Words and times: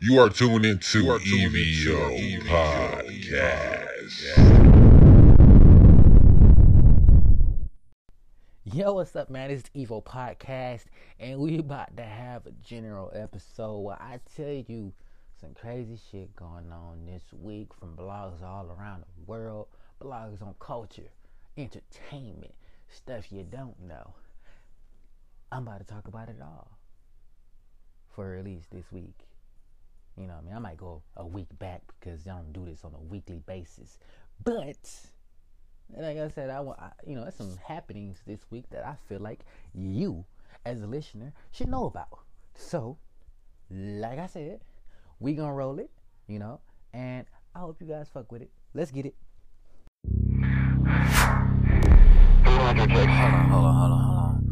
You 0.00 0.20
are 0.20 0.28
tuned 0.28 0.64
into 0.64 1.02
EVO 1.02 2.42
Podcast. 2.44 3.98
Yo, 8.62 8.92
what's 8.92 9.16
up, 9.16 9.28
man? 9.28 9.50
It's 9.50 9.68
the 9.68 9.84
Evo 9.84 10.04
Podcast, 10.04 10.84
and 11.18 11.40
we 11.40 11.58
about 11.58 11.96
to 11.96 12.04
have 12.04 12.46
a 12.46 12.52
general 12.52 13.10
episode 13.12 13.80
where 13.80 14.00
I 14.00 14.20
tell 14.36 14.64
you 14.68 14.92
some 15.40 15.52
crazy 15.60 15.98
shit 16.12 16.36
going 16.36 16.70
on 16.70 17.04
this 17.04 17.24
week 17.32 17.74
from 17.74 17.96
blogs 17.96 18.40
all 18.40 18.70
around 18.78 19.02
the 19.02 19.24
world, 19.26 19.66
blogs 20.00 20.40
on 20.42 20.54
culture, 20.60 21.10
entertainment, 21.56 22.54
stuff 22.88 23.32
you 23.32 23.42
don't 23.42 23.80
know. 23.80 24.14
I'm 25.50 25.66
about 25.66 25.80
to 25.80 25.84
talk 25.92 26.06
about 26.06 26.28
it 26.28 26.36
all 26.40 26.70
for 28.14 28.36
at 28.36 28.44
least 28.44 28.70
this 28.70 28.92
week. 28.92 29.27
You 30.18 30.26
know, 30.26 30.34
I 30.34 30.40
mean, 30.44 30.54
I 30.54 30.58
might 30.58 30.76
go 30.76 31.02
a 31.16 31.24
week 31.24 31.46
back 31.60 31.82
because 31.98 32.26
I 32.26 32.32
don't 32.32 32.52
do 32.52 32.64
this 32.64 32.84
on 32.84 32.92
a 32.92 33.00
weekly 33.00 33.40
basis. 33.46 33.98
But 34.42 34.88
like 35.96 36.18
I 36.18 36.28
said, 36.28 36.50
I 36.50 36.58
want 36.60 36.80
you 37.06 37.14
know, 37.14 37.22
there's 37.22 37.36
some 37.36 37.56
happenings 37.64 38.20
this 38.26 38.40
week 38.50 38.68
that 38.70 38.84
I 38.84 38.96
feel 39.08 39.20
like 39.20 39.44
you, 39.72 40.24
as 40.66 40.82
a 40.82 40.86
listener, 40.86 41.32
should 41.52 41.68
know 41.68 41.86
about. 41.86 42.08
So, 42.56 42.98
like 43.70 44.18
I 44.18 44.26
said, 44.26 44.60
we 45.20 45.34
gonna 45.34 45.54
roll 45.54 45.78
it, 45.78 45.90
you 46.26 46.40
know, 46.40 46.60
and 46.92 47.24
I 47.54 47.60
hope 47.60 47.80
you 47.80 47.86
guys 47.86 48.08
fuck 48.12 48.32
with 48.32 48.42
it. 48.42 48.50
Let's 48.74 48.90
get 48.90 49.06
it. 49.06 49.14
Hold 52.44 52.60
on, 52.60 52.76
hold 52.76 52.90
on, 52.90 53.48
hold 53.48 53.64
on, 53.64 53.74
hold 53.74 53.92
on. 53.92 54.44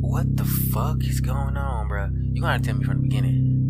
What 0.00 0.36
the 0.36 0.44
fuck 0.44 1.04
is 1.04 1.20
going 1.20 1.56
on, 1.56 1.88
bro? 1.88 2.08
You 2.32 2.42
gotta 2.42 2.62
tell 2.62 2.74
me 2.74 2.84
from 2.84 2.96
the 2.96 3.02
beginning. 3.02 3.65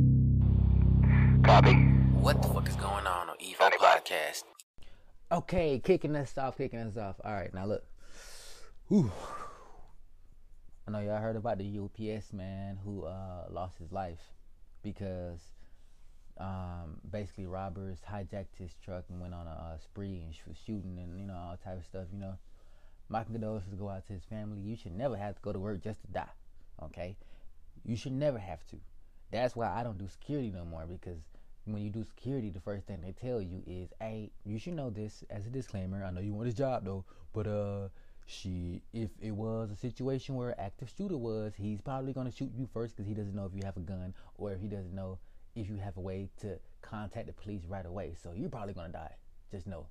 Copy. 1.47 1.75
What 1.75 2.43
the 2.43 2.49
fuck 2.49 2.69
is 2.69 2.75
going 2.75 3.07
on 3.07 3.31
on 3.31 3.37
Evo 3.37 3.71
Podcast? 3.79 4.43
Okay, 5.31 5.79
kicking 5.79 6.17
us 6.17 6.37
off, 6.37 6.59
kicking 6.59 6.81
us 6.81 6.97
off. 6.97 7.21
All 7.25 7.33
right, 7.33 7.55
now 7.55 7.67
look. 7.67 7.85
Whew. 8.89 9.13
I 10.89 10.91
know 10.91 10.99
y'all 10.99 11.21
heard 11.21 11.37
about 11.37 11.59
the 11.59 11.79
UPS 11.79 12.33
man 12.33 12.81
who 12.85 13.05
uh, 13.05 13.45
lost 13.49 13.79
his 13.79 13.93
life 13.93 14.19
because 14.83 15.39
um, 16.39 16.99
basically 17.09 17.47
robbers 17.47 17.99
hijacked 18.11 18.59
his 18.59 18.73
truck 18.85 19.05
and 19.09 19.21
went 19.21 19.33
on 19.33 19.47
a, 19.47 19.77
a 19.77 19.79
spree 19.81 20.23
and 20.25 20.35
sh- 20.35 20.59
shooting 20.67 20.99
and 20.99 21.17
you 21.17 21.27
know 21.29 21.35
all 21.35 21.57
type 21.63 21.79
of 21.79 21.85
stuff. 21.85 22.07
You 22.13 22.19
know, 22.19 22.35
my 23.09 23.23
condolences 23.23 23.73
go 23.75 23.89
out 23.89 24.05
to 24.09 24.15
his 24.15 24.25
family. 24.25 24.59
You 24.63 24.75
should 24.75 24.97
never 24.97 25.17
have 25.17 25.37
to 25.37 25.41
go 25.43 25.53
to 25.53 25.61
work 25.61 25.81
just 25.81 26.01
to 26.01 26.09
die. 26.09 26.35
Okay, 26.83 27.17
you 27.85 27.95
should 27.95 28.15
never 28.15 28.39
have 28.39 28.67
to. 28.71 28.79
That's 29.31 29.55
why 29.55 29.73
I 29.73 29.85
don't 29.85 29.99
do 29.99 30.09
security 30.09 30.51
no 30.51 30.65
more 30.65 30.87
because 30.87 31.21
when 31.67 31.83
you 31.83 31.91
do 31.91 32.05
security, 32.05 32.51
the 32.51 32.61
first 32.61 32.87
thing 32.87 33.01
they 33.03 33.13
tell 33.13 33.41
you 33.43 33.63
is, 33.67 33.93
"Hey, 34.01 34.31
you 34.45 34.59
should 34.59 34.75
know 34.75 34.91
this 34.91 35.25
as 35.31 35.47
a 35.47 35.51
disclaimer. 35.51 36.05
I 36.05 36.11
know 36.11 36.21
you 36.21 36.33
want 36.33 36.47
this 36.47 36.55
job 36.55 36.85
though, 36.85 37.05
but 37.33 37.47
uh, 37.47 37.89
she, 38.27 38.83
if 38.93 39.11
it 39.21 39.33
was 39.33 39.71
a 39.71 39.77
situation 39.77 40.35
where 40.35 40.51
an 40.51 40.61
active 40.61 40.93
shooter 40.97 41.17
was, 41.17 41.55
he's 41.57 41.81
probably 41.81 42.13
gonna 42.13 42.31
shoot 42.31 42.53
you 42.55 42.69
first 42.73 42.97
because 42.97 43.09
he 43.09 43.15
doesn't 43.15 43.35
know 43.35 43.47
if 43.47 43.55
you 43.55 43.63
have 43.65 43.77
a 43.77 43.81
gun 43.81 44.15
or 44.37 44.53
if 44.53 44.61
he 44.61 44.69
doesn't 44.69 44.95
know 44.95 45.19
if 45.55 45.69
you 45.69 45.77
have 45.77 45.97
a 45.97 46.01
way 46.01 46.29
to 46.41 46.59
contact 46.83 47.27
the 47.27 47.33
police 47.33 47.65
right 47.67 47.87
away. 47.87 48.15
So 48.23 48.33
you're 48.33 48.51
probably 48.51 48.75
gonna 48.75 48.93
die. 48.93 49.15
Just 49.51 49.67
know. 49.67 49.87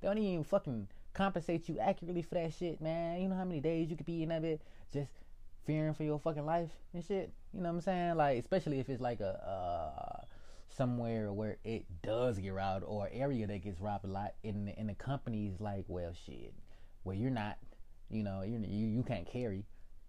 They 0.00 0.08
don't 0.08 0.18
even 0.18 0.44
fucking 0.44 0.88
compensate 1.14 1.68
you 1.68 1.78
accurately 1.78 2.22
for 2.22 2.34
that 2.34 2.52
shit, 2.52 2.80
man. 2.80 3.20
You 3.20 3.28
know 3.28 3.36
how 3.36 3.44
many 3.44 3.60
days 3.60 3.90
you 3.90 3.96
could 3.96 4.06
be 4.06 4.22
in 4.22 4.28
that 4.28 4.42
bit 4.42 4.60
just 4.92 5.10
fearing 5.64 5.94
for 5.94 6.04
your 6.04 6.18
fucking 6.18 6.46
life 6.46 6.70
and 6.94 7.04
shit. 7.04 7.32
You 7.52 7.60
know 7.60 7.70
what 7.70 7.76
I'm 7.76 7.80
saying? 7.80 8.16
Like, 8.16 8.38
especially 8.38 8.78
if 8.80 8.88
it's 8.88 9.00
like 9.00 9.20
a 9.20 10.20
uh, 10.22 10.24
somewhere 10.76 11.32
where 11.32 11.58
it 11.64 11.84
does 12.02 12.38
get 12.38 12.52
robbed 12.52 12.84
or 12.84 13.08
area 13.12 13.46
that 13.46 13.62
gets 13.62 13.80
robbed 13.80 14.04
a 14.04 14.08
lot. 14.08 14.34
In 14.42 14.66
the, 14.66 14.78
in 14.78 14.86
the 14.86 14.94
companies, 14.94 15.60
like, 15.60 15.84
well, 15.88 16.12
shit, 16.26 16.54
where 17.02 17.16
you're 17.16 17.30
not, 17.30 17.58
you 18.10 18.22
know, 18.22 18.42
you 18.42 18.58
you 18.58 19.02
can't 19.02 19.26
carry. 19.26 19.64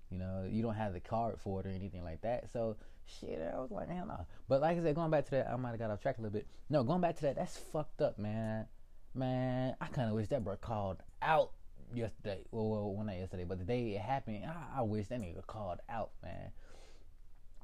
You 0.09 0.19
know, 0.19 0.47
you 0.49 0.61
don't 0.61 0.75
have 0.75 0.93
the 0.93 1.01
card 1.01 1.39
for 1.39 1.59
it 1.59 1.65
or 1.65 1.69
anything 1.69 2.03
like 2.03 2.21
that. 2.21 2.49
So 2.51 2.77
shit, 3.05 3.41
I 3.41 3.59
was 3.59 3.71
like, 3.71 3.89
hell 3.89 4.05
no. 4.05 4.25
But 4.47 4.61
like 4.61 4.77
I 4.77 4.81
said, 4.81 4.95
going 4.95 5.11
back 5.11 5.25
to 5.25 5.31
that, 5.31 5.49
I 5.49 5.55
might 5.57 5.71
have 5.71 5.79
got 5.79 5.91
off 5.91 6.01
track 6.01 6.17
a 6.17 6.21
little 6.21 6.33
bit. 6.33 6.47
No, 6.69 6.83
going 6.83 7.01
back 7.01 7.17
to 7.17 7.21
that, 7.23 7.35
that's 7.35 7.57
fucked 7.57 8.01
up, 8.01 8.17
man. 8.17 8.67
Man, 9.13 9.75
I 9.81 9.87
kind 9.87 10.09
of 10.09 10.15
wish 10.15 10.27
that 10.29 10.43
bro 10.43 10.55
called 10.55 10.97
out 11.21 11.51
yesterday. 11.93 12.43
Well, 12.51 12.69
well, 12.69 12.93
well, 12.93 13.05
not 13.05 13.17
yesterday, 13.17 13.45
but 13.45 13.59
the 13.59 13.65
day 13.65 13.95
it 13.95 14.01
happened, 14.01 14.45
I, 14.45 14.79
I 14.79 14.81
wish 14.83 15.07
that 15.07 15.19
nigga 15.19 15.45
called 15.45 15.79
out, 15.89 16.11
man. 16.23 16.51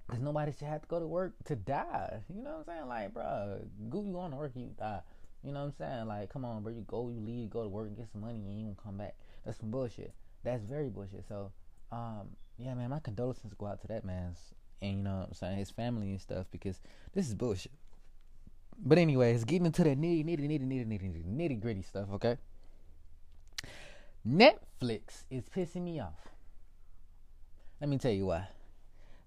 Cause 0.07 0.19
nobody 0.19 0.51
should 0.51 0.67
have 0.67 0.81
to 0.81 0.87
go 0.87 0.99
to 0.99 1.07
work 1.07 1.33
to 1.45 1.55
die. 1.55 2.19
You 2.29 2.43
know 2.43 2.51
what 2.51 2.59
I'm 2.59 2.65
saying? 2.65 2.87
Like, 2.87 3.13
bro, 3.13 3.59
go 3.89 4.03
you 4.03 4.19
on 4.19 4.31
to 4.31 4.37
work, 4.37 4.51
you 4.55 4.69
die. 4.77 4.99
You 5.43 5.53
know 5.53 5.61
what 5.61 5.65
I'm 5.65 5.73
saying? 5.77 6.07
Like, 6.07 6.29
come 6.29 6.45
on, 6.45 6.61
bro, 6.61 6.73
you 6.73 6.83
go, 6.87 7.09
you 7.09 7.19
leave, 7.19 7.49
go 7.49 7.63
to 7.63 7.69
work, 7.69 7.87
and 7.87 7.97
get 7.97 8.07
some 8.11 8.21
money, 8.21 8.35
and 8.35 8.59
you 8.59 8.65
won't 8.65 8.83
come 8.83 8.97
back. 8.97 9.15
That's 9.45 9.59
some 9.59 9.71
bullshit. 9.71 10.13
That's 10.43 10.63
very 10.63 10.89
bullshit. 10.89 11.25
So, 11.27 11.51
um, 11.91 12.29
yeah, 12.57 12.73
man, 12.73 12.89
my 12.89 12.99
condolences 12.99 13.53
go 13.57 13.65
out 13.65 13.81
to 13.81 13.87
that 13.87 14.05
man's 14.05 14.53
and 14.83 14.97
you 14.97 15.03
know 15.03 15.19
what 15.19 15.27
I'm 15.29 15.33
saying, 15.33 15.57
his 15.57 15.71
family 15.71 16.11
and 16.11 16.21
stuff 16.21 16.45
because 16.51 16.81
this 17.13 17.27
is 17.27 17.33
bullshit. 17.33 17.71
But 18.77 18.97
anyways, 18.97 19.45
getting 19.45 19.65
into 19.65 19.83
that 19.83 19.99
nitty 19.99 20.25
nitty 20.25 20.49
nitty 20.49 20.67
nitty 20.67 20.87
nitty 20.87 21.25
nitty 21.25 21.61
gritty 21.61 21.81
stuff, 21.81 22.09
okay? 22.13 22.37
Netflix 24.27 25.23
is 25.29 25.43
pissing 25.49 25.83
me 25.83 25.99
off. 25.99 26.27
Let 27.79 27.89
me 27.89 27.97
tell 27.97 28.11
you 28.11 28.27
why. 28.27 28.47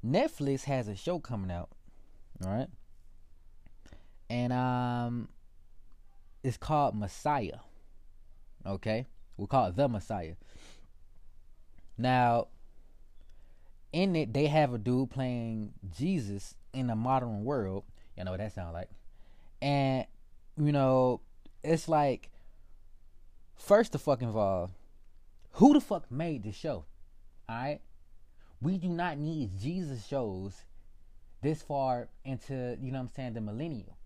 Netflix 0.04 0.64
has 0.64 0.88
a 0.88 0.96
show 0.96 1.18
coming 1.18 1.50
out, 1.50 1.70
all 2.44 2.50
right? 2.50 2.68
And 4.28 4.52
um 4.52 5.28
it's 6.42 6.56
called 6.56 6.94
Messiah. 6.94 7.58
Okay? 8.64 9.06
We'll 9.36 9.48
call 9.48 9.66
it 9.66 9.76
The 9.76 9.88
Messiah. 9.88 10.34
Now, 11.98 12.48
in 13.92 14.14
it, 14.14 14.32
they 14.32 14.46
have 14.46 14.72
a 14.72 14.78
dude 14.78 15.10
playing 15.10 15.72
Jesus 15.96 16.54
in 16.72 16.90
a 16.90 16.96
modern 16.96 17.44
world. 17.44 17.84
You 18.16 18.24
know 18.24 18.30
what 18.30 18.38
that 18.38 18.54
sounds 18.54 18.74
like. 18.74 18.90
And, 19.60 20.06
you 20.56 20.72
know, 20.72 21.20
it's 21.64 21.88
like, 21.88 22.30
first 23.56 23.98
fucking 23.98 24.28
of 24.28 24.36
all, 24.36 24.70
who 25.52 25.72
the 25.72 25.80
fuck 25.80 26.10
made 26.10 26.44
the 26.44 26.52
show? 26.52 26.84
Alright? 27.50 27.80
We 28.60 28.78
do 28.78 28.88
not 28.88 29.18
need 29.18 29.58
Jesus 29.58 30.06
shows 30.06 30.64
this 31.42 31.62
far 31.62 32.08
into, 32.24 32.76
you 32.80 32.90
know 32.90 33.00
I'm 33.00 33.08
saying, 33.08 33.34
the 33.34 33.40
millennial. 33.40 33.96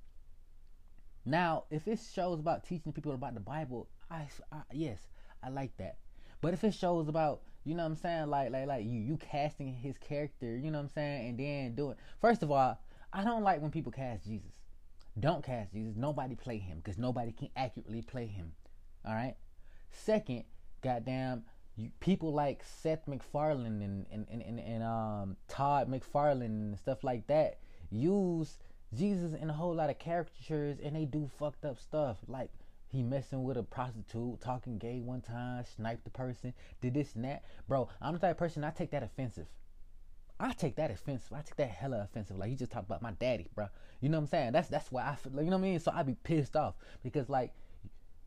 Now, 1.25 1.65
if 1.71 1.87
it 1.87 2.01
shows 2.13 2.41
about 2.41 2.65
teaching 2.65 2.93
people 2.93 3.13
about 3.13 3.35
the 3.35 3.41
Bible, 3.41 3.89
I, 4.11 4.27
I 4.51 4.63
yes, 4.73 4.99
I 5.43 5.51
like 5.51 5.77
that. 5.77 5.97
But 6.41 6.55
if 6.55 6.65
it 6.65 6.75
shows 6.75 7.09
about 7.09 7.43
you 7.65 7.75
know 7.75 7.83
what 7.83 7.91
I'm 7.91 7.97
saying? 7.97 8.29
Like 8.29 8.51
like 8.51 8.67
like 8.67 8.85
you 8.85 9.01
you 9.01 9.17
casting 9.19 9.75
his 9.75 9.99
character, 9.99 10.57
you 10.57 10.71
know 10.71 10.79
what 10.79 10.85
I'm 10.85 10.91
saying, 10.91 11.29
and 11.29 11.39
then 11.39 11.75
doing 11.75 11.97
first 12.21 12.43
of 12.43 12.51
all, 12.51 12.81
I 13.13 13.23
don't 13.23 13.43
like 13.43 13.61
when 13.61 13.71
people 13.71 13.93
cast 13.93 14.25
Jesus. 14.25 14.53
Don't 15.19 15.45
cast 15.45 15.73
Jesus. 15.73 15.97
Nobody 15.97 16.35
play 16.35 16.59
him 16.59 16.79
because 16.79 16.97
nobody 16.97 17.33
can 17.33 17.49
accurately 17.57 18.03
play 18.03 18.27
him. 18.27 18.53
All 19.05 19.15
right. 19.15 19.37
Second, 19.91 20.45
goddamn, 20.83 21.45
people 22.01 22.33
like 22.33 22.63
Seth 22.65 23.07
MacFarlane 23.07 23.83
and 23.83 24.07
and, 24.11 24.27
and, 24.31 24.43
and, 24.43 24.61
and 24.61 24.83
um 24.83 25.37
Todd 25.49 25.91
McFarlane 25.91 26.43
and 26.43 26.79
stuff 26.79 27.05
like 27.05 27.27
that 27.29 27.59
use 27.91 28.59
Jesus 28.95 29.35
in 29.35 29.51
a 29.51 29.53
whole 29.53 29.75
lot 29.75 29.91
of 29.91 29.99
caricatures 29.99 30.79
and 30.83 30.97
they 30.97 31.05
do 31.05 31.31
fucked 31.39 31.65
up 31.65 31.79
stuff 31.79 32.19
like 32.27 32.51
he 32.89 33.05
messing 33.05 33.45
with 33.45 33.57
a 33.57 33.63
prostitute, 33.63 34.41
talking 34.41 34.77
gay 34.77 35.01
one 35.01 35.21
time, 35.21 35.65
sniped 35.77 36.03
the 36.03 36.11
person, 36.11 36.53
did 36.81 36.95
this 36.95 37.15
and 37.15 37.25
that. 37.25 37.45
Bro, 37.69 37.89
I'm 38.03 38.15
the 38.15 38.19
type 38.19 38.33
of 38.33 38.39
person 38.39 38.65
I 38.65 38.71
take 38.71 38.91
that 38.91 39.05
offensive. 39.05 39.47
I 40.41 40.53
take 40.55 40.75
that 40.77 40.91
offensive. 40.91 41.33
I 41.33 41.43
take 41.43 41.57
that 41.57 41.71
hella 41.71 42.01
offensive. 42.03 42.37
Like 42.37 42.51
you 42.51 42.57
just 42.57 42.73
talked 42.73 42.87
about 42.87 43.03
my 43.03 43.13
daddy, 43.13 43.49
bro. 43.55 43.69
You 44.01 44.09
know 44.09 44.19
what 44.19 44.25
I'm 44.25 44.29
saying? 44.29 44.53
That's 44.53 44.69
that's 44.69 44.91
why 44.91 45.07
I 45.07 45.15
feel. 45.15 45.33
You 45.35 45.51
know 45.51 45.59
what 45.59 45.67
I 45.67 45.71
mean? 45.71 45.79
So 45.79 45.93
I 45.95 46.03
be 46.03 46.15
pissed 46.15 46.57
off 46.57 46.75
because 47.05 47.29
like, 47.29 47.53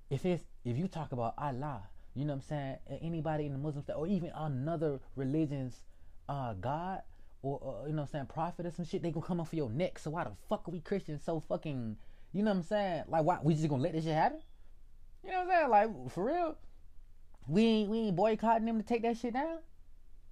if 0.09 0.25
it's 0.25 0.43
if 0.63 0.77
you 0.77 0.87
talk 0.87 1.11
about 1.11 1.33
Allah, 1.37 1.81
you 2.15 2.25
know 2.25 2.33
what 2.33 2.43
I'm 2.43 2.47
saying? 2.49 2.77
Anybody 3.01 3.45
in 3.45 3.53
the 3.53 3.57
Muslim 3.57 3.83
state 3.83 3.95
or 3.95 4.07
even 4.07 4.31
another 4.35 4.99
religion's 5.15 5.81
uh, 6.29 6.53
God 6.53 7.01
or 7.41 7.59
uh, 7.61 7.87
you 7.87 7.93
know 7.93 8.01
what 8.01 8.09
I'm 8.09 8.11
saying 8.11 8.25
prophet 8.27 8.65
or 8.65 8.71
some 8.71 8.85
shit, 8.85 9.01
they 9.01 9.11
gonna 9.11 9.25
come 9.25 9.39
off 9.39 9.47
of 9.47 9.53
your 9.53 9.69
neck. 9.69 9.99
So 9.99 10.11
why 10.11 10.23
the 10.23 10.31
fuck 10.47 10.67
are 10.67 10.71
we 10.71 10.79
Christians 10.79 11.23
so 11.23 11.39
fucking? 11.39 11.97
You 12.31 12.43
know 12.43 12.51
what 12.51 12.57
I'm 12.57 12.63
saying? 12.63 13.03
Like 13.07 13.23
why 13.23 13.39
we 13.43 13.55
just 13.55 13.67
gonna 13.67 13.81
let 13.81 13.93
this 13.93 14.03
shit 14.03 14.13
happen? 14.13 14.39
You 15.23 15.31
know 15.31 15.45
what 15.45 15.53
I'm 15.53 15.59
saying? 15.59 15.69
Like 15.69 16.11
for 16.11 16.25
real, 16.25 16.57
we 17.47 17.63
ain't 17.63 17.89
we 17.89 17.97
ain't 17.99 18.15
boycotting 18.15 18.65
them 18.65 18.77
to 18.77 18.83
take 18.85 19.01
that 19.03 19.17
shit 19.17 19.33
down. 19.33 19.59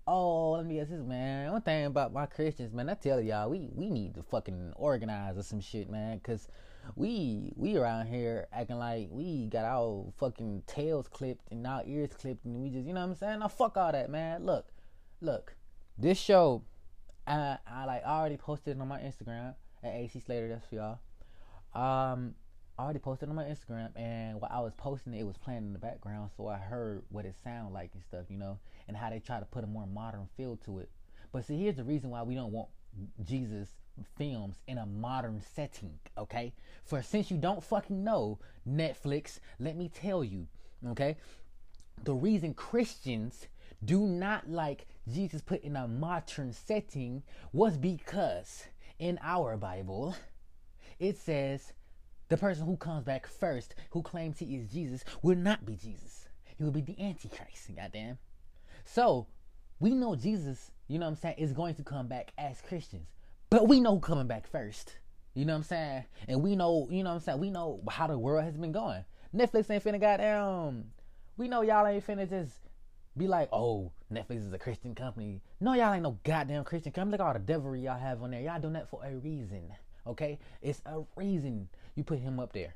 Oh, 0.08 0.52
let 0.52 0.66
me 0.66 0.76
guess 0.76 0.90
this, 0.90 1.02
man. 1.02 1.52
One 1.52 1.62
thing 1.62 1.86
about 1.86 2.12
my 2.12 2.26
Christians, 2.26 2.74
man, 2.74 2.90
I 2.90 2.96
tell 2.96 3.22
y'all, 3.22 3.50
we 3.50 3.70
we 3.74 3.90
need 3.90 4.16
to 4.16 4.24
fucking 4.24 4.74
organize 4.76 5.38
or 5.38 5.44
some 5.44 5.62
shit, 5.62 5.90
man, 5.90 6.20
cause 6.20 6.48
we 6.96 7.54
we 7.56 7.78
around 7.78 8.08
here 8.08 8.48
acting 8.52 8.78
like 8.78 9.10
we 9.12 9.48
got 9.48 9.66
our 9.66 10.12
fucking 10.18 10.64
tails 10.68 11.08
clipped 11.08 11.52
and 11.52 11.66
our 11.66 11.84
ears 11.86 12.12
clipped, 12.14 12.46
and 12.46 12.62
we 12.62 12.70
just, 12.70 12.86
you 12.86 12.94
know 12.94 13.02
what 13.02 13.08
I'm 13.08 13.16
saying? 13.16 13.40
Now 13.40 13.48
fuck 13.48 13.78
all 13.78 13.92
that, 13.92 14.10
man. 14.10 14.46
Look, 14.46 14.68
look, 15.22 15.56
this 15.98 16.18
show, 16.18 16.64
I 17.28 17.58
I 17.68 17.86
like 17.86 18.06
I 18.06 18.20
already 18.20 18.38
posted 18.38 18.78
it 18.78 18.82
on 18.82 18.88
my 18.88 19.00
Instagram, 19.00 19.56
at 19.84 19.94
AC 19.94 20.20
Slater. 20.20 20.50
That's 20.50 20.66
for 20.66 20.76
y'all. 20.76 21.00
Um, 21.74 22.36
I 22.78 22.84
already 22.84 23.00
posted 23.00 23.30
on 23.30 23.36
my 23.36 23.46
Instagram, 23.46 23.90
and 23.96 24.42
while 24.42 24.52
I 24.52 24.60
was 24.60 24.74
posting 24.76 25.14
it, 25.14 25.22
it 25.22 25.26
was 25.26 25.38
playing 25.38 25.60
in 25.60 25.74
the 25.74 25.80
background, 25.80 26.32
so 26.36 26.48
I 26.48 26.58
heard 26.58 27.04
what 27.10 27.26
it 27.26 27.36
sounded 27.44 27.74
like 27.74 27.92
and 27.94 28.04
stuff, 28.04 28.26
you 28.30 28.38
know, 28.38 28.60
and 28.88 28.98
how 28.98 29.10
they 29.10 29.20
try 29.20 29.40
to 29.40 29.46
put 29.46 29.64
a 29.64 29.68
more 29.68 29.86
modern 29.86 30.28
feel 30.36 30.58
to 30.66 30.80
it. 30.80 30.90
But 31.32 31.46
see, 31.46 31.58
here's 31.58 31.76
the 31.76 31.84
reason 31.84 32.10
why 32.10 32.24
we 32.24 32.36
don't 32.36 32.52
want 32.52 32.70
Jesus 33.24 33.70
films 34.18 34.56
in 34.68 34.78
a 34.78 34.86
modern 34.86 35.42
setting, 35.56 36.00
okay? 36.18 36.54
For 36.84 37.02
since 37.02 37.32
you 37.32 37.38
don't 37.38 37.64
fucking 37.64 38.04
know 38.04 38.40
Netflix, 38.68 39.40
let 39.60 39.76
me 39.76 39.90
tell 39.90 40.24
you, 40.24 40.48
okay? 40.88 41.18
The 42.04 42.14
reason 42.14 42.54
Christians 42.54 43.48
do 43.84 44.02
not 44.02 44.50
like 44.50 44.88
Jesus 45.12 45.42
put 45.42 45.64
in 45.64 45.76
a 45.76 45.88
modern 45.88 46.54
setting 46.54 47.24
was 47.52 47.78
because 47.78 48.66
in 49.00 49.20
our 49.24 49.58
Bible 49.58 50.16
it 51.00 51.18
says 51.18 51.74
the 52.30 52.38
person 52.38 52.66
who 52.66 52.78
comes 52.78 53.04
back 53.04 53.28
first, 53.28 53.76
who 53.90 54.02
claims 54.02 54.40
he 54.40 54.56
is 54.56 54.72
Jesus, 54.72 55.04
will 55.22 55.36
not 55.36 55.66
be 55.66 55.76
Jesus. 55.76 56.30
He 56.58 56.64
will 56.64 56.72
be 56.72 56.82
the 56.82 57.00
Antichrist, 57.02 57.76
goddamn. 57.76 58.20
So 58.86 59.28
we 59.80 59.92
know 59.92 60.16
Jesus, 60.16 60.72
you 60.88 61.00
know 61.00 61.08
what 61.08 61.14
I'm 61.14 61.16
saying, 61.18 61.36
is 61.40 61.54
going 61.54 61.76
to 61.76 61.84
come 61.84 62.08
back 62.08 62.32
as 62.38 62.62
Christians. 62.62 63.08
But 63.52 63.68
we 63.68 63.82
know 63.82 64.00
coming 64.00 64.28
back 64.28 64.48
first. 64.48 64.96
You 65.34 65.44
know 65.44 65.52
what 65.52 65.58
I'm 65.58 65.64
saying? 65.64 66.06
And 66.30 66.42
we 66.42 66.56
know, 66.56 66.88
you 66.90 67.04
know 67.04 67.10
what 67.10 67.16
I'm 67.18 67.22
saying, 67.22 67.40
we 67.40 67.50
know 67.50 67.82
how 67.90 68.08
the 68.08 68.18
world 68.18 68.46
has 68.46 68.56
been 68.56 68.72
going. 68.72 69.04
Netflix 69.36 69.70
ain't 69.70 69.84
finna 69.84 70.00
goddamn. 70.00 70.86
We 71.36 71.50
know 71.50 71.62
y'all 71.62 71.86
ain't 71.86 72.08
finna 72.08 72.30
just 72.30 72.54
be 73.18 73.28
like, 73.28 73.50
oh, 73.52 73.92
Netflix 74.10 74.48
is 74.48 74.54
a 74.54 74.58
Christian 74.58 74.96
company. 74.96 75.42
No, 75.60 75.74
y'all 75.74 75.94
ain't 75.94 76.04
no 76.04 76.18
goddamn 76.24 76.64
Christian 76.64 76.94
company. 76.94 77.12
Look 77.12 77.20
at 77.20 77.28
all 77.28 77.34
the 77.34 77.40
devilry 77.40 77.82
y'all 77.82 78.00
have 78.00 78.24
on 78.24 78.32
there. 78.32 78.40
Y'all 78.40 78.62
doing 78.62 78.74
that 78.74 78.90
for 78.90 79.04
a 79.04 79.18
reason. 79.18 79.74
Okay? 80.08 80.40
It's 80.62 80.82
a 80.86 81.02
reason 81.18 81.68
you 81.96 82.06
put 82.06 82.20
him 82.20 82.40
up 82.40 82.54
there. 82.54 82.74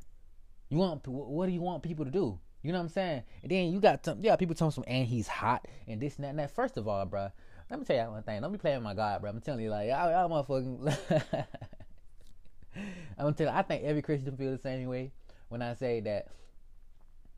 You 0.68 0.80
want 0.80 1.08
what 1.08 1.46
do 1.46 1.54
you 1.54 1.62
want 1.62 1.84
people 1.84 2.04
to 2.04 2.12
do? 2.12 2.38
You 2.64 2.74
know 2.74 2.80
what 2.80 2.86
I'm 2.86 2.90
saying? 2.90 3.24
And 3.44 3.52
then 3.52 3.72
you 3.72 3.80
got 3.80 4.04
some, 4.04 4.22
yeah, 4.22 4.36
people 4.36 4.56
telling 4.56 4.72
some 4.72 4.84
and 4.88 5.08
he's 5.08 5.28
hot 5.28 5.68
and 5.88 6.02
this 6.02 6.16
and 6.16 6.26
that 6.26 6.30
and 6.30 6.40
that. 6.40 6.52
First 6.52 6.76
of 6.76 6.88
all, 6.88 7.06
bro, 7.06 7.30
let 7.70 7.80
me 7.80 7.86
tell 7.86 8.06
you 8.06 8.12
one 8.12 8.24
thing. 8.24 8.42
Don't 8.42 8.52
be 8.52 8.58
playing 8.58 8.78
with 8.78 8.84
my 8.84 8.94
God, 8.94 9.22
bro. 9.22 9.30
I'm 9.30 9.42
telling 9.42 9.64
you, 9.64 9.70
like, 9.70 9.90
I, 9.90 10.24
I 10.24 10.28
motherfucking. 10.28 10.98
I'm 12.76 12.86
gonna 13.18 13.34
tell 13.34 13.48
you, 13.48 13.54
I 13.54 13.62
think 13.62 13.84
every 13.84 14.02
Christian 14.02 14.36
feel 14.38 14.52
the 14.52 14.58
same 14.58 14.88
way 14.88 15.12
when 15.50 15.62
I 15.62 15.74
say 15.74 16.02
that 16.02 16.28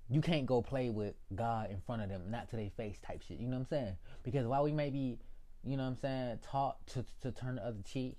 you 0.09 0.21
can't 0.21 0.45
go 0.45 0.61
play 0.61 0.89
with 0.89 1.15
God 1.35 1.69
in 1.69 1.79
front 1.81 2.01
of 2.01 2.09
them, 2.09 2.23
not 2.29 2.49
to 2.49 2.55
their 2.55 2.69
face 2.71 2.97
type 2.99 3.21
shit. 3.27 3.39
You 3.39 3.47
know 3.47 3.57
what 3.57 3.61
I'm 3.61 3.65
saying? 3.67 3.97
Because 4.23 4.47
while 4.47 4.63
we 4.63 4.71
may 4.71 4.89
be, 4.89 5.19
you 5.63 5.77
know 5.77 5.83
what 5.83 5.89
I'm 5.89 5.95
saying, 5.97 6.39
taught 6.41 6.85
to 6.87 7.05
to 7.21 7.31
turn 7.31 7.55
the 7.55 7.65
other 7.65 7.81
cheek, 7.85 8.17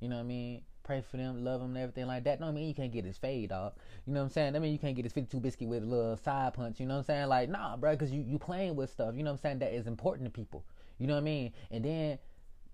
you 0.00 0.08
know 0.08 0.16
what 0.16 0.22
I 0.22 0.26
mean? 0.26 0.62
Pray 0.82 1.02
for 1.10 1.16
them, 1.16 1.42
love 1.42 1.60
them, 1.60 1.70
and 1.70 1.78
everything 1.78 2.06
like 2.06 2.24
that. 2.24 2.38
No, 2.38 2.48
I 2.48 2.52
mean 2.52 2.68
you 2.68 2.74
can't 2.74 2.92
get 2.92 3.04
his 3.04 3.18
fade, 3.18 3.48
dog. 3.50 3.72
You 4.06 4.12
know 4.12 4.20
what 4.20 4.26
I'm 4.26 4.30
saying? 4.30 4.56
I 4.56 4.58
mean 4.58 4.72
you 4.72 4.78
can't 4.78 4.94
get 4.94 5.04
his 5.04 5.12
52 5.12 5.40
biscuit 5.40 5.68
with 5.68 5.82
a 5.82 5.86
little 5.86 6.16
side 6.16 6.54
punch. 6.54 6.80
You 6.80 6.86
know 6.86 6.94
what 6.94 7.00
I'm 7.00 7.04
saying? 7.06 7.28
Like, 7.28 7.48
nah, 7.48 7.76
bro, 7.76 7.92
because 7.92 8.10
you 8.10 8.22
you 8.22 8.38
playing 8.38 8.76
with 8.76 8.90
stuff. 8.90 9.14
You 9.16 9.22
know 9.22 9.30
what 9.30 9.38
I'm 9.38 9.42
saying? 9.42 9.58
That 9.60 9.72
is 9.72 9.86
important 9.86 10.26
to 10.26 10.30
people. 10.30 10.64
You 10.98 11.06
know 11.06 11.14
what 11.14 11.20
I 11.20 11.24
mean? 11.24 11.52
And 11.70 11.84
then 11.84 12.18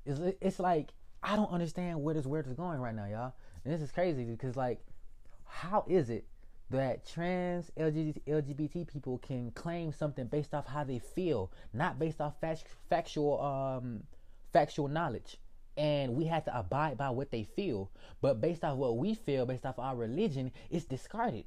it's 0.04 0.20
it's 0.40 0.60
like 0.60 0.92
I 1.22 1.36
don't 1.36 1.50
understand 1.50 2.02
where 2.02 2.14
this 2.14 2.26
word 2.26 2.46
is 2.46 2.54
going 2.54 2.80
right 2.80 2.94
now, 2.94 3.06
y'all. 3.06 3.32
And 3.64 3.72
this 3.72 3.80
is 3.80 3.90
crazy 3.90 4.24
because 4.24 4.56
like, 4.56 4.80
how 5.44 5.84
is 5.88 6.10
it 6.10 6.24
that 6.70 7.06
trans 7.06 7.70
LGBT, 7.78 8.22
LGBT 8.26 8.86
people 8.86 9.18
can 9.18 9.50
claim 9.52 9.92
something 9.92 10.26
based 10.26 10.54
off 10.54 10.66
how 10.66 10.84
they 10.84 10.98
feel, 10.98 11.52
not 11.72 11.98
based 11.98 12.20
off 12.20 12.40
fact, 12.40 12.64
factual 12.88 13.40
um 13.40 14.02
factual 14.52 14.88
knowledge? 14.88 15.38
And 15.76 16.14
we 16.14 16.26
have 16.26 16.44
to 16.44 16.58
abide 16.58 16.98
by 16.98 17.10
what 17.10 17.30
they 17.30 17.44
feel, 17.44 17.90
but 18.20 18.40
based 18.40 18.62
off 18.62 18.76
what 18.76 18.98
we 18.98 19.14
feel, 19.14 19.46
based 19.46 19.64
off 19.64 19.78
our 19.78 19.96
religion, 19.96 20.52
it's 20.70 20.84
discarded. 20.84 21.44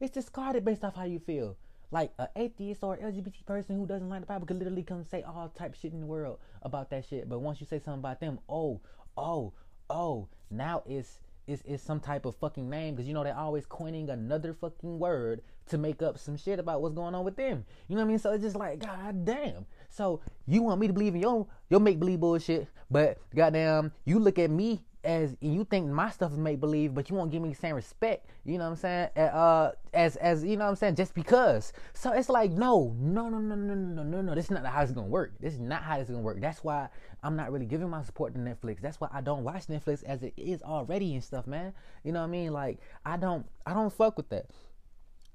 It's 0.00 0.12
discarded 0.12 0.64
based 0.64 0.84
off 0.84 0.94
how 0.94 1.04
you 1.04 1.18
feel 1.18 1.56
like 1.90 2.12
an 2.18 2.28
atheist 2.36 2.82
or 2.82 2.96
LGBT 2.96 3.46
person 3.46 3.76
who 3.76 3.86
doesn't 3.86 4.08
like 4.08 4.20
the 4.20 4.26
Bible 4.26 4.46
could 4.46 4.58
literally 4.58 4.82
come 4.82 5.04
say 5.04 5.22
all 5.22 5.48
type 5.56 5.74
shit 5.74 5.92
in 5.92 6.00
the 6.00 6.06
world 6.06 6.38
about 6.62 6.90
that 6.90 7.04
shit. 7.04 7.28
But 7.28 7.40
once 7.40 7.60
you 7.60 7.66
say 7.66 7.78
something 7.78 8.00
about 8.00 8.20
them, 8.20 8.38
oh, 8.48 8.80
oh, 9.16 9.52
oh, 9.88 10.28
now 10.50 10.82
it's 10.86 11.20
it's, 11.46 11.62
it's 11.64 11.82
some 11.82 11.98
type 11.98 12.26
of 12.26 12.36
fucking 12.36 12.68
name 12.68 12.94
because 12.94 13.08
you 13.08 13.14
know 13.14 13.24
they're 13.24 13.34
always 13.36 13.64
coining 13.64 14.10
another 14.10 14.52
fucking 14.52 14.98
word 14.98 15.40
to 15.68 15.78
make 15.78 16.02
up 16.02 16.18
some 16.18 16.36
shit 16.36 16.58
about 16.58 16.82
what's 16.82 16.94
going 16.94 17.14
on 17.14 17.24
with 17.24 17.36
them. 17.36 17.64
You 17.88 17.96
know 17.96 18.02
what 18.02 18.08
I 18.08 18.08
mean? 18.08 18.18
So 18.18 18.32
it's 18.32 18.42
just 18.42 18.56
like, 18.56 18.80
god 18.80 19.24
damn. 19.24 19.64
So 19.88 20.20
you 20.46 20.62
want 20.62 20.78
me 20.78 20.86
to 20.88 20.92
believe 20.92 21.14
in 21.14 21.22
your 21.22 21.46
your 21.70 21.80
make 21.80 21.98
believe 21.98 22.20
bullshit, 22.20 22.68
but 22.90 23.18
goddamn, 23.34 23.92
you 24.04 24.18
look 24.18 24.38
at 24.38 24.50
me 24.50 24.84
as 25.04 25.36
you 25.40 25.64
think 25.64 25.88
my 25.88 26.10
stuff 26.10 26.32
is 26.32 26.38
make 26.38 26.60
believe, 26.60 26.94
but 26.94 27.08
you 27.08 27.16
won't 27.16 27.30
give 27.30 27.40
me 27.40 27.50
the 27.50 27.54
same 27.54 27.74
respect, 27.74 28.28
you 28.44 28.58
know 28.58 28.64
what 28.64 28.70
I'm 28.70 28.76
saying? 28.76 29.08
Uh, 29.16 29.72
as 29.94 30.16
as 30.16 30.44
you 30.44 30.56
know 30.56 30.64
what 30.64 30.70
I'm 30.70 30.76
saying, 30.76 30.96
just 30.96 31.14
because. 31.14 31.72
So 31.94 32.12
it's 32.12 32.28
like 32.28 32.50
no, 32.50 32.94
no, 32.98 33.28
no, 33.28 33.38
no, 33.38 33.54
no, 33.54 33.74
no, 33.74 34.02
no, 34.02 34.20
no. 34.20 34.34
This 34.34 34.46
is 34.46 34.50
not 34.50 34.66
how 34.66 34.82
it's 34.82 34.92
gonna 34.92 35.06
work. 35.06 35.34
This 35.40 35.54
is 35.54 35.60
not 35.60 35.82
how 35.82 35.98
it's 35.98 36.10
gonna 36.10 36.22
work. 36.22 36.40
That's 36.40 36.64
why 36.64 36.88
I'm 37.22 37.36
not 37.36 37.52
really 37.52 37.66
giving 37.66 37.88
my 37.88 38.02
support 38.02 38.34
to 38.34 38.40
Netflix. 38.40 38.80
That's 38.80 39.00
why 39.00 39.08
I 39.12 39.20
don't 39.20 39.44
watch 39.44 39.66
Netflix 39.66 40.02
as 40.04 40.22
it 40.22 40.34
is 40.36 40.62
already 40.62 41.14
and 41.14 41.22
stuff, 41.22 41.46
man. 41.46 41.72
You 42.04 42.12
know 42.12 42.20
what 42.20 42.26
I 42.26 42.30
mean? 42.30 42.52
Like 42.52 42.78
I 43.04 43.16
don't, 43.16 43.46
I 43.66 43.74
don't 43.74 43.92
fuck 43.92 44.16
with 44.16 44.28
that. 44.30 44.46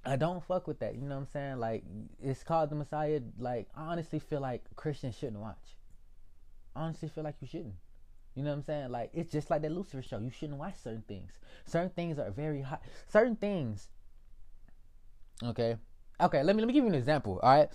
I 0.05 0.17
don't 0.17 0.43
fuck 0.43 0.67
with 0.67 0.79
that. 0.79 0.95
You 0.95 1.01
know 1.01 1.15
what 1.15 1.21
I'm 1.21 1.27
saying? 1.31 1.59
Like 1.59 1.83
it's 2.21 2.43
called 2.43 2.69
the 2.69 2.75
Messiah. 2.75 3.21
Like 3.39 3.67
I 3.75 3.83
honestly 3.83 4.19
feel 4.19 4.41
like 4.41 4.63
Christians 4.75 5.17
shouldn't 5.17 5.39
watch. 5.39 5.77
I 6.75 6.81
honestly 6.81 7.07
feel 7.07 7.23
like 7.23 7.35
you 7.39 7.47
shouldn't. 7.47 7.75
You 8.35 8.43
know 8.43 8.49
what 8.49 8.57
I'm 8.57 8.63
saying? 8.63 8.89
Like 8.89 9.11
it's 9.13 9.31
just 9.31 9.49
like 9.49 9.61
that 9.61 9.71
Lucifer 9.71 10.01
show. 10.01 10.19
You 10.19 10.31
shouldn't 10.31 10.57
watch 10.57 10.75
certain 10.83 11.03
things. 11.07 11.39
Certain 11.65 11.89
things 11.89 12.17
are 12.17 12.31
very 12.31 12.61
hot. 12.61 12.81
Certain 13.07 13.35
things. 13.35 13.89
Okay. 15.43 15.77
Okay. 16.19 16.43
Let 16.43 16.55
me 16.55 16.61
let 16.61 16.67
me 16.67 16.73
give 16.73 16.83
you 16.83 16.89
an 16.89 16.95
example. 16.95 17.39
All 17.43 17.55
right. 17.55 17.69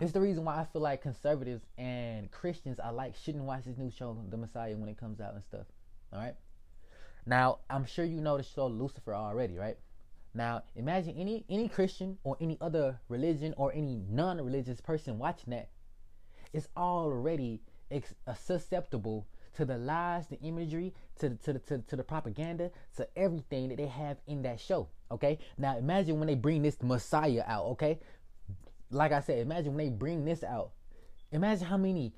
It's 0.00 0.12
the 0.12 0.20
reason 0.20 0.44
why 0.44 0.58
I 0.58 0.64
feel 0.64 0.80
like 0.80 1.02
conservatives 1.02 1.62
and 1.76 2.30
Christians 2.30 2.80
alike 2.82 3.14
shouldn't 3.22 3.44
watch 3.44 3.64
this 3.64 3.76
new 3.76 3.90
show, 3.90 4.16
The 4.30 4.38
Messiah, 4.38 4.74
when 4.76 4.88
it 4.88 4.96
comes 4.96 5.20
out 5.20 5.34
and 5.34 5.44
stuff. 5.44 5.66
All 6.10 6.20
right. 6.20 6.34
Now 7.26 7.58
I'm 7.68 7.84
sure 7.84 8.04
you 8.06 8.22
know 8.22 8.38
the 8.38 8.42
show 8.42 8.66
Lucifer 8.66 9.14
already, 9.14 9.58
right? 9.58 9.76
Now 10.32 10.62
imagine 10.74 11.16
any 11.16 11.44
any 11.50 11.68
Christian 11.68 12.16
or 12.24 12.38
any 12.40 12.56
other 12.62 12.98
religion 13.08 13.52
or 13.58 13.72
any 13.74 14.02
non-religious 14.08 14.80
person 14.80 15.18
watching 15.18 15.50
that. 15.50 15.68
It's 16.52 16.68
already 16.76 17.60
ex- 17.90 18.14
susceptible 18.38 19.26
to 19.56 19.64
the 19.64 19.76
lies, 19.76 20.26
the 20.28 20.40
imagery, 20.40 20.94
to 21.18 21.30
the, 21.30 21.34
to 21.36 21.52
the 21.54 21.58
to, 21.60 21.78
to 21.78 21.96
the 21.96 22.04
propaganda, 22.04 22.70
to 22.96 23.06
everything 23.16 23.68
that 23.68 23.78
they 23.78 23.86
have 23.86 24.18
in 24.26 24.42
that 24.42 24.60
show. 24.60 24.88
Okay. 25.10 25.38
Now 25.58 25.76
imagine 25.76 26.18
when 26.18 26.28
they 26.28 26.34
bring 26.34 26.62
this 26.62 26.82
Messiah 26.82 27.44
out. 27.46 27.66
Okay. 27.66 27.98
Like 28.90 29.12
I 29.12 29.20
said, 29.20 29.38
imagine 29.38 29.74
when 29.74 29.84
they 29.84 29.90
bring 29.90 30.24
this 30.24 30.42
out. 30.42 30.72
Imagine 31.32 31.66
how 31.66 31.76
many 31.76 32.12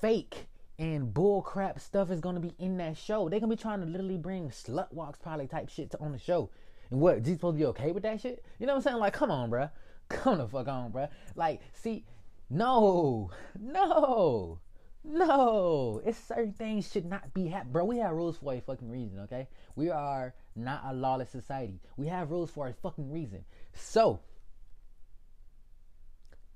fake 0.00 0.46
and 0.78 1.14
bullcrap 1.14 1.80
stuff 1.80 2.10
is 2.10 2.20
gonna 2.20 2.40
be 2.40 2.54
in 2.58 2.76
that 2.78 2.96
show. 2.96 3.28
They're 3.28 3.40
gonna 3.40 3.54
be 3.54 3.60
trying 3.60 3.80
to 3.80 3.86
literally 3.86 4.18
bring 4.18 4.50
slut 4.50 4.92
walks 4.92 5.18
probably 5.18 5.46
type 5.46 5.68
shit 5.68 5.90
to, 5.92 6.00
on 6.00 6.12
the 6.12 6.18
show. 6.18 6.50
And 6.90 7.00
what? 7.00 7.22
Jesus 7.22 7.38
supposed 7.38 7.56
to 7.56 7.58
be 7.58 7.66
okay 7.66 7.92
with 7.92 8.02
that 8.02 8.20
shit? 8.20 8.44
You 8.58 8.66
know 8.66 8.74
what 8.74 8.78
I'm 8.78 8.82
saying? 8.82 8.96
Like, 8.98 9.14
come 9.14 9.30
on, 9.30 9.50
bruh. 9.50 9.70
Come 10.08 10.38
the 10.38 10.48
fuck 10.48 10.68
on, 10.68 10.92
bruh. 10.92 11.08
Like, 11.34 11.62
see, 11.72 12.04
no, 12.50 13.30
no. 13.58 14.58
No, 15.04 16.00
it's 16.04 16.18
certain 16.18 16.52
things 16.52 16.90
should 16.90 17.06
not 17.06 17.34
be 17.34 17.48
happening, 17.48 17.72
bro. 17.72 17.84
We 17.84 17.98
have 17.98 18.12
rules 18.12 18.36
for 18.36 18.54
a 18.54 18.60
fucking 18.60 18.90
reason, 18.90 19.20
okay? 19.20 19.48
We 19.74 19.90
are 19.90 20.34
not 20.54 20.82
a 20.86 20.92
lawless 20.92 21.30
society. 21.30 21.80
We 21.96 22.06
have 22.06 22.30
rules 22.30 22.50
for 22.50 22.68
a 22.68 22.72
fucking 22.72 23.10
reason. 23.10 23.44
So, 23.74 24.20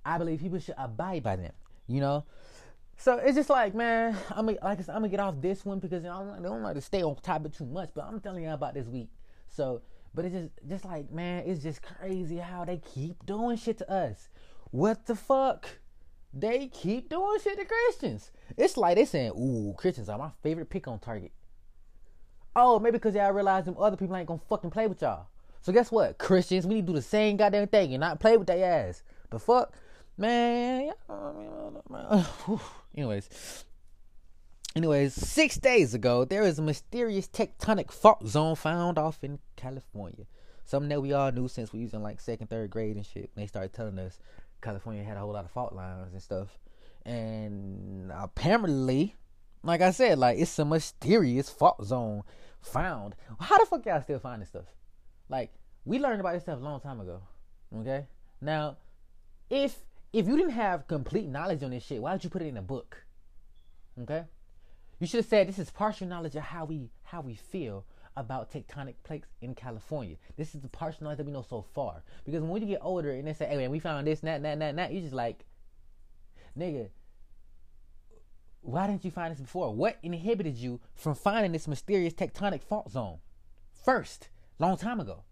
I 0.04 0.18
believe 0.18 0.40
people 0.40 0.60
should 0.60 0.76
abide 0.78 1.24
by 1.24 1.36
them. 1.36 1.52
You 1.88 2.00
know, 2.00 2.24
so 2.96 3.18
it's 3.18 3.36
just 3.36 3.50
like, 3.50 3.74
man, 3.74 4.16
I'm 4.30 4.46
gonna, 4.46 4.58
like 4.62 4.78
I 4.78 4.82
said, 4.82 4.94
I'm 4.94 5.02
gonna 5.02 5.10
get 5.10 5.20
off 5.20 5.34
this 5.40 5.64
one 5.64 5.78
because 5.78 6.02
you 6.02 6.08
know, 6.08 6.34
I 6.36 6.42
don't 6.42 6.62
like 6.62 6.74
to 6.74 6.80
stay 6.80 7.02
on 7.02 7.16
topic 7.16 7.52
too 7.52 7.66
much. 7.66 7.90
But 7.94 8.04
I'm 8.04 8.20
telling 8.20 8.44
you 8.44 8.50
about 8.50 8.74
this 8.74 8.86
week. 8.86 9.10
So, 9.48 9.82
but 10.14 10.24
it's 10.24 10.34
just, 10.34 10.48
just 10.68 10.84
like, 10.84 11.10
man, 11.12 11.44
it's 11.46 11.62
just 11.62 11.82
crazy 11.82 12.38
how 12.38 12.64
they 12.64 12.78
keep 12.78 13.24
doing 13.26 13.56
shit 13.56 13.78
to 13.78 13.92
us. 13.92 14.28
What 14.70 15.06
the 15.06 15.14
fuck? 15.14 15.68
They 16.32 16.68
keep 16.68 17.08
doing 17.08 17.38
shit 17.42 17.58
to 17.58 17.64
Christians. 17.64 18.30
It's 18.56 18.76
like 18.76 18.96
they 18.96 19.04
saying, 19.04 19.32
"Ooh, 19.32 19.74
Christians 19.76 20.08
are 20.08 20.18
my 20.18 20.30
favorite 20.42 20.70
pick 20.70 20.88
on 20.88 20.98
target." 20.98 21.32
Oh, 22.54 22.78
maybe 22.78 22.92
because 22.92 23.14
y'all 23.14 23.32
realize 23.32 23.64
them 23.64 23.76
other 23.78 23.96
people 23.96 24.16
ain't 24.16 24.26
gonna 24.28 24.40
fucking 24.48 24.70
play 24.70 24.86
with 24.86 25.02
y'all. 25.02 25.26
So 25.60 25.72
guess 25.72 25.90
what, 25.90 26.18
Christians, 26.18 26.66
we 26.66 26.76
need 26.76 26.86
to 26.86 26.92
do 26.92 26.96
the 26.96 27.02
same 27.02 27.36
goddamn 27.36 27.68
thing 27.68 27.92
and 27.92 28.00
not 28.00 28.20
play 28.20 28.36
with 28.36 28.46
their 28.46 28.88
ass. 28.88 29.02
The 29.30 29.38
fuck, 29.38 29.74
man. 30.16 30.92
Anyways, 32.96 33.64
anyways, 34.76 35.14
six 35.14 35.56
days 35.56 35.92
ago, 35.92 36.24
there 36.24 36.42
was 36.42 36.58
a 36.58 36.62
mysterious 36.62 37.26
tectonic 37.26 37.90
fault 37.90 38.26
zone 38.26 38.54
found 38.54 38.98
off 38.98 39.24
in 39.24 39.38
California. 39.56 40.26
Something 40.64 40.88
that 40.90 41.02
we 41.02 41.12
all 41.12 41.32
knew 41.32 41.48
since 41.48 41.72
we 41.72 41.82
was 41.82 41.94
in 41.94 42.02
like 42.02 42.20
second, 42.20 42.48
third 42.48 42.70
grade 42.70 42.96
and 42.96 43.04
shit. 43.04 43.30
They 43.36 43.46
started 43.46 43.72
telling 43.72 43.98
us 43.98 44.18
California 44.62 45.04
had 45.04 45.16
a 45.16 45.20
whole 45.20 45.32
lot 45.32 45.44
of 45.44 45.50
fault 45.50 45.72
lines 45.72 46.12
and 46.12 46.22
stuff. 46.22 46.58
And 47.06 48.10
apparently, 48.12 49.14
like 49.62 49.80
I 49.80 49.92
said, 49.92 50.18
like 50.18 50.38
it's 50.38 50.58
a 50.58 50.64
mysterious 50.64 51.48
fault 51.48 51.84
zone 51.84 52.24
found. 52.60 53.14
How 53.38 53.58
the 53.58 53.66
fuck 53.66 53.86
y'all 53.86 54.02
still 54.02 54.18
find 54.18 54.42
this 54.42 54.48
stuff? 54.48 54.66
Like 55.28 55.54
we 55.84 56.00
learned 56.00 56.20
about 56.20 56.34
this 56.34 56.42
stuff 56.42 56.60
a 56.60 56.64
long 56.64 56.80
time 56.80 57.00
ago. 57.00 57.22
Okay, 57.78 58.06
now 58.40 58.76
if 59.48 59.84
if 60.12 60.26
you 60.26 60.36
didn't 60.36 60.52
have 60.52 60.88
complete 60.88 61.28
knowledge 61.28 61.62
on 61.62 61.70
this 61.70 61.84
shit, 61.84 62.02
why 62.02 62.12
did 62.12 62.24
you 62.24 62.30
put 62.30 62.42
it 62.42 62.48
in 62.48 62.56
a 62.56 62.62
book? 62.62 63.04
Okay, 64.02 64.24
you 64.98 65.06
should 65.06 65.18
have 65.18 65.26
said 65.26 65.48
this 65.48 65.60
is 65.60 65.70
partial 65.70 66.08
knowledge 66.08 66.34
of 66.34 66.42
how 66.42 66.64
we 66.64 66.90
how 67.04 67.20
we 67.20 67.36
feel 67.36 67.84
about 68.16 68.50
tectonic 68.50 68.94
plates 69.04 69.28
in 69.42 69.54
California. 69.54 70.16
This 70.36 70.56
is 70.56 70.60
the 70.60 70.68
partial 70.68 71.04
knowledge 71.04 71.18
that 71.18 71.26
we 71.26 71.32
know 71.32 71.46
so 71.48 71.64
far. 71.72 72.02
Because 72.24 72.42
when 72.42 72.62
you 72.62 72.68
get 72.68 72.80
older 72.82 73.12
and 73.12 73.28
they 73.28 73.32
say, 73.32 73.46
"Hey 73.46 73.58
man, 73.58 73.70
we 73.70 73.78
found 73.78 74.08
this, 74.08 74.20
and 74.20 74.28
that, 74.28 74.36
and 74.36 74.44
that, 74.44 74.52
and 74.52 74.62
that,", 74.62 74.88
that 74.88 74.92
you 74.92 75.02
just 75.02 75.14
like, 75.14 75.44
nigga, 76.58 76.88
why 78.66 78.88
didn't 78.88 79.04
you 79.04 79.12
find 79.12 79.32
this 79.32 79.40
before? 79.40 79.72
What 79.72 79.96
inhibited 80.02 80.56
you 80.56 80.80
from 80.96 81.14
finding 81.14 81.52
this 81.52 81.68
mysterious 81.68 82.12
tectonic 82.12 82.64
fault 82.64 82.90
zone 82.90 83.18
first, 83.84 84.28
long 84.58 84.76
time 84.76 84.98
ago? 84.98 85.22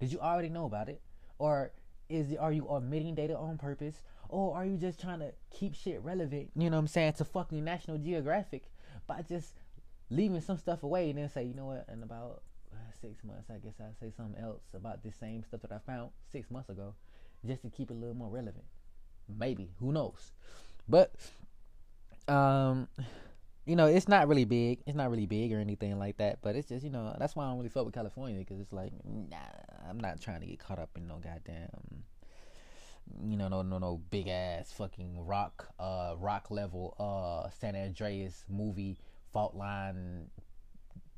Did 0.00 0.12
you 0.12 0.18
already 0.18 0.48
know 0.48 0.64
about 0.64 0.88
it, 0.88 1.00
or 1.38 1.70
is 2.08 2.32
it, 2.32 2.38
are 2.38 2.52
you 2.52 2.66
omitting 2.68 3.14
data 3.14 3.36
on 3.36 3.56
purpose, 3.56 4.02
or 4.28 4.56
are 4.56 4.66
you 4.66 4.76
just 4.76 5.00
trying 5.00 5.20
to 5.20 5.32
keep 5.50 5.76
shit 5.76 6.02
relevant? 6.02 6.50
You 6.56 6.68
know 6.68 6.76
what 6.76 6.80
I'm 6.80 6.86
saying 6.88 7.12
to 7.14 7.24
fucking 7.24 7.64
National 7.64 7.98
Geographic 7.98 8.64
by 9.06 9.22
just 9.22 9.54
leaving 10.10 10.40
some 10.40 10.58
stuff 10.58 10.82
away 10.82 11.10
and 11.10 11.18
then 11.18 11.28
say, 11.28 11.44
you 11.44 11.54
know 11.54 11.66
what? 11.66 11.86
In 11.92 12.02
about 12.02 12.42
uh, 12.72 12.78
six 13.00 13.22
months, 13.22 13.48
I 13.48 13.58
guess 13.58 13.74
I'll 13.80 13.94
say 14.00 14.12
something 14.16 14.42
else 14.42 14.62
about 14.74 15.04
this 15.04 15.14
same 15.14 15.44
stuff 15.44 15.62
that 15.62 15.72
I 15.72 15.78
found 15.78 16.10
six 16.32 16.50
months 16.50 16.68
ago, 16.68 16.94
just 17.46 17.62
to 17.62 17.70
keep 17.70 17.92
it 17.92 17.94
a 17.94 17.96
little 17.96 18.16
more 18.16 18.28
relevant. 18.28 18.64
Maybe 19.28 19.70
who 19.78 19.92
knows? 19.92 20.32
But 20.88 21.12
um, 22.28 22.88
you 23.64 23.74
know, 23.76 23.86
it's 23.86 24.08
not 24.08 24.28
really 24.28 24.44
big. 24.44 24.80
It's 24.86 24.96
not 24.96 25.10
really 25.10 25.26
big 25.26 25.52
or 25.52 25.58
anything 25.58 25.98
like 25.98 26.18
that. 26.18 26.38
But 26.42 26.56
it's 26.56 26.68
just 26.68 26.84
you 26.84 26.90
know 26.90 27.14
that's 27.18 27.34
why 27.34 27.44
I 27.44 27.48
don't 27.48 27.58
really 27.58 27.68
fuck 27.68 27.84
with 27.84 27.94
California 27.94 28.38
because 28.38 28.60
it's 28.60 28.72
like 28.72 28.92
nah, 29.04 29.36
I'm 29.88 29.98
not 29.98 30.20
trying 30.20 30.40
to 30.40 30.46
get 30.46 30.58
caught 30.58 30.78
up 30.78 30.90
in 30.96 31.06
no 31.06 31.16
goddamn. 31.16 32.04
You 33.24 33.36
know, 33.36 33.46
no, 33.46 33.62
no, 33.62 33.78
no, 33.78 34.00
big 34.10 34.26
ass 34.26 34.72
fucking 34.72 35.24
rock, 35.26 35.68
uh, 35.78 36.14
rock 36.18 36.50
level, 36.50 36.96
uh, 36.98 37.48
San 37.60 37.76
Andreas 37.76 38.44
movie 38.48 38.98
fault 39.32 39.54
line 39.54 40.26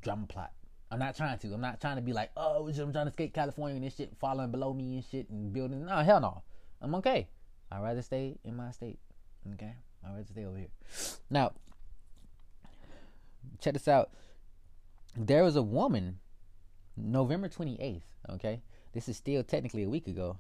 drama 0.03 0.27
plot. 0.27 0.53
I'm 0.91 0.99
not 0.99 1.17
trying 1.17 1.39
to. 1.39 1.55
I'm 1.55 1.61
not 1.61 1.81
trying 1.81 1.97
to 1.97 2.03
be 2.03 2.13
like, 2.13 2.31
oh, 2.37 2.69
I'm 2.69 2.93
trying 2.93 3.07
to 3.07 3.11
escape 3.11 3.35
California 3.35 3.77
and 3.77 3.85
this 3.85 3.97
shit 3.97 4.15
falling 4.19 4.51
below 4.51 4.73
me 4.73 4.97
and 4.97 5.05
shit 5.05 5.29
and 5.29 5.53
building. 5.53 5.85
No, 5.85 5.97
hell 5.99 6.21
no. 6.21 6.43
I'm 6.81 6.95
okay. 6.97 7.29
I'd 7.71 7.83
rather 7.83 8.03
stay 8.03 8.39
in 8.45 8.57
my 8.57 8.71
state. 8.71 8.99
Okay? 9.55 9.75
I'd 10.05 10.11
rather 10.11 10.25
stay 10.25 10.45
over 10.45 10.57
here. 10.57 10.69
Now, 11.31 11.53
check 13.61 13.75
this 13.75 13.89
out. 13.89 14.11
There 15.17 15.45
was 15.45 15.57
a 15.57 15.63
woman, 15.63 16.19
November 16.97 17.49
28th, 17.49 18.03
okay? 18.31 18.63
This 18.93 19.09
is 19.09 19.17
still 19.17 19.43
technically 19.43 19.83
a 19.83 19.89
week 19.89 20.07
ago. 20.07 20.39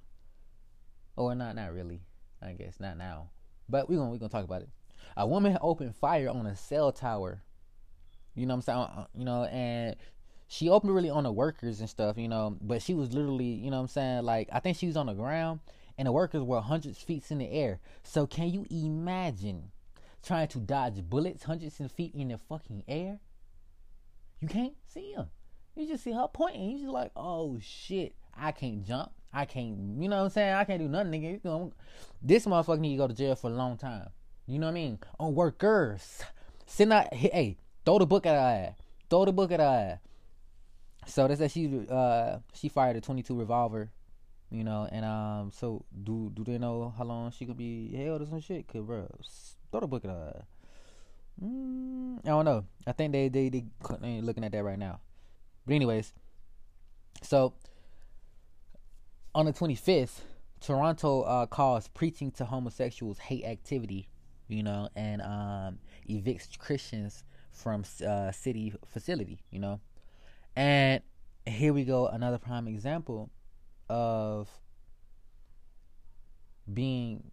Or 1.16 1.34
not, 1.34 1.56
not 1.56 1.72
really. 1.72 2.00
I 2.40 2.52
guess, 2.52 2.78
not 2.78 2.96
now. 2.96 3.30
But 3.68 3.88
we're 3.88 3.96
going 3.96 4.10
we're 4.10 4.18
gonna 4.18 4.30
talk 4.30 4.44
about 4.44 4.62
it. 4.62 4.68
A 5.16 5.26
woman 5.26 5.58
opened 5.60 5.96
fire 5.96 6.28
on 6.28 6.46
a 6.46 6.54
cell 6.54 6.92
tower 6.92 7.42
you 8.38 8.46
know 8.46 8.54
what 8.54 8.58
I'm 8.58 8.62
saying? 8.62 8.78
Uh, 8.78 9.00
uh, 9.00 9.04
you 9.16 9.24
know, 9.24 9.44
and 9.44 9.96
she 10.46 10.68
opened 10.68 10.94
really 10.94 11.10
on 11.10 11.24
the 11.24 11.32
workers 11.32 11.80
and 11.80 11.90
stuff, 11.90 12.16
you 12.16 12.28
know, 12.28 12.56
but 12.60 12.80
she 12.80 12.94
was 12.94 13.12
literally, 13.12 13.46
you 13.46 13.70
know 13.70 13.78
what 13.78 13.82
I'm 13.82 13.88
saying? 13.88 14.22
Like, 14.22 14.48
I 14.52 14.60
think 14.60 14.76
she 14.76 14.86
was 14.86 14.96
on 14.96 15.06
the 15.06 15.12
ground 15.12 15.58
and 15.99 16.07
the 16.07 16.12
workers 16.12 16.43
were 16.43 16.61
hundreds 16.61 16.97
of 16.99 17.05
feet 17.05 17.31
in 17.31 17.38
the 17.38 17.50
air. 17.50 17.81
So, 18.02 18.26
can 18.26 18.49
you 18.49 18.64
imagine 18.71 19.71
trying 20.25 20.49
to 20.49 20.59
dodge 20.59 21.02
bullets 21.02 21.43
hundreds 21.43 21.78
of 21.81 21.93
feet 21.93 22.14
in 22.14 22.28
the 22.28 22.38
fucking 22.38 22.85
air? 22.88 23.19
You 24.40 24.49
can't 24.49 24.75
see 24.87 25.12
them. 25.14 25.26
You 25.76 25.87
just 25.87 26.05
see 26.05 26.12
her 26.12 26.28
pointing. 26.33 26.71
You 26.71 26.78
just 26.78 26.93
like, 26.93 27.11
oh 27.17 27.59
shit, 27.61 28.14
I 28.35 28.52
can't 28.52 28.87
jump. 28.87 29.11
I 29.33 29.45
can't, 29.45 30.00
you 30.00 30.09
know 30.09 30.17
what 30.17 30.25
I'm 30.25 30.31
saying? 30.31 30.55
I 30.55 30.64
can't 30.64 30.81
do 30.81 30.88
nothing, 30.88 31.12
nigga. 31.12 31.33
You 31.33 31.40
know, 31.45 31.73
this 32.23 32.47
motherfucker 32.47 32.78
need 32.78 32.93
to 32.93 32.99
go 32.99 33.09
to 33.09 33.14
jail 33.14 33.35
for 33.35 33.50
a 33.50 33.55
long 33.55 33.76
time. 33.76 34.09
You 34.47 34.59
know 34.59 34.67
what 34.67 34.73
I 34.73 34.75
mean? 34.75 34.99
On 35.21 35.35
workers. 35.35 36.23
Send 36.67 36.93
out, 36.93 37.12
hey, 37.12 37.59
Throw 37.88 37.99
the 37.99 38.05
book 38.05 38.26
at 38.26 38.35
her 38.35 38.69
ass. 38.69 38.75
Throw 39.09 39.25
the 39.25 39.33
book 39.33 39.50
at 39.50 39.61
her 39.61 39.64
ass. 39.64 39.99
So 41.11 41.26
they 41.26 41.37
said 41.37 41.50
she 41.50 41.87
uh 41.88 42.40
she 42.52 42.69
fired 42.69 42.97
a 42.97 43.00
22 43.00 43.35
revolver, 43.35 43.90
you 44.50 44.64
know, 44.64 44.88
and 44.90 45.05
um 45.05 45.50
so 45.52 45.85
do 46.05 46.31
do 46.35 46.45
they 46.45 46.59
know 46.59 46.93
how 46.97 47.05
long 47.05 47.31
she 47.31 47.47
could 47.47 47.57
be 47.57 47.95
held 47.95 48.23
or 48.23 48.26
some 48.26 48.40
shit? 48.40 48.67
Cause 48.69 48.83
bro, 48.83 49.09
throw 49.71 49.81
the 49.81 49.87
book 49.87 50.05
at 50.05 50.11
her. 50.11 50.45
Mm, 51.43 52.19
I 52.25 52.28
don't 52.28 52.45
know. 52.45 52.64
I 52.87 52.93
think 52.93 53.12
they 53.12 53.28
they 53.28 53.49
they 53.49 53.64
ain't 54.02 54.25
looking 54.25 54.45
at 54.45 54.52
that 54.52 54.64
right 54.64 54.78
now. 54.78 55.00
But 55.67 55.75
anyways, 55.75 56.12
so 57.23 57.55
on 59.35 59.47
the 59.47 59.52
25th, 59.52 60.21
Toronto 60.61 61.23
uh, 61.23 61.47
calls 61.47 61.88
preaching 61.88 62.31
to 62.33 62.45
homosexuals 62.45 63.19
hate 63.19 63.45
activity, 63.45 64.09
you 64.49 64.62
know, 64.62 64.88
and 64.97 65.23
um, 65.23 65.78
evicts 66.09 66.59
Christians 66.59 67.23
from 67.52 67.85
uh, 68.07 68.33
city 68.33 68.73
facility, 68.87 69.40
you 69.50 69.61
know. 69.61 69.81
And 70.57 71.02
here 71.47 71.73
we 71.73 71.85
go, 71.85 72.09
another 72.09 72.38
prime 72.38 72.67
example 72.67 73.31
of 73.88 74.49
being, 76.73 77.30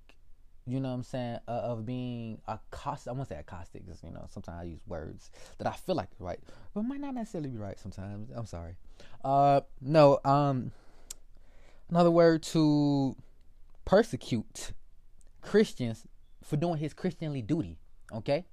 you 0.66 0.80
know 0.80 0.90
what 0.90 0.96
I'm 0.96 1.04
saying, 1.04 1.40
uh, 1.48 1.52
of 1.52 1.86
being 1.86 2.40
caustic. 2.72 3.12
I 3.12 3.14
won't 3.14 3.28
say 3.28 3.42
caustic, 3.46 3.86
because, 3.86 4.02
you 4.04 4.12
know, 4.12 4.26
sometimes 4.32 4.62
I 4.62 4.64
use 4.64 4.82
words 4.88 5.32
that 5.58 5.68
I 5.68 5.74
feel 5.74 5.96
like 5.96 6.10
right, 6.20 6.40
but 6.74 6.84
might 6.84 7.02
not 7.02 7.14
necessarily 7.14 7.50
be 7.50 7.58
right 7.58 7.80
sometimes. 7.80 8.30
I'm 8.34 8.46
sorry. 8.46 8.76
Uh, 9.24 9.62
no, 9.82 10.20
um, 10.24 10.72
another 11.90 12.12
word 12.12 12.44
to 12.44 13.16
persecute 13.84 14.72
Christians 15.42 16.08
for 16.44 16.58
doing 16.58 16.78
his 16.78 16.94
Christianly 16.94 17.42
duty, 17.42 17.78
okay? 18.14 18.46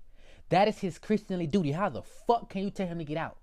That 0.48 0.68
is 0.68 0.78
his 0.78 0.98
Christianly 0.98 1.46
duty. 1.46 1.72
How 1.72 1.88
the 1.88 2.02
fuck 2.02 2.50
can 2.50 2.62
you 2.62 2.70
tell 2.70 2.86
him 2.86 2.98
to 2.98 3.04
get 3.04 3.16
out? 3.16 3.38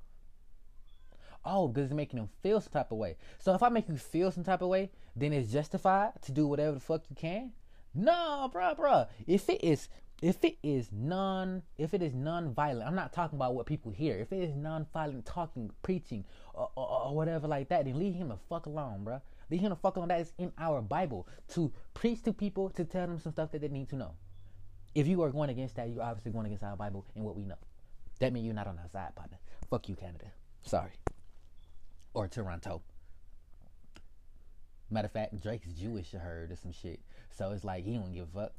Oh, 1.51 1.67
because 1.67 1.85
it's 1.85 1.93
making 1.93 2.19
him 2.19 2.29
feel 2.43 2.61
some 2.61 2.71
type 2.71 2.91
of 2.91 2.99
way. 2.99 3.17
So 3.39 3.55
if 3.55 3.63
I 3.63 3.69
make 3.69 3.89
you 3.89 3.97
feel 3.97 4.31
some 4.31 4.43
type 4.43 4.61
of 4.61 4.69
way, 4.69 4.91
then 5.15 5.33
it's 5.33 5.51
justified 5.51 6.21
to 6.21 6.31
do 6.31 6.45
whatever 6.45 6.73
the 6.73 6.79
fuck 6.79 7.01
you 7.09 7.15
can. 7.15 7.51
No, 7.95 8.51
bruh, 8.53 8.77
bruh. 8.77 9.07
If 9.25 9.49
it 9.49 9.63
is, 9.63 9.89
if 10.21 10.43
it 10.43 10.57
is 10.61 10.89
non, 10.91 11.63
if 11.79 11.95
it 11.95 12.03
is 12.03 12.13
non-violent, 12.13 12.87
I'm 12.87 12.95
not 12.95 13.13
talking 13.13 13.37
about 13.37 13.55
what 13.55 13.65
people 13.65 13.91
hear. 13.91 14.17
If 14.19 14.31
it 14.31 14.43
is 14.43 14.55
non-violent 14.55 15.25
talking, 15.25 15.71
preaching, 15.81 16.23
or, 16.53 16.69
or, 16.75 17.05
or 17.05 17.15
whatever 17.15 17.47
like 17.47 17.69
that, 17.69 17.85
then 17.85 17.97
leave 17.97 18.13
him 18.13 18.29
the 18.29 18.37
fuck 18.47 18.67
alone, 18.67 19.03
bro 19.03 19.21
Leave 19.49 19.61
him 19.61 19.69
the 19.69 19.75
fuck 19.75 19.95
alone. 19.95 20.09
That 20.09 20.21
is 20.21 20.33
in 20.37 20.51
our 20.59 20.81
Bible 20.81 21.27
to 21.53 21.71
preach 21.93 22.21
to 22.23 22.33
people 22.33 22.69
to 22.71 22.85
tell 22.85 23.07
them 23.07 23.19
some 23.19 23.31
stuff 23.31 23.51
that 23.51 23.61
they 23.61 23.67
need 23.67 23.89
to 23.89 23.95
know. 23.95 24.13
If 24.93 25.07
you 25.07 25.21
are 25.23 25.29
going 25.29 25.49
against 25.49 25.75
that, 25.75 25.89
you're 25.89 26.03
obviously 26.03 26.31
going 26.31 26.45
against 26.45 26.63
our 26.63 26.75
Bible 26.75 27.05
and 27.15 27.23
what 27.23 27.35
we 27.35 27.45
know. 27.45 27.57
That 28.19 28.33
means 28.33 28.45
you're 28.45 28.55
not 28.55 28.67
on 28.67 28.77
our 28.77 28.89
side, 28.89 29.15
partner. 29.15 29.37
Fuck 29.69 29.89
you, 29.89 29.95
Canada. 29.95 30.25
Sorry. 30.61 30.91
Or 32.13 32.27
Toronto. 32.27 32.81
Matter 34.89 35.05
of 35.05 35.11
fact, 35.11 35.41
Drake's 35.41 35.71
Jewish, 35.73 36.15
I 36.15 36.17
heard, 36.17 36.51
or 36.51 36.55
some 36.55 36.71
shit. 36.71 36.99
So 37.29 37.51
it's 37.51 37.63
like 37.63 37.83
he 37.83 37.93
don't 37.93 38.13
give 38.13 38.27
a 38.35 38.41
fuck. 38.41 38.53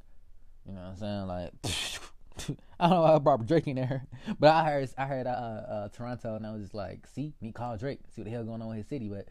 You 0.66 0.74
know 0.74 0.80
what 0.80 0.88
I'm 0.88 0.96
saying? 0.96 1.26
Like, 1.26 1.52
I 2.80 2.88
don't 2.88 3.00
know 3.00 3.06
how 3.06 3.18
Barbara 3.18 3.46
Drake 3.46 3.66
in 3.66 3.76
there, 3.76 4.06
but 4.38 4.50
I 4.50 4.64
heard 4.64 4.90
I 4.96 5.06
heard 5.06 5.26
uh, 5.26 5.30
uh, 5.30 5.88
Toronto, 5.88 6.36
and 6.36 6.46
I 6.46 6.52
was 6.52 6.62
just 6.62 6.74
like, 6.74 7.06
see, 7.06 7.34
me 7.40 7.52
call 7.52 7.76
Drake, 7.76 8.00
see 8.14 8.20
what 8.20 8.26
the 8.26 8.30
hell 8.30 8.44
going 8.44 8.62
on 8.62 8.70
in 8.70 8.78
his 8.78 8.86
city, 8.86 9.08
but 9.08 9.26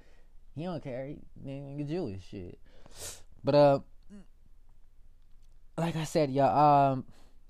he 0.55 0.63
don't 0.63 0.83
care. 0.83 1.05
He, 1.05 1.75
he 1.77 1.83
Jewish 1.83 2.27
shit. 2.29 2.59
But 3.43 3.55
uh, 3.55 3.79
like 5.77 5.95
I 5.95 6.03
said, 6.03 6.29
y'all, 6.31 6.91
um, 6.91 7.05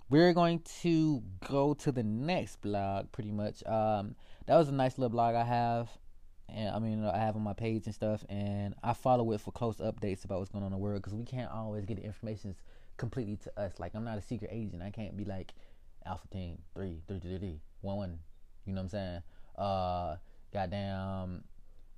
we're 0.09 0.33
going 0.33 0.61
to 0.81 1.23
go 1.47 1.73
to 1.75 1.91
the 1.91 2.03
next 2.03 2.61
blog 2.61 3.11
pretty 3.11 3.31
much. 3.31 3.63
Um, 3.65 4.15
that 4.45 4.57
was 4.57 4.69
a 4.69 4.73
nice 4.73 4.97
little 4.97 5.09
blog 5.09 5.35
I 5.35 5.43
have. 5.43 5.89
And 6.55 6.75
I 6.75 6.79
mean, 6.79 7.03
I 7.05 7.17
have 7.17 7.35
on 7.35 7.41
my 7.41 7.53
page 7.53 7.85
and 7.85 7.95
stuff, 7.95 8.23
and 8.29 8.75
I 8.83 8.93
follow 8.93 9.31
it 9.31 9.41
for 9.41 9.51
close 9.51 9.77
updates 9.77 10.25
about 10.25 10.39
what's 10.39 10.51
going 10.51 10.63
on 10.63 10.67
in 10.67 10.73
the 10.73 10.77
world 10.77 11.01
because 11.01 11.13
we 11.13 11.25
can't 11.25 11.51
always 11.51 11.85
get 11.85 11.97
the 11.97 12.03
information 12.03 12.55
completely 12.97 13.37
to 13.37 13.59
us. 13.59 13.79
Like, 13.79 13.93
I'm 13.95 14.03
not 14.03 14.17
a 14.17 14.21
secret 14.21 14.49
agent. 14.53 14.81
I 14.81 14.91
can't 14.91 15.15
be 15.15 15.25
like 15.25 15.53
Alpha 16.05 16.27
Team 16.27 16.59
3, 16.75 17.01
3, 17.07 17.19
3, 17.19 17.37
3, 17.37 17.59
1, 17.81 17.97
1. 17.97 18.19
You 18.65 18.73
know 18.73 18.79
what 18.79 18.83
I'm 18.83 18.89
saying? 18.89 19.21
Uh, 19.57 20.15
goddamn, 20.53 21.43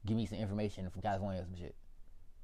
give 0.05 0.17
me 0.17 0.25
some 0.25 0.37
information 0.37 0.89
from 0.89 1.01
California 1.01 1.41
or 1.41 1.45
some 1.45 1.55
shit 1.55 1.75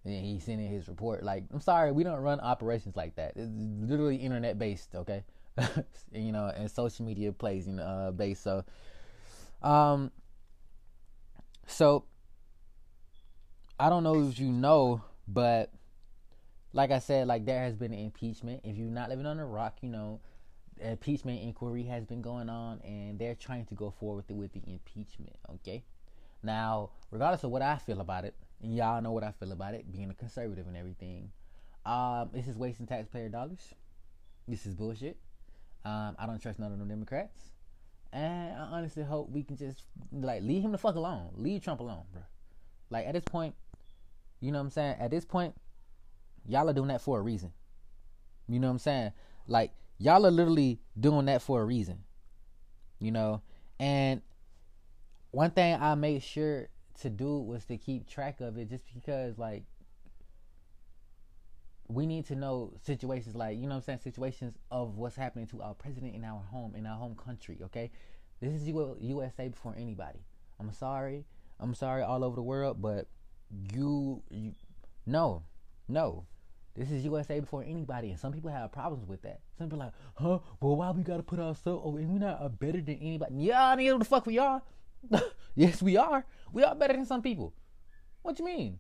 and 0.07 0.25
he's 0.25 0.43
sending 0.43 0.69
his 0.69 0.87
report. 0.87 1.23
Like, 1.23 1.43
I'm 1.53 1.61
sorry, 1.61 1.91
we 1.91 2.03
don't 2.03 2.21
run 2.21 2.39
operations 2.39 2.95
like 2.95 3.15
that. 3.15 3.33
It's 3.35 3.49
literally 3.51 4.15
internet 4.17 4.57
based, 4.57 4.95
okay? 4.95 5.23
you 6.11 6.31
know, 6.31 6.51
and 6.55 6.69
social 6.69 7.05
media 7.05 7.31
plays, 7.31 7.67
know, 7.67 7.83
uh, 7.83 8.11
based. 8.11 8.43
So, 8.43 8.63
um, 9.61 10.11
so 11.67 12.05
I 13.79 13.89
don't 13.89 14.03
know 14.03 14.27
if 14.27 14.39
you 14.39 14.51
know, 14.51 15.03
but 15.27 15.71
like 16.73 16.91
I 16.91 16.99
said, 16.99 17.27
like 17.27 17.45
there 17.45 17.63
has 17.63 17.75
been 17.75 17.93
an 17.93 17.99
impeachment. 17.99 18.61
If 18.63 18.75
you're 18.77 18.89
not 18.89 19.09
living 19.09 19.25
on 19.25 19.39
a 19.39 19.45
rock, 19.45 19.77
you 19.81 19.89
know, 19.89 20.19
impeachment 20.79 21.41
inquiry 21.41 21.83
has 21.83 22.05
been 22.05 22.21
going 22.21 22.49
on, 22.49 22.81
and 22.83 23.19
they're 23.19 23.35
trying 23.35 23.65
to 23.65 23.75
go 23.75 23.91
forward 23.99 24.17
with 24.17 24.27
the, 24.27 24.33
with 24.33 24.53
the 24.53 24.61
impeachment. 24.65 25.35
Okay. 25.55 25.83
Now, 26.43 26.91
regardless 27.11 27.43
of 27.43 27.51
what 27.51 27.61
I 27.61 27.77
feel 27.77 27.99
about 27.99 28.25
it, 28.25 28.35
and 28.61 28.75
y'all 28.75 29.01
know 29.01 29.11
what 29.11 29.23
I 29.23 29.31
feel 29.31 29.51
about 29.51 29.73
it, 29.73 29.91
being 29.91 30.09
a 30.09 30.13
conservative 30.13 30.67
and 30.67 30.77
everything, 30.77 31.31
um, 31.85 32.29
this 32.33 32.47
is 32.47 32.57
wasting 32.57 32.85
taxpayer 32.85 33.29
dollars. 33.29 33.73
This 34.47 34.65
is 34.65 34.73
bullshit. 34.75 35.17
Um, 35.85 36.15
I 36.19 36.25
don't 36.25 36.41
trust 36.41 36.59
none 36.59 36.71
of 36.71 36.79
them 36.79 36.87
Democrats, 36.87 37.39
and 38.13 38.53
I 38.53 38.63
honestly 38.71 39.03
hope 39.03 39.29
we 39.29 39.43
can 39.43 39.57
just 39.57 39.83
like 40.11 40.41
leave 40.41 40.63
him 40.63 40.71
the 40.71 40.77
fuck 40.77 40.95
alone. 40.95 41.29
Leave 41.35 41.63
Trump 41.63 41.79
alone, 41.79 42.03
bro. 42.11 42.21
Like 42.89 43.05
at 43.05 43.13
this 43.13 43.23
point, 43.25 43.55
you 44.39 44.51
know 44.51 44.59
what 44.59 44.65
I'm 44.65 44.69
saying? 44.71 44.95
At 44.99 45.11
this 45.11 45.25
point, 45.25 45.55
y'all 46.47 46.69
are 46.69 46.73
doing 46.73 46.87
that 46.87 47.01
for 47.01 47.19
a 47.19 47.21
reason. 47.21 47.51
You 48.47 48.59
know 48.59 48.67
what 48.67 48.73
I'm 48.73 48.79
saying? 48.79 49.11
Like 49.47 49.71
y'all 49.97 50.25
are 50.25 50.31
literally 50.31 50.79
doing 50.99 51.25
that 51.25 51.41
for 51.41 51.61
a 51.61 51.65
reason. 51.65 52.03
You 52.99 53.11
know, 53.11 53.41
and 53.79 54.21
one 55.31 55.51
thing 55.51 55.77
I 55.79 55.95
made 55.95 56.23
sure 56.23 56.69
to 57.01 57.09
do 57.09 57.39
was 57.39 57.65
to 57.65 57.77
keep 57.77 58.09
track 58.09 58.41
of 58.41 58.57
it, 58.57 58.69
just 58.69 58.83
because 58.93 59.37
like 59.37 59.63
we 61.89 62.05
need 62.05 62.25
to 62.27 62.35
know 62.35 62.73
situations 62.83 63.35
like 63.35 63.57
you 63.57 63.67
know 63.67 63.75
I'm 63.75 63.81
saying 63.81 63.99
situations 64.03 64.55
of 64.71 64.97
what's 64.97 65.15
happening 65.15 65.47
to 65.47 65.61
our 65.61 65.73
president 65.73 66.15
in 66.15 66.23
our 66.23 66.41
home 66.41 66.75
in 66.75 66.85
our 66.85 66.97
home 66.97 67.15
country. 67.15 67.59
Okay, 67.63 67.91
this 68.41 68.53
is 68.53 68.67
USA 68.67 69.47
before 69.47 69.75
anybody. 69.77 70.19
I'm 70.59 70.71
sorry, 70.73 71.25
I'm 71.59 71.73
sorry 71.73 72.03
all 72.03 72.23
over 72.23 72.35
the 72.35 72.41
world, 72.41 72.81
but 72.81 73.07
you 73.73 74.21
you 74.29 74.53
no 75.05 75.43
no 75.87 76.25
this 76.77 76.91
is 76.91 77.03
USA 77.05 77.39
before 77.39 77.63
anybody, 77.63 78.11
and 78.11 78.19
some 78.19 78.31
people 78.31 78.51
have 78.51 78.71
problems 78.71 79.07
with 79.07 79.23
that. 79.23 79.39
Some 79.57 79.67
people 79.67 79.79
like, 79.79 79.93
huh? 80.13 80.37
Well, 80.61 80.75
why 80.75 80.91
we 80.91 81.01
gotta 81.01 81.23
put 81.23 81.39
ourselves? 81.39 81.81
Oh, 81.83 81.97
and 81.97 82.07
we 82.07 82.19
not 82.19 82.39
uh, 82.39 82.49
better 82.49 82.79
than 82.79 82.99
anybody? 83.01 83.33
Yeah, 83.35 83.73
what 83.75 83.99
the 83.99 84.05
fuck 84.05 84.27
we 84.27 84.37
are? 84.37 84.61
yes, 85.55 85.81
we 85.81 85.97
are. 85.97 86.23
We 86.53 86.63
are 86.63 86.75
better 86.75 86.93
than 86.93 87.07
some 87.07 87.23
people. 87.23 87.55
What 88.21 88.37
you 88.37 88.45
mean? 88.45 88.77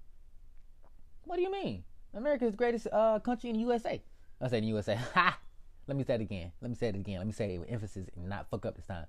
What 1.23 1.37
do 1.37 1.41
you 1.41 1.51
mean? 1.51 1.83
America's 2.17 2.55
greatest 2.55 2.87
uh, 2.91 3.19
country 3.19 3.51
in 3.51 3.55
the 3.55 3.61
USA. 3.61 4.01
I 4.41 4.47
said 4.47 4.63
in 4.63 4.69
USA. 4.69 4.95
Ha! 5.13 5.37
Let 5.85 5.95
me 5.95 6.03
say 6.03 6.15
it 6.15 6.21
again. 6.21 6.51
Let 6.61 6.69
me 6.69 6.75
say 6.75 6.87
it 6.87 6.95
again. 6.95 7.19
Let 7.19 7.27
me 7.27 7.31
say 7.31 7.53
it 7.53 7.59
with 7.59 7.71
emphasis 7.71 8.09
and 8.15 8.27
not 8.27 8.49
fuck 8.49 8.65
up 8.65 8.75
this 8.75 8.87
time. 8.87 9.05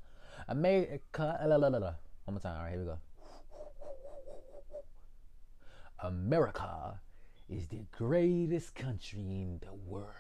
America. 0.47 1.41
La, 1.47 1.57
la, 1.57 1.69
la, 1.69 1.79
la. 1.79 1.95
One 2.25 2.35
more 2.35 2.41
time. 2.41 2.57
All 2.57 2.65
right, 2.65 2.71
here 2.71 2.81
we 2.81 2.85
go. 2.85 2.99
America 6.01 7.01
is 7.49 7.67
the 7.69 7.81
greatest 7.91 8.75
country 8.75 9.21
in 9.21 9.59
the 9.63 9.73
world. 9.73 10.13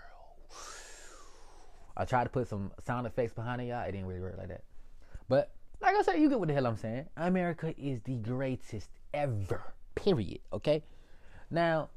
I 1.96 2.06
tried 2.06 2.24
to 2.24 2.30
put 2.30 2.48
some 2.48 2.72
sound 2.86 3.06
effects 3.06 3.34
behind 3.34 3.60
it, 3.60 3.66
y'all. 3.66 3.86
It 3.86 3.92
didn't 3.92 4.06
really 4.06 4.20
work 4.20 4.36
like 4.38 4.48
that. 4.48 4.64
But 5.28 5.50
like 5.82 5.94
I 5.94 6.02
said, 6.02 6.18
you 6.18 6.30
get 6.30 6.38
what 6.38 6.48
the 6.48 6.54
hell 6.54 6.66
I'm 6.66 6.76
saying. 6.78 7.06
America 7.18 7.74
is 7.76 8.00
the 8.02 8.16
greatest 8.16 8.88
ever. 9.12 9.62
Period. 9.94 10.40
Okay. 10.52 10.82
Now, 11.50 11.90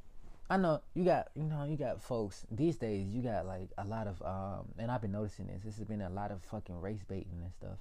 I 0.51 0.57
know 0.57 0.81
you 0.93 1.05
got 1.05 1.29
you 1.33 1.43
know 1.43 1.63
you 1.63 1.77
got 1.77 2.01
folks 2.01 2.45
these 2.51 2.75
days. 2.75 3.07
You 3.09 3.21
got 3.21 3.45
like 3.47 3.69
a 3.77 3.85
lot 3.85 4.07
of 4.07 4.21
um, 4.21 4.67
and 4.77 4.91
I've 4.91 5.01
been 5.01 5.13
noticing 5.13 5.47
this. 5.47 5.63
This 5.63 5.77
has 5.77 5.85
been 5.85 6.01
a 6.01 6.09
lot 6.09 6.31
of 6.31 6.43
fucking 6.43 6.79
race 6.79 7.03
baiting 7.07 7.41
and 7.41 7.53
stuff. 7.53 7.77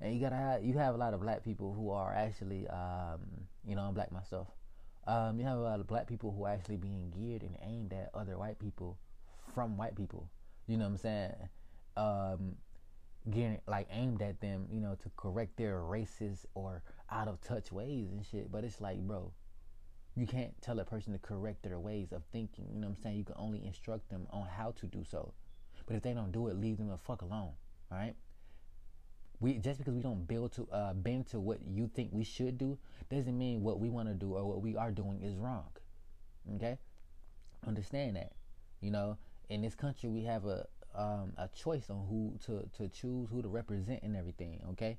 And 0.00 0.14
you 0.14 0.20
gotta 0.20 0.36
have, 0.36 0.64
you 0.64 0.74
have 0.78 0.94
a 0.94 0.98
lot 0.98 1.14
of 1.14 1.20
black 1.20 1.42
people 1.42 1.72
who 1.72 1.90
are 1.90 2.12
actually 2.12 2.68
um, 2.68 3.20
you 3.66 3.74
know 3.74 3.82
I'm 3.82 3.94
black 3.94 4.12
myself 4.12 4.48
um, 5.06 5.38
you 5.38 5.44
have 5.44 5.58
a 5.58 5.62
lot 5.62 5.80
of 5.80 5.86
black 5.86 6.06
people 6.06 6.32
who 6.36 6.44
are 6.44 6.52
actually 6.52 6.76
being 6.76 7.12
geared 7.16 7.42
and 7.42 7.56
aimed 7.62 7.92
at 7.92 8.10
other 8.14 8.38
white 8.38 8.58
people 8.58 8.98
from 9.54 9.76
white 9.76 9.96
people. 9.96 10.28
You 10.66 10.76
know 10.76 10.84
what 10.84 10.90
I'm 10.90 10.96
saying? 10.98 11.34
Um, 11.96 12.56
getting 13.28 13.60
like 13.66 13.88
aimed 13.90 14.22
at 14.22 14.40
them, 14.40 14.66
you 14.70 14.80
know, 14.80 14.96
to 15.02 15.10
correct 15.16 15.56
their 15.56 15.80
racist 15.80 16.46
or 16.54 16.82
out 17.10 17.26
of 17.26 17.40
touch 17.40 17.72
ways 17.72 18.10
and 18.12 18.24
shit. 18.24 18.52
But 18.52 18.64
it's 18.64 18.80
like, 18.80 18.98
bro, 19.00 19.32
you 20.14 20.26
can't 20.26 20.52
tell 20.60 20.78
a 20.78 20.84
person 20.84 21.12
to 21.12 21.18
correct 21.18 21.62
their 21.62 21.78
ways 21.78 22.12
of 22.12 22.22
thinking. 22.32 22.68
You 22.72 22.80
know 22.80 22.88
what 22.88 22.96
I'm 22.98 23.02
saying? 23.02 23.16
You 23.16 23.24
can 23.24 23.36
only 23.38 23.64
instruct 23.64 24.08
them 24.10 24.26
on 24.30 24.46
how 24.46 24.72
to 24.72 24.86
do 24.86 25.04
so. 25.04 25.32
But 25.86 25.96
if 25.96 26.02
they 26.02 26.12
don't 26.12 26.32
do 26.32 26.48
it, 26.48 26.56
leave 26.60 26.78
them 26.78 26.88
the 26.88 26.98
fuck 26.98 27.22
alone. 27.22 27.52
All 27.90 27.98
right? 27.98 28.14
we 29.42 29.54
just 29.54 29.78
because 29.78 29.92
we 29.92 30.00
don't 30.00 30.26
build 30.26 30.52
to 30.52 30.68
uh, 30.72 30.94
bend 30.94 31.26
to 31.26 31.40
what 31.40 31.58
you 31.68 31.90
think 31.92 32.10
we 32.12 32.22
should 32.22 32.56
do 32.56 32.78
doesn't 33.10 33.36
mean 33.36 33.62
what 33.62 33.80
we 33.80 33.90
want 33.90 34.08
to 34.08 34.14
do 34.14 34.34
or 34.34 34.44
what 34.44 34.62
we 34.62 34.76
are 34.76 34.92
doing 34.92 35.20
is 35.20 35.36
wrong. 35.36 35.66
Okay, 36.54 36.78
understand 37.66 38.16
that. 38.16 38.32
You 38.80 38.92
know, 38.92 39.18
in 39.50 39.60
this 39.60 39.74
country 39.74 40.08
we 40.08 40.22
have 40.22 40.46
a 40.46 40.66
um, 40.94 41.32
a 41.36 41.48
choice 41.48 41.90
on 41.90 42.06
who 42.08 42.38
to 42.46 42.68
to 42.78 42.88
choose 42.88 43.28
who 43.30 43.42
to 43.42 43.48
represent 43.48 44.04
and 44.04 44.16
everything. 44.16 44.60
Okay, 44.70 44.96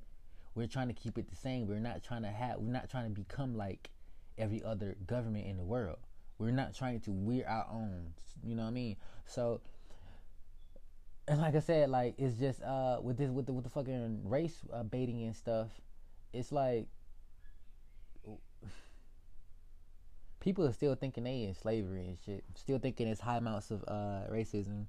we're 0.55 0.67
trying 0.67 0.89
to 0.89 0.93
keep 0.93 1.17
it 1.17 1.29
the 1.29 1.37
same. 1.37 1.65
We're 1.65 1.79
not 1.79 2.03
trying 2.03 2.23
to 2.23 2.31
have. 2.31 2.57
We're 2.59 2.73
not 2.73 2.89
trying 2.89 3.05
to 3.05 3.11
become 3.11 3.55
like 3.55 3.91
every 4.37 4.63
other 4.63 4.95
government 5.05 5.47
in 5.47 5.57
the 5.57 5.63
world. 5.63 5.99
We're 6.37 6.51
not 6.51 6.75
trying 6.75 6.99
to. 7.01 7.11
We're 7.11 7.47
our 7.47 7.67
own. 7.71 8.13
You 8.43 8.55
know 8.55 8.63
what 8.63 8.69
I 8.69 8.73
mean? 8.73 8.97
So 9.25 9.61
and 11.27 11.39
like 11.39 11.55
I 11.55 11.59
said, 11.59 11.89
like 11.89 12.15
it's 12.17 12.37
just 12.37 12.61
uh 12.61 12.99
with 13.01 13.17
this 13.17 13.29
with 13.29 13.45
the 13.45 13.53
with 13.53 13.63
the 13.63 13.69
fucking 13.69 14.21
race 14.25 14.59
uh, 14.73 14.83
baiting 14.83 15.23
and 15.23 15.35
stuff, 15.35 15.69
it's 16.33 16.51
like 16.51 16.87
people 20.39 20.65
are 20.65 20.73
still 20.73 20.95
thinking 20.95 21.23
they 21.23 21.43
in 21.43 21.53
slavery 21.53 22.07
and 22.07 22.17
shit, 22.25 22.43
still 22.55 22.79
thinking 22.79 23.07
it's 23.07 23.21
high 23.21 23.37
amounts 23.37 23.71
of 23.71 23.83
uh 23.87 24.29
racism, 24.29 24.85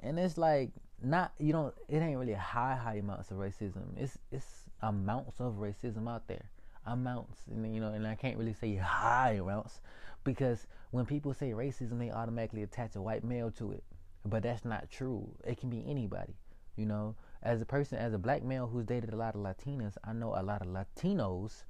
and 0.00 0.18
it's 0.18 0.36
like 0.36 0.72
not 1.02 1.32
you 1.38 1.52
don't 1.52 1.74
it 1.88 1.98
ain't 1.98 2.18
really 2.18 2.34
high 2.34 2.76
high 2.76 2.96
amounts 2.96 3.30
of 3.30 3.38
racism. 3.38 3.96
It's 3.96 4.18
it's 4.30 4.64
amounts 4.82 5.40
of 5.40 5.54
racism 5.54 6.06
out 6.06 6.28
there, 6.28 6.50
amounts, 6.86 7.40
and 7.50 7.74
you 7.74 7.80
know, 7.80 7.92
and 7.92 8.06
I 8.06 8.14
can't 8.14 8.36
really 8.36 8.54
say 8.54 8.76
high 8.76 9.32
amounts 9.32 9.80
because 10.24 10.66
when 10.90 11.06
people 11.06 11.34
say 11.34 11.50
racism, 11.50 11.98
they 11.98 12.10
automatically 12.10 12.62
attach 12.62 12.96
a 12.96 13.02
white 13.02 13.24
male 13.24 13.50
to 13.52 13.72
it 13.72 13.84
but 14.24 14.42
that's 14.42 14.64
not 14.64 14.90
true. 14.90 15.28
It 15.44 15.58
can 15.58 15.70
be 15.70 15.84
anybody. 15.86 16.34
You 16.76 16.86
know, 16.86 17.14
as 17.42 17.62
a 17.62 17.66
person, 17.66 17.98
as 17.98 18.14
a 18.14 18.18
black 18.18 18.42
male 18.42 18.66
who's 18.66 18.84
dated 18.84 19.12
a 19.12 19.16
lot 19.16 19.36
of 19.36 19.40
Latinas, 19.42 19.96
I 20.02 20.12
know 20.12 20.34
a 20.34 20.42
lot 20.42 20.62
of 20.62 20.68
Latinos, 20.68 21.64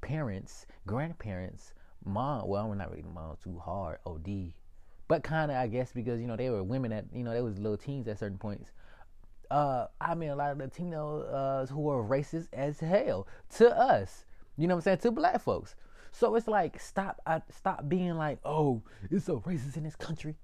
parents, 0.00 0.66
grandparents, 0.86 1.74
mom. 2.04 2.46
Well, 2.46 2.68
we're 2.68 2.76
not 2.76 2.90
really 2.90 3.02
mom 3.02 3.36
too 3.42 3.58
hard, 3.58 3.98
OD, 4.06 4.52
but 5.08 5.24
kind 5.24 5.50
of, 5.50 5.56
I 5.56 5.66
guess, 5.66 5.90
because 5.92 6.20
you 6.20 6.28
know 6.28 6.36
they 6.36 6.50
were 6.50 6.62
women 6.62 6.92
at, 6.92 7.06
you 7.12 7.24
know, 7.24 7.32
they 7.32 7.40
was 7.40 7.58
little 7.58 7.78
teens 7.78 8.06
at 8.06 8.18
certain 8.20 8.38
points. 8.38 8.70
Uh, 9.50 9.86
I 10.00 10.14
mean, 10.14 10.28
a 10.28 10.36
lot 10.36 10.52
of 10.52 10.58
Latinos 10.58 11.32
uh, 11.32 11.66
who 11.66 11.88
are 11.88 12.04
racist 12.04 12.48
as 12.52 12.78
hell 12.78 13.26
to 13.56 13.76
us. 13.76 14.24
You 14.58 14.66
know 14.66 14.74
what 14.74 14.80
I'm 14.80 14.98
saying? 14.98 14.98
To 14.98 15.10
black 15.12 15.40
folks. 15.40 15.76
So 16.12 16.34
it's 16.34 16.48
like 16.48 16.80
stop, 16.80 17.20
I, 17.24 17.42
stop 17.56 17.88
being 17.88 18.16
like, 18.16 18.38
oh, 18.44 18.82
it's 19.10 19.24
so 19.24 19.40
racist 19.46 19.76
in 19.76 19.84
this 19.84 19.96
country. 19.96 20.34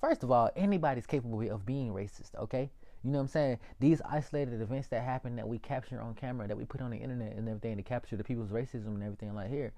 First 0.00 0.22
of 0.22 0.30
all, 0.30 0.50
anybody's 0.54 1.06
capable 1.06 1.40
of 1.50 1.66
being 1.66 1.92
racist, 1.92 2.34
okay? 2.38 2.70
You 3.02 3.10
know 3.10 3.18
what 3.18 3.22
I'm 3.22 3.28
saying? 3.28 3.58
These 3.80 4.02
isolated 4.02 4.60
events 4.60 4.88
that 4.88 5.02
happen 5.02 5.36
that 5.36 5.48
we 5.48 5.58
capture 5.58 6.00
on 6.00 6.14
camera, 6.14 6.46
that 6.46 6.56
we 6.56 6.64
put 6.64 6.80
on 6.80 6.90
the 6.90 6.96
internet 6.96 7.36
and 7.36 7.48
everything 7.48 7.76
to 7.76 7.82
capture 7.82 8.16
the 8.16 8.24
people's 8.24 8.50
racism 8.50 8.88
and 8.88 9.02
everything 9.02 9.34
like 9.34 9.48
here, 9.48 9.72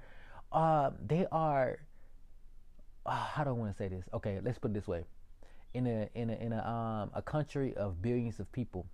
uh, 0.52 0.90
they 1.06 1.26
are. 1.30 1.78
Uh, 3.06 3.12
how 3.12 3.44
do 3.44 3.50
I 3.50 3.52
want 3.52 3.70
to 3.72 3.76
say 3.76 3.88
this? 3.88 4.04
Okay, 4.12 4.40
let's 4.42 4.58
put 4.58 4.72
it 4.72 4.74
this 4.74 4.88
way: 4.88 5.04
in 5.74 5.86
a 5.86 6.08
in 6.14 6.30
a 6.30 6.34
in 6.34 6.52
a 6.52 6.66
um 6.66 7.10
a 7.14 7.22
country 7.22 7.74
of 7.76 8.02
billions 8.02 8.40
of 8.40 8.50
people, 8.52 8.86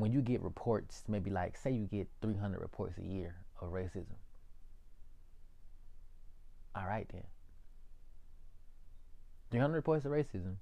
when 0.00 0.12
you 0.12 0.20
get 0.20 0.42
reports, 0.42 1.04
maybe 1.08 1.30
like 1.30 1.56
say 1.56 1.70
you 1.70 1.86
get 1.86 2.08
300 2.22 2.60
reports 2.60 2.98
a 2.98 3.02
year 3.02 3.34
of 3.60 3.72
racism. 3.72 4.16
All 6.74 6.86
right 6.86 7.06
then 7.12 7.24
300 9.50 9.74
reports 9.74 10.04
of 10.04 10.12
racism 10.12 10.56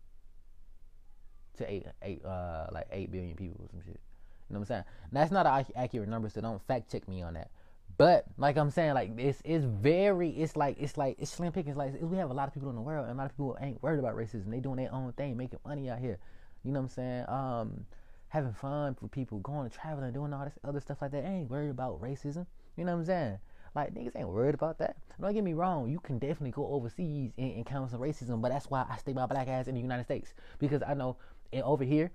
to 1.56 1.70
eight, 1.70 1.86
eight, 2.02 2.24
uh, 2.24 2.66
like 2.72 2.86
eight 2.90 3.10
billion 3.10 3.36
people 3.36 3.64
or 3.64 3.68
some 3.70 3.80
shit. 3.80 4.00
You 4.48 4.54
know 4.54 4.60
what 4.60 4.64
I'm 4.64 4.66
saying? 4.66 4.84
That's 5.12 5.30
not 5.30 5.46
an 5.46 5.66
accurate 5.76 6.08
number, 6.08 6.30
so 6.30 6.40
don't 6.40 6.62
fact 6.66 6.90
check 6.90 7.06
me 7.06 7.22
on 7.22 7.34
that. 7.34 7.50
But 7.98 8.26
like 8.38 8.56
I'm 8.56 8.70
saying, 8.70 8.94
like 8.94 9.10
it's 9.18 9.42
it's 9.44 9.64
very 9.64 10.30
it's 10.30 10.56
like 10.56 10.76
it's 10.78 10.96
like 10.96 11.16
it's 11.18 11.32
slim 11.32 11.52
pickings. 11.52 11.76
Like 11.76 11.94
we 12.00 12.16
have 12.16 12.30
a 12.30 12.34
lot 12.34 12.48
of 12.48 12.54
people 12.54 12.70
in 12.70 12.76
the 12.76 12.80
world, 12.80 13.08
and 13.08 13.14
a 13.14 13.18
lot 13.18 13.26
of 13.26 13.32
people 13.32 13.58
ain't 13.60 13.82
worried 13.82 13.98
about 13.98 14.14
racism. 14.14 14.50
They 14.50 14.60
doing 14.60 14.76
their 14.76 14.94
own 14.94 15.12
thing, 15.12 15.36
making 15.36 15.58
money 15.66 15.90
out 15.90 15.98
here. 15.98 16.18
You 16.62 16.72
know 16.72 16.80
what 16.80 16.84
I'm 16.84 16.88
saying? 16.88 17.24
Um, 17.28 17.86
having 18.28 18.52
fun 18.52 18.94
for 18.94 19.08
people, 19.08 19.38
going 19.38 19.68
to 19.68 19.76
travel 19.76 20.04
and 20.04 20.14
doing 20.14 20.32
all 20.32 20.44
this 20.44 20.58
other 20.64 20.80
stuff 20.80 20.98
like 21.00 21.12
that. 21.12 21.24
Ain't 21.24 21.50
worried 21.50 21.70
about 21.70 22.00
racism. 22.00 22.46
You 22.76 22.84
know 22.84 22.92
what 22.92 23.00
I'm 23.00 23.06
saying? 23.06 23.38
Like 23.74 23.94
niggas 23.94 24.16
ain't 24.16 24.28
worried 24.28 24.54
about 24.54 24.78
that. 24.78 24.96
Don't 25.20 25.34
get 25.34 25.44
me 25.44 25.54
wrong. 25.54 25.90
You 25.90 26.00
can 26.00 26.18
definitely 26.18 26.50
go 26.50 26.66
overseas 26.68 27.32
and 27.38 27.52
encounter 27.52 27.88
some 27.90 28.00
racism, 28.00 28.40
but 28.40 28.50
that's 28.50 28.70
why 28.70 28.86
I 28.88 28.96
stay 28.96 29.12
my 29.12 29.26
black 29.26 29.48
ass 29.48 29.68
in 29.68 29.74
the 29.74 29.80
United 29.80 30.04
States 30.04 30.34
because 30.58 30.82
I 30.86 30.94
know 30.94 31.16
and 31.52 31.62
over 31.62 31.84
here 31.84 32.10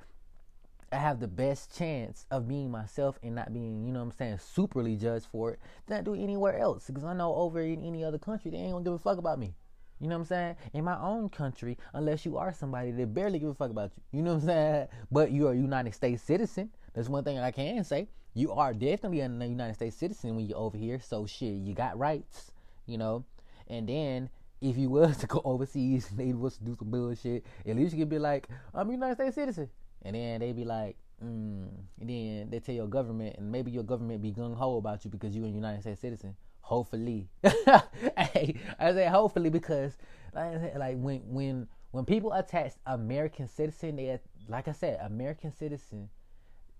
I 0.91 0.97
have 0.97 1.19
the 1.19 1.28
best 1.28 1.76
chance 1.76 2.26
of 2.30 2.47
being 2.47 2.69
myself 2.69 3.17
and 3.23 3.34
not 3.34 3.52
being, 3.52 3.84
you 3.84 3.91
know 3.91 3.99
what 3.99 4.06
I'm 4.06 4.12
saying, 4.12 4.38
superly 4.38 4.99
judged 4.99 5.26
for 5.26 5.52
it 5.52 5.60
than 5.88 5.99
I 5.99 6.02
do 6.02 6.13
anywhere 6.13 6.58
else. 6.60 6.88
Because 6.88 7.04
I 7.04 7.13
know 7.13 7.34
over 7.34 7.62
in 7.62 7.84
any 7.84 8.04
other 8.04 8.19
country, 8.19 8.52
they 8.52 8.58
ain't 8.58 8.73
gonna 8.73 8.84
give 8.84 8.93
a 8.93 8.99
fuck 8.99 9.17
about 9.17 9.39
me. 9.39 9.54
You 10.03 10.09
know 10.09 10.15
what 10.15 10.23
I'm 10.23 10.25
saying? 10.25 10.55
In 10.73 10.83
my 10.83 10.99
own 10.99 11.29
country, 11.29 11.77
unless 11.93 12.25
you 12.25 12.35
are 12.37 12.51
somebody 12.51 12.91
that 12.91 13.13
barely 13.13 13.39
give 13.39 13.47
a 13.47 13.53
fuck 13.53 13.71
about 13.71 13.93
you. 13.95 14.19
You 14.19 14.21
know 14.21 14.33
what 14.33 14.41
I'm 14.41 14.47
saying? 14.47 14.87
But 15.11 15.31
you 15.31 15.47
are 15.47 15.53
a 15.53 15.55
United 15.55 15.93
States 15.93 16.21
citizen. 16.21 16.71
That's 16.93 17.07
one 17.07 17.23
thing 17.23 17.39
I 17.39 17.51
can 17.51 17.85
say. 17.85 18.09
You 18.33 18.51
are 18.51 18.73
definitely 18.73 19.21
a 19.21 19.29
United 19.29 19.75
States 19.75 19.95
citizen 19.95 20.35
when 20.35 20.45
you're 20.45 20.57
over 20.57 20.77
here. 20.77 20.99
So 20.99 21.25
shit, 21.25 21.53
you 21.53 21.73
got 21.73 21.97
rights, 21.97 22.51
you 22.85 22.97
know. 22.97 23.23
And 23.69 23.87
then 23.87 24.29
if 24.59 24.77
you 24.77 24.89
was 24.89 25.15
to 25.23 25.27
go 25.27 25.41
overseas 25.45 26.09
and 26.09 26.19
they 26.19 26.33
was 26.33 26.57
to 26.57 26.65
do 26.65 26.75
some 26.77 26.91
bullshit, 26.91 27.45
at 27.65 27.73
least 27.77 27.93
you 27.93 27.99
could 27.99 28.09
be 28.09 28.19
like, 28.19 28.49
I'm 28.73 28.89
a 28.89 28.91
United 28.91 29.15
States 29.15 29.35
citizen. 29.35 29.69
And 30.01 30.17
then 30.17 30.41
they 30.41 30.51
be 30.51 30.65
like, 30.65 30.97
mm. 31.23 31.69
and 32.01 32.09
then 32.09 32.49
they 32.49 32.59
tell 32.59 32.75
your 32.75 32.87
government, 32.87 33.37
and 33.37 33.49
maybe 33.49 33.71
your 33.71 33.83
government 33.83 34.21
be 34.21 34.33
gung 34.33 34.53
ho 34.53 34.75
about 34.75 35.05
you 35.05 35.11
because 35.11 35.33
you're 35.33 35.45
a 35.45 35.49
United 35.49 35.79
States 35.79 36.01
citizen. 36.01 36.35
Hopefully, 36.63 37.30
hey, 37.43 38.56
I 38.80 38.93
say 38.93 39.06
hopefully 39.08 39.49
because 39.49 39.97
like, 40.34 40.54
said, 40.54 40.78
like 40.78 40.97
when 40.97 41.19
when 41.26 41.67
when 41.91 42.06
people 42.06 42.32
attach 42.32 42.71
American 42.86 43.47
citizen, 43.47 43.97
they 43.97 44.17
like 44.47 44.67
I 44.69 44.71
said, 44.71 44.99
American 45.02 45.52
citizen, 45.52 46.10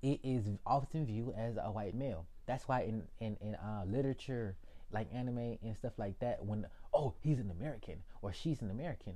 it 0.02 0.19
is 0.24 0.48
often 0.65 1.06
viewed 1.06 1.36
as 1.38 1.58
a 1.62 1.69
white 1.69 1.96
male. 1.96 2.26
That's 2.46 2.67
why 2.67 2.84
in 2.84 3.04
in 3.19 3.38
in 3.41 3.56
uh, 3.56 3.84
literature, 3.86 4.56
like 4.91 5.08
anime 5.13 5.58
and 5.62 5.76
stuff 5.76 5.93
like 5.98 6.17
that, 6.19 6.43
when 6.43 6.65
oh 6.93 7.13
he's 7.22 7.39
an 7.39 7.52
American 7.52 7.98
or 8.22 8.32
she's 8.34 8.62
an 8.62 8.72
American, 8.72 9.15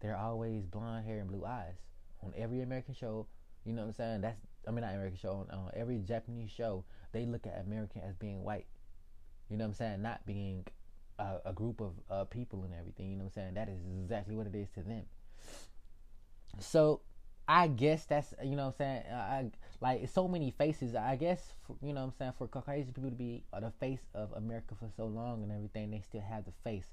they're 0.00 0.16
always 0.16 0.64
blonde 0.64 1.06
hair 1.06 1.20
and 1.20 1.28
blue 1.28 1.44
eyes 1.44 1.76
on 2.22 2.32
every 2.36 2.62
American 2.62 2.94
show. 2.94 3.26
You 3.64 3.74
know 3.74 3.82
what 3.82 3.88
I'm 3.88 3.94
saying? 3.94 4.20
That's 4.22 4.40
I 4.66 4.70
mean 4.70 4.80
not 4.80 4.94
American 4.94 5.18
show 5.18 5.46
on 5.50 5.50
uh, 5.50 5.70
every 5.74 5.98
Japanese 5.98 6.50
show. 6.50 6.84
They 7.12 7.26
look 7.26 7.46
at 7.46 7.62
American 7.66 8.02
as 8.02 8.16
being 8.16 8.42
white. 8.42 8.66
You 9.50 9.56
know 9.56 9.64
what 9.64 9.68
I'm 9.70 9.74
saying? 9.74 10.02
Not 10.02 10.26
being 10.26 10.64
a, 11.18 11.36
a 11.46 11.52
group 11.52 11.80
of 11.80 11.92
uh, 12.10 12.24
people 12.24 12.64
and 12.64 12.74
everything. 12.74 13.10
You 13.10 13.16
know 13.16 13.24
what 13.24 13.32
I'm 13.36 13.42
saying? 13.42 13.54
That 13.54 13.68
is 13.68 13.80
exactly 14.02 14.36
what 14.36 14.46
it 14.46 14.54
is 14.54 14.68
to 14.74 14.82
them. 14.82 15.04
So 16.60 17.00
I 17.46 17.68
guess 17.68 18.04
that's 18.04 18.34
you 18.44 18.56
know 18.56 18.66
what 18.66 18.74
I'm 18.80 18.86
saying. 18.86 19.02
I 19.12 19.50
like 19.80 20.08
so 20.08 20.28
many 20.28 20.50
faces. 20.50 20.94
I 20.94 21.16
guess 21.16 21.54
for, 21.66 21.76
you 21.82 21.92
know 21.92 22.00
what 22.00 22.08
I'm 22.08 22.12
saying 22.18 22.32
for 22.36 22.46
Caucasian 22.46 22.92
people 22.92 23.10
to 23.10 23.16
be 23.16 23.42
the 23.58 23.72
face 23.80 24.02
of 24.14 24.32
America 24.32 24.74
for 24.78 24.90
so 24.96 25.06
long 25.06 25.42
and 25.42 25.52
everything, 25.52 25.90
they 25.90 26.00
still 26.00 26.20
have 26.20 26.44
the 26.44 26.52
face. 26.62 26.86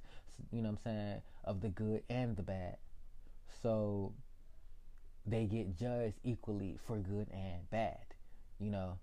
You 0.51 0.61
know 0.61 0.69
what 0.69 0.79
I'm 0.85 0.91
saying 0.91 1.21
of 1.43 1.61
the 1.61 1.69
good 1.69 2.03
and 2.09 2.37
the 2.37 2.43
bad. 2.43 2.77
So 3.61 4.13
they 5.25 5.45
get 5.45 5.77
judged 5.77 6.15
equally 6.23 6.77
for 6.85 6.97
good 6.97 7.27
and 7.33 7.69
bad. 7.69 8.05
You 8.59 8.71
know. 8.71 8.97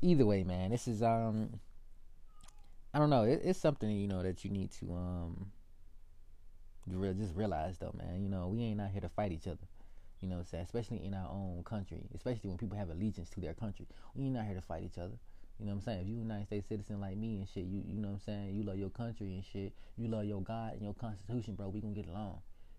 Either 0.00 0.24
way, 0.24 0.44
man, 0.44 0.70
this 0.70 0.88
is 0.88 1.02
um, 1.02 1.60
I 2.94 2.98
don't 2.98 3.10
know. 3.10 3.24
It, 3.24 3.40
it's 3.44 3.58
something 3.58 3.90
you 3.90 4.06
know 4.06 4.22
that 4.22 4.44
you 4.44 4.50
need 4.50 4.70
to 4.80 4.92
um, 4.92 5.52
just 6.88 7.34
realize 7.34 7.78
though, 7.78 7.94
man. 7.96 8.22
You 8.22 8.28
know, 8.28 8.48
we 8.48 8.62
ain't 8.62 8.80
out 8.80 8.90
here 8.90 9.00
to 9.00 9.08
fight 9.08 9.32
each 9.32 9.46
other. 9.46 9.66
You 10.20 10.28
know 10.28 10.36
what 10.36 10.42
I'm 10.42 10.46
saying? 10.46 10.64
Especially 10.64 11.04
in 11.04 11.14
our 11.14 11.28
own 11.28 11.62
country, 11.64 11.98
especially 12.14 12.48
when 12.48 12.58
people 12.58 12.78
have 12.78 12.90
allegiance 12.90 13.28
to 13.30 13.40
their 13.40 13.54
country. 13.54 13.88
We 14.14 14.26
ain't 14.26 14.36
out 14.36 14.44
here 14.44 14.54
to 14.54 14.60
fight 14.60 14.84
each 14.84 14.98
other. 14.98 15.18
You 15.58 15.66
know 15.66 15.72
what 15.72 15.78
I'm 15.78 15.84
saying? 15.84 16.00
If 16.02 16.08
you 16.08 16.16
a 16.16 16.18
United 16.18 16.46
States 16.46 16.68
citizen 16.68 17.00
like 17.00 17.16
me 17.16 17.38
and 17.38 17.48
shit, 17.48 17.64
you 17.64 17.82
you 17.86 18.00
know 18.00 18.08
what 18.08 18.14
I'm 18.14 18.20
saying? 18.20 18.54
You 18.54 18.62
love 18.62 18.78
your 18.78 18.90
country 18.90 19.34
and 19.34 19.44
shit. 19.44 19.72
You 19.96 20.08
love 20.08 20.24
your 20.24 20.42
God 20.42 20.74
and 20.74 20.82
your 20.82 20.94
constitution, 20.94 21.54
bro. 21.54 21.68
We 21.68 21.80
gonna 21.80 21.94
get 21.94 22.08
along. 22.08 22.38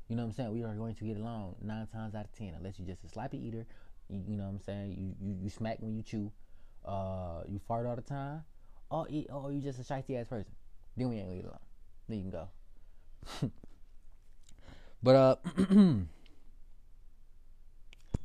You 0.10 0.16
know 0.16 0.24
what 0.24 0.30
I'm 0.30 0.34
saying? 0.34 0.54
We 0.54 0.64
are 0.64 0.74
going 0.76 0.96
to 0.96 1.06
get 1.06 1.18
along 1.18 1.56
nine 1.62 1.88
times 1.88 2.14
out 2.16 2.26
of 2.26 2.32
ten, 2.34 2.54
unless 2.58 2.78
you're 2.78 2.88
just 2.88 3.04
a 3.04 3.10
sloppy 3.10 3.38
eater. 3.38 3.66
You, 4.10 4.22
you 4.28 4.38
know 4.38 4.44
what 4.44 4.50
I'm 4.50 4.60
saying? 4.60 4.96
You, 4.98 5.16
you 5.20 5.38
you 5.44 5.50
smack 5.50 5.78
when 5.80 5.96
you 5.96 6.04
chew 6.04 6.32
uh, 6.86 7.44
you 7.48 7.60
fart 7.68 7.86
all 7.86 7.96
the 7.96 8.02
time, 8.02 8.44
eat, 9.10 9.28
or 9.32 9.52
you 9.52 9.62
just 9.62 9.80
a 9.80 9.84
shitey 9.84 10.20
ass 10.20 10.28
person. 10.28 10.52
Then 10.96 11.10
we 11.10 11.18
ain't 11.18 11.36
get 11.36 11.46
along. 11.46 11.60
Then 12.08 12.18
you 12.18 12.24
can 12.24 12.32
go. 12.32 12.50
but 15.04 15.16
uh, 15.16 15.36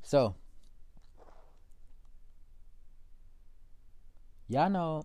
so 0.03 0.35
y'all 4.49 4.71
know 4.71 5.05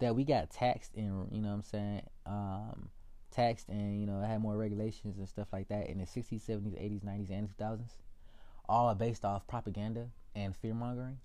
that 0.00 0.14
we 0.14 0.24
got 0.24 0.50
taxed 0.50 0.94
and 0.96 1.28
you 1.32 1.40
know 1.40 1.48
what 1.48 1.54
I'm 1.54 1.62
saying 1.62 2.02
um 2.26 2.88
taxed 3.30 3.68
and 3.68 4.00
you 4.00 4.06
know 4.06 4.20
had 4.20 4.40
more 4.40 4.56
regulations 4.56 5.18
and 5.18 5.28
stuff 5.28 5.48
like 5.52 5.68
that 5.68 5.88
in 5.88 5.98
the 5.98 6.04
60s 6.04 6.42
70s 6.42 6.74
80s 6.74 7.04
90s 7.04 7.30
and 7.30 7.48
2000s 7.56 7.80
all 8.68 8.94
based 8.94 9.24
off 9.24 9.46
propaganda 9.46 10.08
and 10.34 10.54
fear 10.56 10.74
mongering 10.74 11.18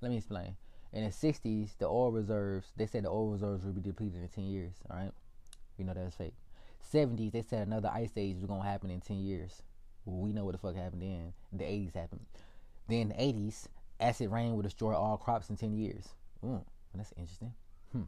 let 0.00 0.10
me 0.10 0.18
explain. 0.18 0.56
In 0.92 1.04
the 1.04 1.10
60s, 1.10 1.76
the 1.78 1.86
oil 1.86 2.12
reserves, 2.12 2.72
they 2.76 2.86
said 2.86 3.04
the 3.04 3.08
oil 3.08 3.30
reserves 3.30 3.64
would 3.64 3.74
be 3.74 3.80
depleted 3.80 4.22
in 4.22 4.28
10 4.28 4.44
years, 4.44 4.74
all 4.90 4.96
right? 4.96 5.12
We 5.76 5.84
know 5.84 5.94
that's 5.94 6.14
fake. 6.14 6.34
70s, 6.92 7.32
they 7.32 7.42
said 7.42 7.66
another 7.66 7.90
ice 7.92 8.12
age 8.16 8.36
was 8.36 8.46
going 8.46 8.62
to 8.62 8.68
happen 8.68 8.90
in 8.90 9.00
10 9.00 9.18
years. 9.18 9.62
We 10.04 10.32
know 10.32 10.44
what 10.44 10.52
the 10.52 10.58
fuck 10.58 10.76
happened 10.76 11.02
then. 11.02 11.32
The 11.52 11.64
80s 11.64 11.94
happened. 11.94 12.20
Then 12.88 13.08
the 13.08 13.14
80s, 13.14 13.66
acid 13.98 14.30
rain 14.30 14.54
would 14.54 14.62
destroy 14.64 14.94
all 14.94 15.16
crops 15.16 15.50
in 15.50 15.56
10 15.56 15.74
years. 15.74 16.08
That's 16.94 17.12
interesting. 17.16 17.54
Hmm. 17.90 18.02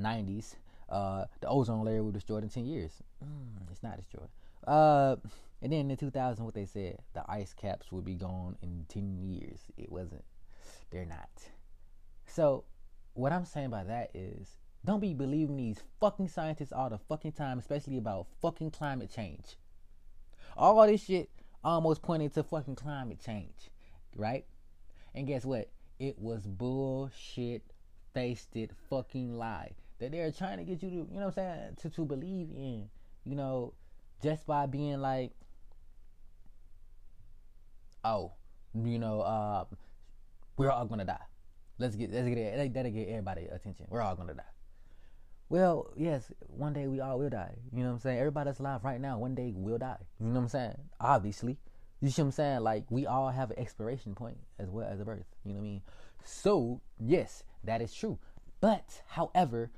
90s, 0.00 0.54
uh, 0.88 1.24
the 1.40 1.48
ozone 1.48 1.84
layer 1.84 2.02
would 2.02 2.12
be 2.12 2.18
destroyed 2.18 2.42
in 2.42 2.48
10 2.48 2.64
years. 2.66 2.92
Mm, 3.22 3.70
it's 3.70 3.82
not 3.82 3.96
destroyed. 3.96 4.28
Uh, 4.66 5.16
and 5.62 5.72
then 5.72 5.90
in 5.90 5.96
2000, 5.96 6.44
what 6.44 6.54
they 6.54 6.64
said, 6.64 6.98
the 7.14 7.22
ice 7.28 7.52
caps 7.52 7.92
would 7.92 8.04
be 8.04 8.14
gone 8.14 8.56
in 8.62 8.86
10 8.88 9.18
years. 9.18 9.60
It 9.76 9.90
wasn't. 9.90 10.24
They're 10.90 11.06
not. 11.06 11.30
So, 12.26 12.64
what 13.14 13.32
I'm 13.32 13.44
saying 13.44 13.70
by 13.70 13.84
that 13.84 14.10
is, 14.14 14.56
don't 14.84 15.00
be 15.00 15.14
believing 15.14 15.56
these 15.56 15.82
fucking 16.00 16.28
scientists 16.28 16.72
all 16.72 16.90
the 16.90 16.98
fucking 16.98 17.32
time, 17.32 17.58
especially 17.58 17.98
about 17.98 18.26
fucking 18.40 18.70
climate 18.70 19.10
change. 19.14 19.56
All 20.56 20.86
this 20.86 21.04
shit 21.04 21.30
almost 21.62 22.02
pointed 22.02 22.32
to 22.34 22.42
fucking 22.42 22.76
climate 22.76 23.20
change, 23.24 23.70
right? 24.16 24.44
And 25.14 25.26
guess 25.26 25.44
what? 25.44 25.70
It 25.98 26.18
was 26.18 26.46
bullshit, 26.46 27.62
faced 28.14 28.56
it, 28.56 28.70
fucking 28.88 29.36
lie 29.36 29.72
that 30.00 30.12
they're 30.12 30.32
trying 30.32 30.58
to 30.58 30.64
get 30.64 30.82
you 30.82 30.88
to, 30.88 30.96
you 30.96 31.20
know 31.20 31.26
what 31.26 31.26
I'm 31.26 31.32
saying, 31.32 31.76
to, 31.82 31.90
to 31.90 32.04
believe 32.04 32.48
in, 32.50 32.88
you 33.24 33.36
know, 33.36 33.74
just 34.22 34.46
by 34.46 34.66
being 34.66 35.00
like, 35.00 35.32
oh, 38.02 38.32
you 38.74 38.98
know, 38.98 39.20
uh, 39.20 39.64
we're 40.60 40.70
all 40.70 40.84
gonna 40.84 41.06
die. 41.06 41.24
Let's 41.78 41.96
get 41.96 42.12
let's 42.12 42.28
get. 42.28 42.54
That'll 42.74 42.92
get 42.92 43.08
everybody 43.08 43.46
attention. 43.46 43.86
We're 43.88 44.02
all 44.02 44.14
gonna 44.14 44.34
die. 44.34 44.42
Well, 45.48 45.90
yes, 45.96 46.30
one 46.48 46.74
day 46.74 46.86
we 46.86 47.00
all 47.00 47.18
will 47.18 47.30
die. 47.30 47.54
You 47.72 47.82
know 47.82 47.88
what 47.88 47.94
I'm 47.94 48.00
saying? 48.00 48.18
Everybody 48.18 48.48
that's 48.50 48.60
alive 48.60 48.84
right 48.84 49.00
now, 49.00 49.18
one 49.18 49.34
day 49.34 49.54
will 49.56 49.78
die. 49.78 49.96
You 50.20 50.26
know 50.26 50.32
what 50.34 50.40
I'm 50.40 50.48
saying? 50.48 50.76
Obviously. 51.00 51.56
You 52.02 52.10
see 52.10 52.20
what 52.20 52.26
I'm 52.26 52.32
saying? 52.32 52.60
Like 52.60 52.84
we 52.90 53.06
all 53.06 53.30
have 53.30 53.50
an 53.50 53.58
expiration 53.58 54.14
point 54.14 54.36
as 54.58 54.68
well 54.68 54.86
as 54.86 55.00
a 55.00 55.04
birth. 55.06 55.24
You 55.44 55.54
know 55.54 55.60
what 55.60 55.66
I 55.66 55.70
mean? 55.70 55.82
So 56.24 56.82
yes, 56.98 57.42
that 57.64 57.80
is 57.80 57.94
true. 57.94 58.18
But 58.60 59.00
however, 59.06 59.70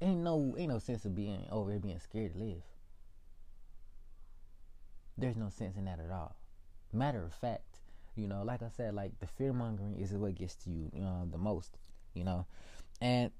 ain't 0.00 0.20
no 0.20 0.54
ain't 0.56 0.72
no 0.72 0.78
sense 0.78 1.04
of 1.04 1.14
being 1.14 1.46
over 1.52 1.70
here 1.70 1.80
being 1.80 2.00
scared 2.00 2.32
to 2.32 2.38
live. 2.38 2.62
There's 5.18 5.36
no 5.36 5.50
sense 5.50 5.76
in 5.76 5.84
that 5.84 6.00
at 6.00 6.10
all. 6.10 6.34
Matter 6.94 7.26
of 7.26 7.34
fact, 7.34 7.80
you 8.20 8.28
know, 8.28 8.42
like 8.42 8.62
I 8.62 8.68
said, 8.76 8.94
like 8.94 9.18
the 9.18 9.26
fear 9.26 9.52
mongering 9.54 9.96
is 9.96 10.12
what 10.12 10.34
gets 10.34 10.54
to 10.56 10.70
you, 10.70 10.90
you 10.92 11.00
know, 11.00 11.26
the 11.30 11.38
most. 11.38 11.78
You 12.12 12.24
know, 12.24 12.44
and 13.00 13.30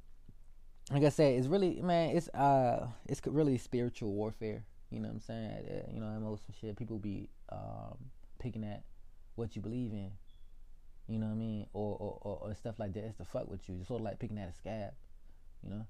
like 0.91 1.05
I 1.05 1.11
said, 1.11 1.35
it's 1.35 1.49
really 1.49 1.83
man, 1.83 2.17
it's 2.17 2.29
uh, 2.29 2.87
it's 3.07 3.21
really 3.27 3.59
spiritual 3.59 4.13
warfare. 4.13 4.65
You 4.91 5.01
know 5.01 5.09
what 5.09 5.15
I'm 5.15 5.21
saying? 5.21 5.51
Uh, 5.69 5.93
you 5.93 6.01
know, 6.01 6.07
most 6.21 6.45
shit 6.61 6.77
people 6.77 6.99
be 6.99 7.29
um, 7.51 7.99
picking 8.39 8.65
at 8.65 8.85
what 9.35 9.55
you 9.55 9.61
believe 9.61 9.93
in. 9.93 10.13
You 11.09 11.19
know 11.19 11.27
what 11.27 11.33
I 11.33 11.37
mean? 11.37 11.67
Or 11.75 11.97
or, 12.01 12.19
or, 12.23 12.49
or 12.49 12.55
stuff 12.55 12.79
like 12.79 12.95
that. 12.95 13.05
It's 13.05 13.19
to 13.19 13.25
fuck 13.25 13.49
with 13.49 13.69
you. 13.69 13.77
It's 13.81 13.89
sort 13.89 14.01
of 14.01 14.05
like 14.05 14.19
picking 14.19 14.39
at 14.39 14.49
a 14.49 14.55
scab. 14.55 14.93
You 15.63 15.71
know. 15.71 15.87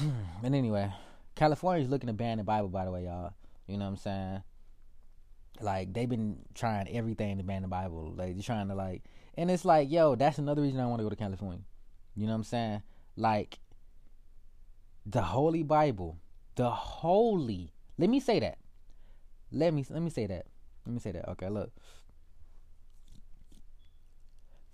but 0.42 0.52
anyway, 0.52 0.92
California's 1.34 1.88
looking 1.88 2.08
to 2.08 2.12
ban 2.12 2.38
the 2.38 2.44
Bible. 2.44 2.68
By 2.68 2.84
the 2.84 2.90
way, 2.90 3.04
y'all. 3.04 3.32
You 3.66 3.78
know 3.78 3.86
what 3.86 3.92
I'm 3.92 3.96
saying? 3.96 4.42
Like 5.60 5.92
they've 5.92 6.08
been 6.08 6.38
trying 6.54 6.88
everything 6.88 7.38
to 7.38 7.44
ban 7.44 7.62
the 7.62 7.68
Bible. 7.68 8.12
Like 8.16 8.34
they're 8.34 8.42
trying 8.42 8.68
to 8.68 8.74
like, 8.74 9.02
and 9.36 9.50
it's 9.50 9.64
like, 9.64 9.90
yo, 9.90 10.14
that's 10.14 10.38
another 10.38 10.62
reason 10.62 10.80
I 10.80 10.86
want 10.86 11.00
to 11.00 11.04
go 11.04 11.10
to 11.10 11.16
California. 11.16 11.64
You 12.14 12.26
know 12.26 12.32
what 12.32 12.38
I'm 12.38 12.44
saying? 12.44 12.82
Like 13.16 13.58
the 15.06 15.22
Holy 15.22 15.62
Bible, 15.62 16.18
the 16.56 16.70
Holy. 16.70 17.72
Let 17.98 18.10
me 18.10 18.20
say 18.20 18.40
that. 18.40 18.58
Let 19.52 19.72
me 19.72 19.84
let 19.88 20.02
me 20.02 20.10
say 20.10 20.26
that. 20.26 20.46
Let 20.86 20.92
me 20.92 21.00
say 21.00 21.12
that. 21.12 21.28
Okay, 21.30 21.48
look. 21.48 21.72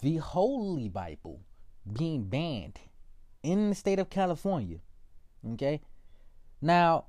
The 0.01 0.17
Holy 0.17 0.89
Bible 0.89 1.41
being 1.93 2.25
banned 2.25 2.81
in 3.43 3.71
the 3.71 3.75
state 3.75 3.99
of 3.99 4.11
California. 4.11 4.79
Okay? 5.53 5.81
Now, 6.61 7.07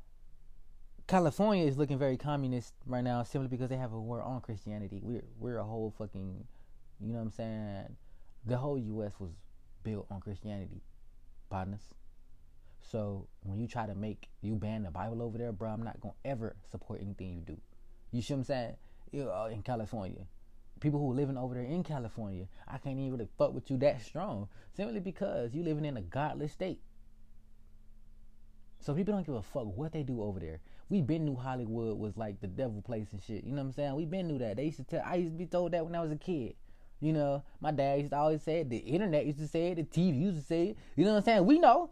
California 1.12 1.66
is 1.66 1.78
looking 1.78 1.98
very 1.98 2.16
communist 2.16 2.74
right 2.86 3.04
now 3.04 3.22
simply 3.22 3.50
because 3.50 3.68
they 3.68 3.76
have 3.76 3.92
a 3.92 4.00
war 4.00 4.22
on 4.22 4.40
Christianity. 4.40 5.02
We're 5.04 5.26
we're 5.38 5.58
a 5.58 5.64
whole 5.66 5.94
fucking 5.98 6.46
you 7.02 7.12
know 7.12 7.20
what 7.20 7.26
I'm 7.26 7.32
saying? 7.32 7.98
The 8.46 8.56
whole 8.56 8.80
US 8.80 9.12
was 9.20 9.32
built 9.84 10.08
on 10.10 10.22
Christianity, 10.22 10.82
partners. 11.50 11.82
So 12.80 13.28
when 13.44 13.60
you 13.60 13.68
try 13.68 13.88
to 13.88 13.94
make 13.94 14.30
you 14.40 14.56
ban 14.56 14.84
the 14.84 14.90
Bible 14.90 15.22
over 15.22 15.38
there, 15.38 15.52
bro, 15.52 15.72
I'm 15.72 15.84
not 15.84 16.00
gonna 16.00 16.14
ever 16.24 16.56
support 16.72 17.02
anything 17.02 17.34
you 17.34 17.42
do. 17.42 17.58
You 18.14 18.22
see 18.22 18.34
what 18.34 18.38
I'm 18.38 18.44
saying? 18.46 18.76
Know, 19.12 19.32
uh, 19.32 19.50
in 19.52 19.64
California, 19.64 20.28
people 20.80 21.02
who 21.02 21.12
are 21.12 21.16
living 21.16 21.38
over 21.38 21.56
there 21.56 21.66
in 21.66 21.84
California, 21.84 22.46
I 22.70 22.78
can't 22.78 22.98
even 22.98 23.12
really 23.12 23.28
fuck 23.38 23.54
with 23.54 23.70
you 23.70 23.76
that 23.80 24.02
strong 24.02 24.48
simply 24.78 25.02
because 25.02 25.54
you 25.54 25.62
living 25.62 25.84
in 25.84 25.98
a 25.98 26.02
godless 26.02 26.54
state. 26.54 26.80
So 28.82 28.96
people 28.96 29.14
don't 29.14 29.26
give 29.26 29.36
a 29.36 29.44
fuck 29.44 29.66
what 29.78 29.92
they 29.92 30.04
do 30.04 30.24
over 30.24 30.40
there. 30.40 30.60
We 30.92 31.00
been 31.00 31.24
knew 31.24 31.38
Hollywood 31.38 31.98
was 31.98 32.18
like 32.18 32.42
the 32.42 32.48
devil 32.48 32.82
place 32.82 33.08
and 33.14 33.24
shit. 33.24 33.46
You 33.46 33.52
know 33.52 33.62
what 33.62 33.68
I'm 33.68 33.72
saying? 33.72 33.96
We 33.96 34.04
been 34.04 34.28
knew 34.28 34.38
that. 34.40 34.58
They 34.58 34.66
used 34.66 34.78
to 34.78 34.84
tell. 34.84 35.02
I 35.06 35.16
used 35.16 35.32
to 35.32 35.38
be 35.38 35.46
told 35.46 35.72
that 35.72 35.86
when 35.86 35.96
I 35.96 36.02
was 36.02 36.12
a 36.12 36.18
kid. 36.18 36.56
You 37.00 37.14
know, 37.14 37.44
my 37.62 37.72
dad 37.72 38.00
used 38.00 38.12
to 38.12 38.18
always 38.18 38.44
say 38.44 38.60
it. 38.60 38.70
The 38.70 38.78
internet 38.78 39.26
used 39.26 39.40
to 39.40 39.48
say 39.48 39.70
it. 39.70 39.76
The 39.76 39.84
TV 39.84 40.20
used 40.20 40.42
to 40.42 40.46
say 40.46 40.64
it. 40.68 40.78
You 40.98 41.06
know 41.06 41.12
what 41.12 41.20
I'm 41.20 41.24
saying? 41.24 41.46
We 41.46 41.60
know. 41.60 41.92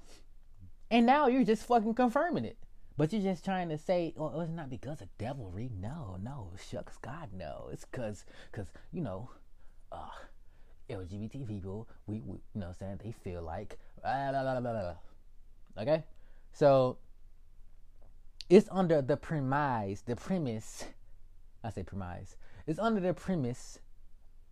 And 0.91 1.05
now 1.05 1.27
you're 1.27 1.45
just 1.45 1.65
fucking 1.65 1.93
confirming 1.93 2.43
it. 2.43 2.57
But 2.97 3.13
you're 3.13 3.21
just 3.21 3.45
trying 3.45 3.69
to 3.69 3.77
say, 3.77 4.13
oh, 4.17 4.41
it's 4.41 4.51
not 4.51 4.69
because 4.69 4.99
of 4.99 5.07
devilry. 5.17 5.71
No, 5.79 6.17
no, 6.21 6.51
shucks, 6.69 6.97
God, 6.97 7.29
no. 7.33 7.69
It's 7.71 7.85
because, 7.85 8.25
cause, 8.51 8.67
you 8.91 8.99
know, 8.99 9.29
uh, 9.93 10.09
LGBT 10.89 11.47
people, 11.47 11.87
we, 12.05 12.21
we, 12.25 12.33
you 12.53 12.59
know 12.59 12.67
what 12.67 12.67
I'm 12.67 12.73
saying, 12.73 12.99
they 13.01 13.13
feel 13.13 13.41
like, 13.41 13.79
blah, 14.03 14.31
blah, 14.31 14.59
blah, 14.59 14.93
okay? 15.77 16.03
So, 16.51 16.97
it's 18.49 18.67
under 18.71 19.01
the 19.01 19.15
premise, 19.15 20.01
the 20.01 20.15
premise, 20.15 20.85
I 21.63 21.69
say 21.69 21.83
premise, 21.83 22.35
it's 22.65 22.79
under 22.79 22.99
the 22.99 23.13
premise 23.13 23.79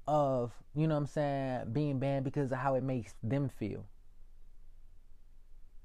of, 0.07 0.53
you 0.75 0.87
know 0.87 0.95
what 0.95 1.01
I'm 1.01 1.07
saying, 1.07 1.73
being 1.73 1.99
banned 1.99 2.23
because 2.23 2.51
of 2.51 2.59
how 2.59 2.75
it 2.75 2.83
makes 2.83 3.15
them 3.23 3.49
feel. 3.49 3.85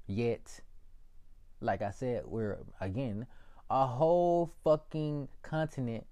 Yet, 0.05 0.59
like 1.59 1.81
I 1.81 1.91
said, 1.91 2.23
we're 2.25 2.59
again 2.79 3.25
a 3.69 3.87
whole 3.87 4.53
fucking 4.63 5.29
continent 5.41 6.05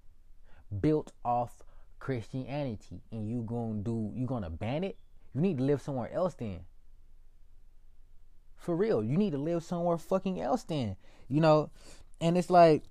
built 0.80 1.12
off 1.24 1.62
Christianity, 2.00 3.02
and 3.12 3.28
you 3.28 3.42
gonna 3.42 3.82
do 3.82 4.10
you 4.14 4.26
gonna 4.26 4.50
ban 4.50 4.82
it? 4.82 4.96
You 5.34 5.40
need 5.40 5.58
to 5.58 5.64
live 5.64 5.80
somewhere 5.80 6.10
else 6.12 6.34
then. 6.34 6.60
For 8.56 8.74
real, 8.74 9.04
you 9.04 9.16
need 9.16 9.32
to 9.32 9.38
live 9.38 9.62
somewhere 9.62 9.98
fucking 9.98 10.40
else 10.40 10.64
then. 10.64 10.96
You 11.32 11.40
know, 11.40 11.70
and 12.20 12.36
it's 12.36 12.50
like, 12.50 12.82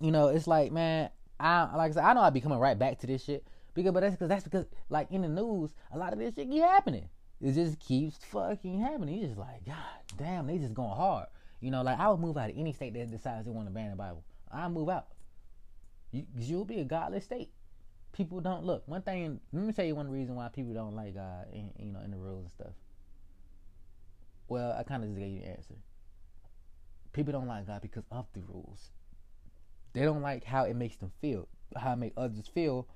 you 0.00 0.12
know, 0.12 0.28
it's 0.28 0.46
like, 0.46 0.70
man, 0.70 1.10
I 1.40 1.62
like 1.76 1.90
I 1.90 1.94
said, 1.94 2.04
I 2.04 2.12
know 2.12 2.20
I'll 2.20 2.30
be 2.30 2.40
coming 2.40 2.60
right 2.60 2.78
back 2.78 3.00
to 3.00 3.08
this 3.08 3.24
shit 3.24 3.44
because, 3.74 3.90
but 3.90 3.98
that's 3.98 4.14
because 4.14 4.28
that's 4.28 4.44
because 4.44 4.66
like 4.90 5.10
in 5.10 5.22
the 5.22 5.28
news, 5.28 5.74
a 5.92 5.98
lot 5.98 6.12
of 6.12 6.20
this 6.20 6.36
shit 6.36 6.48
keep 6.48 6.62
happening. 6.62 7.08
It 7.40 7.54
just 7.54 7.80
keeps 7.80 8.18
fucking 8.26 8.80
happening. 8.80 9.16
You 9.16 9.26
just 9.26 9.38
like, 9.38 9.66
God 9.66 9.76
damn, 10.16 10.46
they 10.46 10.56
just 10.56 10.72
going 10.72 10.96
hard. 10.96 11.26
You 11.60 11.72
know, 11.72 11.82
like 11.82 11.98
I 11.98 12.08
would 12.08 12.20
move 12.20 12.36
out 12.36 12.50
of 12.50 12.56
any 12.56 12.72
state 12.72 12.94
that 12.94 13.10
decides 13.10 13.44
they 13.44 13.50
want 13.50 13.66
to 13.66 13.74
ban 13.74 13.90
the 13.90 13.96
Bible. 13.96 14.22
I 14.52 14.68
move 14.68 14.88
out. 14.88 15.08
You, 16.12 16.26
you'll 16.38 16.64
be 16.64 16.78
a 16.78 16.84
godless 16.84 17.24
state. 17.24 17.50
People 18.12 18.40
don't 18.40 18.64
look. 18.64 18.86
One 18.86 19.02
thing. 19.02 19.40
Let 19.52 19.64
me 19.64 19.72
tell 19.72 19.84
you 19.84 19.96
one 19.96 20.08
reason 20.08 20.36
why 20.36 20.46
people 20.46 20.74
don't 20.74 20.94
like 20.94 21.16
God. 21.16 21.46
In, 21.52 21.72
you 21.76 21.90
know, 21.90 22.02
in 22.04 22.12
the 22.12 22.18
rules 22.18 22.44
and 22.44 22.52
stuff. 22.52 22.74
Well, 24.46 24.76
I 24.78 24.84
kind 24.84 25.02
of 25.02 25.10
just 25.10 25.18
gave 25.18 25.32
you 25.32 25.40
the 25.40 25.48
answer. 25.48 25.74
People 27.14 27.32
don't 27.32 27.46
like 27.46 27.66
God 27.66 27.80
because 27.80 28.04
of 28.10 28.26
the 28.34 28.40
rules. 28.40 28.90
They 29.94 30.02
don't 30.02 30.20
like 30.20 30.44
how 30.44 30.64
it 30.64 30.74
makes 30.74 30.96
them 30.96 31.12
feel, 31.20 31.48
how 31.76 31.92
it 31.92 31.96
makes 31.96 32.14
others 32.18 32.48
feel 32.48 32.88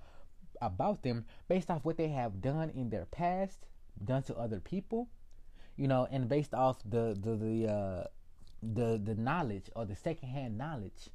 about 0.61 1.04
them 1.04 1.24
based 1.48 1.70
off 1.70 1.85
what 1.85 1.96
they 1.96 2.09
have 2.09 2.42
done 2.42 2.70
in 2.70 2.90
their 2.90 3.07
past 3.07 3.66
done 4.04 4.24
to 4.24 4.37
other 4.37 4.59
people, 4.59 5.09
you 5.76 5.87
know, 5.87 6.09
and 6.11 6.28
based 6.28 6.52
off 6.52 6.78
the 6.85 7.16
the 7.20 7.37
the 7.37 7.72
uh, 7.72 8.04
the 8.61 9.00
the 9.02 9.14
knowledge 9.14 9.70
or 9.76 9.87
the 9.87 9.94
secondhand 9.94 10.59
knowledge 10.59 11.09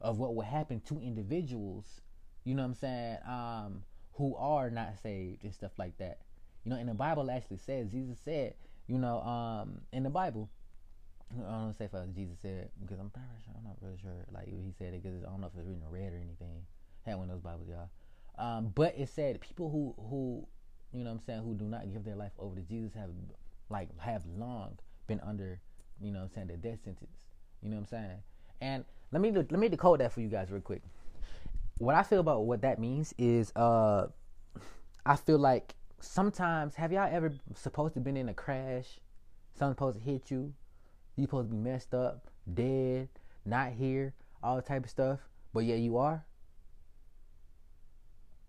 of 0.00 0.18
what 0.18 0.34
will 0.34 0.42
happen 0.42 0.80
to 0.80 1.00
individuals, 1.00 2.00
you 2.44 2.56
know 2.56 2.62
what 2.62 2.68
I'm 2.68 2.74
saying, 2.74 3.18
um, 3.28 3.82
who 4.14 4.34
are 4.34 4.68
not 4.68 4.98
saved 5.00 5.44
and 5.44 5.54
stuff 5.54 5.72
like 5.78 5.96
that. 5.98 6.18
You 6.64 6.70
know, 6.70 6.76
and 6.76 6.88
the 6.88 6.94
Bible 6.94 7.30
actually 7.30 7.58
says 7.58 7.92
Jesus 7.92 8.18
said, 8.24 8.54
you 8.88 8.98
know, 8.98 9.20
um, 9.20 9.82
in 9.92 10.02
the 10.02 10.10
Bible. 10.10 10.50
I 11.36 11.40
don't 11.40 11.50
know 11.50 11.74
if 11.78 12.14
Jesus 12.14 12.38
said 12.40 12.70
because 12.80 12.98
I'm 12.98 13.10
pretty 13.10 13.28
sure 13.44 13.54
I'm 13.56 13.64
not 13.64 13.76
really 13.80 13.98
sure 14.00 14.24
like 14.32 14.46
he 14.46 14.72
said 14.78 14.94
it 14.94 15.02
because 15.02 15.22
I 15.22 15.26
don't 15.26 15.40
know 15.40 15.48
if 15.48 15.58
it's 15.58 15.66
written 15.66 15.82
red 15.90 16.12
or 16.12 16.16
anything. 16.16 16.64
Had 17.04 17.16
one 17.16 17.30
of 17.30 17.36
those 17.36 17.42
Bibles, 17.42 17.68
y'all. 17.68 17.88
Um, 18.38 18.72
but 18.74 18.94
it 18.96 19.08
said 19.08 19.40
people 19.40 19.68
who 19.70 19.94
who 20.08 20.46
you 20.92 21.04
know 21.04 21.10
what 21.10 21.20
I'm 21.20 21.24
saying, 21.26 21.42
who 21.42 21.54
do 21.54 21.64
not 21.64 21.92
give 21.92 22.04
their 22.04 22.16
life 22.16 22.32
over 22.38 22.56
to 22.56 22.62
Jesus 22.62 22.94
have 22.94 23.10
like 23.68 23.88
have 24.00 24.24
long 24.38 24.78
been 25.06 25.20
under, 25.20 25.60
you 26.00 26.12
know 26.12 26.20
I'm 26.20 26.30
saying, 26.30 26.48
the 26.48 26.56
death 26.56 26.78
sentence. 26.84 27.10
You 27.62 27.70
know 27.70 27.76
what 27.76 27.82
I'm 27.82 27.86
saying? 27.86 28.22
And 28.60 28.84
let 29.12 29.20
me 29.20 29.30
let 29.32 29.50
me 29.50 29.68
decode 29.68 30.00
that 30.00 30.12
for 30.12 30.20
you 30.20 30.28
guys 30.28 30.50
real 30.50 30.60
quick. 30.60 30.82
What 31.78 31.94
I 31.94 32.02
feel 32.02 32.20
about 32.20 32.46
what 32.46 32.62
that 32.62 32.78
means 32.78 33.14
is 33.18 33.52
uh 33.54 34.06
I 35.04 35.16
feel 35.16 35.38
like 35.38 35.74
sometimes 36.00 36.74
have 36.76 36.92
y'all 36.92 37.08
ever 37.10 37.32
supposed 37.54 37.94
to 37.94 38.00
been 38.00 38.16
in 38.16 38.28
a 38.28 38.34
crash, 38.34 38.98
something 39.54 39.74
supposed 39.74 39.98
to 39.98 40.04
hit 40.04 40.30
you, 40.30 40.54
you 41.18 41.26
supposed 41.26 41.50
to 41.50 41.54
be 41.54 41.60
messed 41.60 41.94
up, 41.94 42.30
dead, 42.54 43.08
not 43.44 43.72
here, 43.72 44.14
all 44.42 44.62
type 44.62 44.84
of 44.84 44.90
stuff, 44.90 45.18
but 45.52 45.60
yeah 45.60 45.74
you 45.74 45.96
are? 45.96 46.24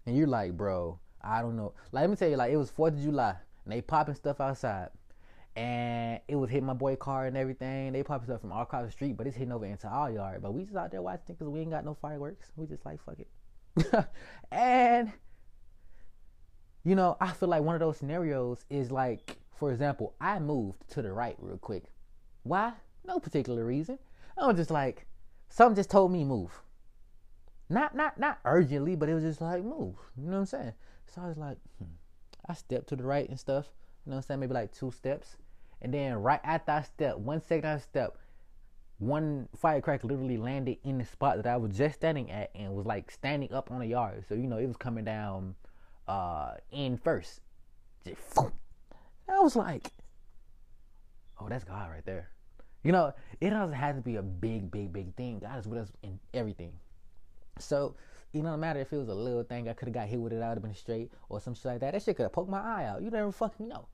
And 0.06 0.16
you're 0.16 0.28
like, 0.28 0.56
bro, 0.56 1.00
I 1.22 1.42
don't 1.42 1.58
know. 1.58 1.74
Like, 1.92 2.02
let 2.02 2.10
me 2.10 2.16
tell 2.16 2.30
you, 2.30 2.38
like 2.38 2.52
it 2.52 2.58
was 2.58 2.70
Fourth 2.70 2.94
of 2.94 3.02
July, 3.02 3.36
and 3.66 3.74
they 3.74 3.82
popping 3.82 4.16
stuff 4.16 4.40
outside, 4.40 4.90
and 5.56 6.20
it 6.28 6.36
was 6.36 6.50
hitting 6.50 6.66
my 6.66 6.74
boy 6.74 6.96
car 6.96 7.26
and 7.26 7.36
everything. 7.36 7.92
They 7.92 8.04
popping 8.04 8.28
stuff 8.28 8.42
from 8.42 8.52
all 8.52 8.64
across 8.64 8.86
the 8.86 8.92
street, 8.92 9.18
but 9.18 9.28
it's 9.28 9.36
hitting 9.36 9.52
over 9.52 9.66
into 9.66 9.88
our 9.88 10.12
yard. 10.12 10.42
But 10.42 10.54
we 10.54 10.64
just 10.64 10.76
out 10.76 10.92
there 10.92 11.02
watching 11.02 11.36
because 11.36 11.48
we 11.48 11.60
ain't 11.60 11.72
got 11.72 11.86
no 11.86 11.96
fireworks. 11.96 12.52
We 12.56 12.66
just 12.66 12.86
like 12.86 13.00
fuck 13.04 13.20
it, 13.20 14.06
and 14.52 15.12
you 16.84 16.96
know, 16.96 17.18
I 17.20 17.32
feel 17.32 17.50
like 17.50 17.62
one 17.62 17.76
of 17.76 17.82
those 17.82 17.98
scenarios 17.98 18.66
is 18.70 18.90
like, 18.92 19.38
for 19.58 19.72
example, 19.72 20.16
I 20.22 20.40
moved 20.40 20.90
to 20.92 21.02
the 21.02 21.12
right 21.12 21.36
real 21.40 21.58
quick. 21.58 21.84
Why? 22.50 22.74
No 23.06 23.20
particular 23.20 23.64
reason. 23.64 24.00
I 24.36 24.48
was 24.48 24.58
just 24.58 24.72
like, 24.72 25.06
something 25.50 25.76
just 25.76 25.92
told 25.92 26.12
me 26.12 26.24
move. 26.24 26.64
Not 27.70 27.94
not 27.94 28.20
not 28.20 28.40
urgently, 28.44 28.96
but 28.96 29.08
it 29.08 29.14
was 29.14 29.24
just 29.24 29.40
like 29.40 29.64
move. 29.64 29.94
You 30.18 30.26
know 30.26 30.32
what 30.32 30.38
I'm 30.40 30.46
saying? 30.48 30.74
So 31.06 31.22
I 31.22 31.28
was 31.28 31.38
like, 31.38 31.58
hmm. 31.78 31.92
I 32.48 32.56
stepped 32.56 32.90
to 32.90 32.96
the 32.96 33.04
right 33.04 33.30
and 33.30 33.40
stuff. 33.40 33.68
You 34.04 34.10
know 34.10 34.16
what 34.16 34.24
I'm 34.24 34.28
saying? 34.28 34.40
Maybe 34.40 34.56
like 34.56 34.72
two 34.72 34.90
steps. 34.90 35.38
And 35.80 35.94
then 35.94 36.16
right 36.16 36.40
after 36.44 36.72
I 36.72 36.82
stepped, 36.82 37.20
one 37.20 37.40
second 37.40 37.70
I 37.70 37.78
stepped, 37.78 38.18
one 38.98 39.48
firecracker 39.56 40.08
literally 40.08 40.38
landed 40.38 40.80
in 40.84 40.98
the 40.98 41.06
spot 41.06 41.38
that 41.38 41.46
I 41.46 41.58
was 41.58 41.78
just 41.78 41.98
standing 41.98 42.32
at 42.32 42.50
and 42.56 42.74
was 42.74 42.88
like 42.88 43.12
standing 43.12 43.54
up 43.54 43.70
on 43.70 43.80
the 43.80 43.86
yard. 43.86 44.24
So, 44.28 44.34
you 44.34 44.48
know, 44.48 44.58
it 44.58 44.66
was 44.66 44.78
coming 44.78 45.06
down 45.06 45.54
uh 46.08 46.54
in 46.72 46.98
first. 46.98 47.42
Just 48.04 48.40
I 49.30 49.40
was 49.40 49.56
like, 49.56 49.92
oh, 51.40 51.48
that's 51.48 51.64
God 51.64 51.92
right 51.92 52.04
there. 52.04 52.32
You 52.84 52.92
know, 52.92 53.14
it 53.42 53.50
doesn't 53.50 53.74
have 53.74 53.96
to 53.96 54.02
be 54.02 54.16
a 54.16 54.22
big, 54.22 54.72
big, 54.72 54.94
big 54.94 55.16
thing. 55.16 55.40
God 55.40 55.60
is 55.60 55.68
with 55.68 55.80
us 55.80 55.92
in 56.02 56.20
everything. 56.34 56.74
So 57.60 57.96
you 58.32 58.44
know, 58.44 58.52
no 58.52 58.58
matter 58.58 58.80
if 58.80 58.94
it 58.94 58.98
was 58.98 59.10
a 59.10 59.14
little 59.14 59.44
thing, 59.44 59.68
I 59.68 59.74
could 59.74 59.88
have 59.88 59.96
got 59.96 60.08
hit 60.08 60.20
with 60.20 60.34
it, 60.34 60.42
I 60.42 60.50
would 60.50 60.58
have 60.58 60.64
been 60.64 60.76
straight 60.76 61.12
or 61.30 61.40
some 61.40 61.56
shit 61.56 61.66
like 61.66 61.80
that. 61.80 61.94
That 61.94 62.04
shit 62.04 62.16
could 62.16 62.24
have 62.24 62.32
poked 62.32 62.50
my 62.50 62.62
eye 62.62 62.86
out. 62.86 63.02
You 63.02 63.10
never 63.10 63.32
fucking 63.32 63.68
know. 63.68 63.88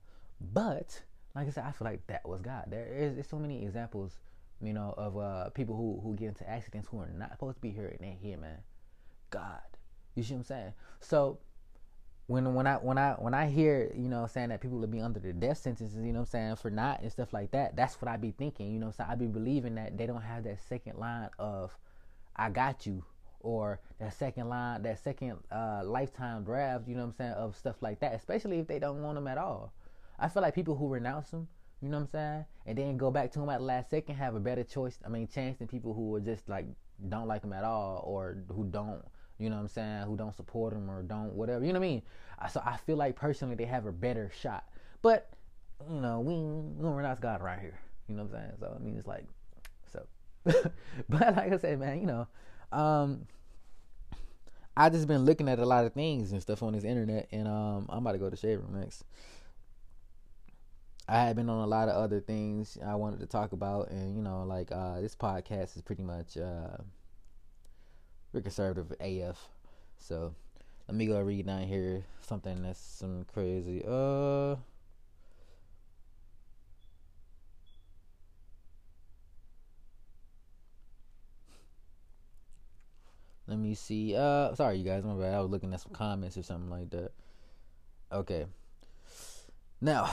But 0.52 1.02
like 1.34 1.46
I 1.46 1.50
said, 1.50 1.64
I 1.64 1.72
feel 1.72 1.86
like 1.86 2.06
that 2.08 2.28
was 2.28 2.42
God. 2.42 2.64
There 2.68 2.86
is 2.86 3.26
so 3.26 3.38
many 3.38 3.64
examples, 3.64 4.20
you 4.60 4.74
know, 4.74 4.94
of 4.98 5.16
uh, 5.16 5.50
people 5.50 5.74
who 5.74 6.00
who 6.02 6.14
get 6.14 6.28
into 6.28 6.48
accidents 6.48 6.88
who 6.90 6.98
are 6.98 7.08
not 7.08 7.32
supposed 7.32 7.56
to 7.56 7.60
be 7.62 7.70
here 7.70 7.86
and 7.86 7.98
they're 8.00 8.16
here, 8.16 8.36
man. 8.36 8.58
God, 9.30 9.60
you 10.14 10.22
see 10.22 10.34
what 10.34 10.40
I'm 10.40 10.44
saying? 10.44 10.72
So 11.00 11.38
when 12.26 12.54
when 12.54 12.66
I 12.66 12.74
when 12.74 12.98
I 12.98 13.12
when 13.12 13.34
I 13.34 13.46
hear 13.48 13.92
you 13.94 14.08
know 14.08 14.26
saying 14.26 14.48
that 14.48 14.60
people 14.60 14.78
will 14.78 14.86
be 14.86 15.00
under 15.00 15.20
the 15.20 15.32
death 15.32 15.58
sentences, 15.58 16.04
you 16.04 16.12
know 16.12 16.20
I'm 16.20 16.26
saying 16.26 16.56
for 16.56 16.70
not 16.70 17.00
and 17.02 17.10
stuff 17.12 17.32
like 17.32 17.52
that, 17.52 17.76
that's 17.76 18.00
what 18.02 18.10
I 18.10 18.16
be 18.16 18.32
thinking. 18.32 18.72
You 18.72 18.80
know, 18.80 18.90
so 18.90 19.04
I 19.08 19.14
be 19.14 19.26
believing 19.26 19.76
that 19.76 19.96
they 19.96 20.06
don't 20.06 20.22
have 20.22 20.44
that 20.44 20.60
second 20.68 20.98
line 20.98 21.30
of 21.38 21.76
I 22.34 22.50
got 22.50 22.84
you 22.86 23.04
or 23.40 23.80
that 24.00 24.12
second 24.12 24.48
line, 24.48 24.82
that 24.82 24.98
second 24.98 25.38
uh, 25.52 25.82
lifetime 25.84 26.42
draft, 26.42 26.88
you 26.88 26.96
know 26.96 27.04
I'm 27.04 27.12
saying, 27.12 27.32
of 27.32 27.56
stuff 27.56 27.76
like 27.80 28.00
that, 28.00 28.14
especially 28.14 28.58
if 28.58 28.66
they 28.66 28.80
don't 28.80 29.02
want 29.02 29.14
them 29.14 29.28
at 29.28 29.38
all. 29.38 29.72
I 30.18 30.28
feel 30.28 30.42
like 30.42 30.54
people 30.54 30.74
who 30.74 30.88
renounce 30.88 31.30
them, 31.30 31.46
you 31.80 31.88
know 31.88 31.98
I'm 31.98 32.08
saying, 32.08 32.44
and 32.66 32.76
then 32.76 32.96
go 32.96 33.12
back 33.12 33.30
to 33.32 33.38
them 33.38 33.48
at 33.50 33.58
the 33.58 33.64
last 33.64 33.90
second 33.90 34.16
have 34.16 34.34
a 34.34 34.40
better 34.40 34.64
choice, 34.64 34.98
I 35.04 35.08
mean, 35.08 35.28
chance 35.28 35.58
than 35.58 35.68
people 35.68 35.94
who 35.94 36.16
are 36.16 36.20
just 36.20 36.48
like 36.48 36.66
don't 37.08 37.28
like 37.28 37.42
them 37.42 37.52
at 37.52 37.62
all 37.62 38.02
or 38.04 38.38
who 38.48 38.64
don't, 38.64 39.04
you 39.38 39.50
know 39.50 39.56
what 39.56 39.62
I'm 39.62 39.68
saying, 39.68 40.02
who 40.02 40.16
don't 40.16 40.34
support 40.34 40.72
them 40.72 40.90
or 40.90 41.02
don't 41.02 41.32
whatever, 41.32 41.64
you 41.64 41.72
know 41.72 41.80
what 41.80 41.86
I 41.86 41.90
mean? 41.90 42.02
So 42.50 42.62
I 42.64 42.76
feel 42.76 42.96
like 42.96 43.16
personally 43.16 43.54
they 43.54 43.64
have 43.64 43.86
a 43.86 43.92
better 43.92 44.30
shot. 44.40 44.64
But, 45.02 45.30
you 45.90 46.00
know, 46.00 46.20
we, 46.20 46.34
we're 46.34 47.02
not 47.02 47.20
God 47.20 47.42
right 47.42 47.58
here, 47.58 47.78
you 48.08 48.16
know 48.16 48.24
what 48.24 48.34
I'm 48.34 48.40
saying? 48.40 48.52
So, 48.60 48.76
I 48.76 48.82
mean, 48.82 48.96
it's 48.96 49.06
like, 49.06 49.24
so. 49.92 50.06
but 51.08 51.36
like 51.36 51.52
I 51.52 51.56
said, 51.58 51.78
man, 51.78 52.00
you 52.00 52.06
know, 52.06 52.26
um, 52.72 53.26
I 54.76 54.90
just 54.90 55.08
been 55.08 55.24
looking 55.24 55.48
at 55.48 55.58
a 55.58 55.64
lot 55.64 55.86
of 55.86 55.94
things 55.94 56.32
and 56.32 56.42
stuff 56.42 56.62
on 56.62 56.74
this 56.74 56.84
internet, 56.84 57.28
and 57.32 57.48
um, 57.48 57.86
I'm 57.88 57.98
about 57.98 58.12
to 58.12 58.18
go 58.18 58.28
to 58.28 58.36
shade 58.36 58.56
room 58.56 58.78
next. 58.78 59.04
I 61.08 61.20
had 61.20 61.36
been 61.36 61.48
on 61.48 61.62
a 61.62 61.66
lot 61.66 61.88
of 61.88 61.94
other 61.94 62.20
things 62.20 62.76
I 62.84 62.96
wanted 62.96 63.20
to 63.20 63.26
talk 63.26 63.52
about, 63.52 63.90
and 63.90 64.16
you 64.16 64.22
know, 64.22 64.42
like 64.42 64.70
uh, 64.72 65.00
this 65.00 65.14
podcast 65.14 65.76
is 65.76 65.82
pretty 65.82 66.02
much 66.02 66.36
uh, 66.36 66.76
we're 68.32 68.40
conservative 68.40 68.92
AF. 69.00 69.38
So 69.98 70.34
let 70.88 70.96
me 70.96 71.06
go 71.06 71.20
read 71.20 71.46
down 71.46 71.62
here 71.62 72.04
something 72.20 72.62
that's 72.62 72.80
some 72.80 73.24
crazy. 73.32 73.82
Uh. 73.86 74.56
Let 83.48 83.58
me 83.58 83.74
see. 83.74 84.16
Uh, 84.16 84.54
sorry, 84.54 84.78
you 84.78 84.84
guys. 84.84 85.04
My 85.04 85.14
bad. 85.14 85.34
I 85.34 85.40
was 85.40 85.50
looking 85.50 85.72
at 85.72 85.80
some 85.80 85.92
comments 85.92 86.36
or 86.36 86.42
something 86.42 86.68
like 86.70 86.90
that. 86.90 87.12
Okay. 88.10 88.46
Now, 89.80 90.10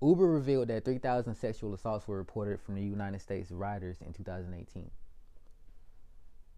Uber 0.00 0.26
revealed 0.26 0.68
that 0.68 0.84
3,000 0.84 1.34
sexual 1.34 1.74
assaults 1.74 2.08
were 2.08 2.16
reported 2.16 2.60
from 2.60 2.74
the 2.74 2.82
United 2.82 3.20
States 3.20 3.50
riders 3.50 3.98
in 4.04 4.12
2018. 4.12 4.90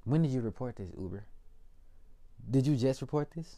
When 0.05 0.23
did 0.23 0.31
you 0.31 0.41
report 0.41 0.77
this, 0.77 0.91
Uber? 0.99 1.25
Did 2.51 2.67
you 2.67 2.77
just 2.77 3.01
report 3.01 3.31
this? 3.35 3.57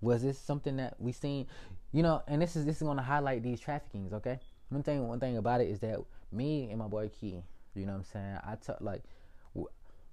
Was 0.00 0.22
this 0.22 0.38
something 0.38 0.76
that 0.76 0.96
we 0.98 1.12
seen? 1.12 1.46
You 1.92 2.02
know, 2.02 2.22
and 2.26 2.42
this 2.42 2.56
is 2.56 2.66
this 2.66 2.82
is 2.82 2.88
to 2.88 3.02
highlight 3.02 3.42
these 3.42 3.60
traffickings. 3.60 4.12
Okay, 4.12 4.38
one 4.68 4.82
thing 4.82 5.06
one 5.06 5.20
thing 5.20 5.36
about 5.36 5.60
it 5.60 5.68
is 5.68 5.80
that 5.80 5.98
me 6.32 6.68
and 6.70 6.78
my 6.78 6.88
boy 6.88 7.08
Key, 7.08 7.42
you 7.74 7.86
know 7.86 7.92
what 7.92 7.98
I'm 7.98 8.04
saying? 8.04 8.38
I 8.44 8.56
took 8.56 8.80
like 8.80 9.02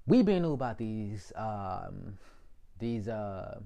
we've 0.05 0.25
been 0.25 0.41
knew 0.41 0.53
about 0.53 0.77
these 0.77 1.31
um, 1.35 2.17
these 2.79 3.07
uh, 3.07 3.59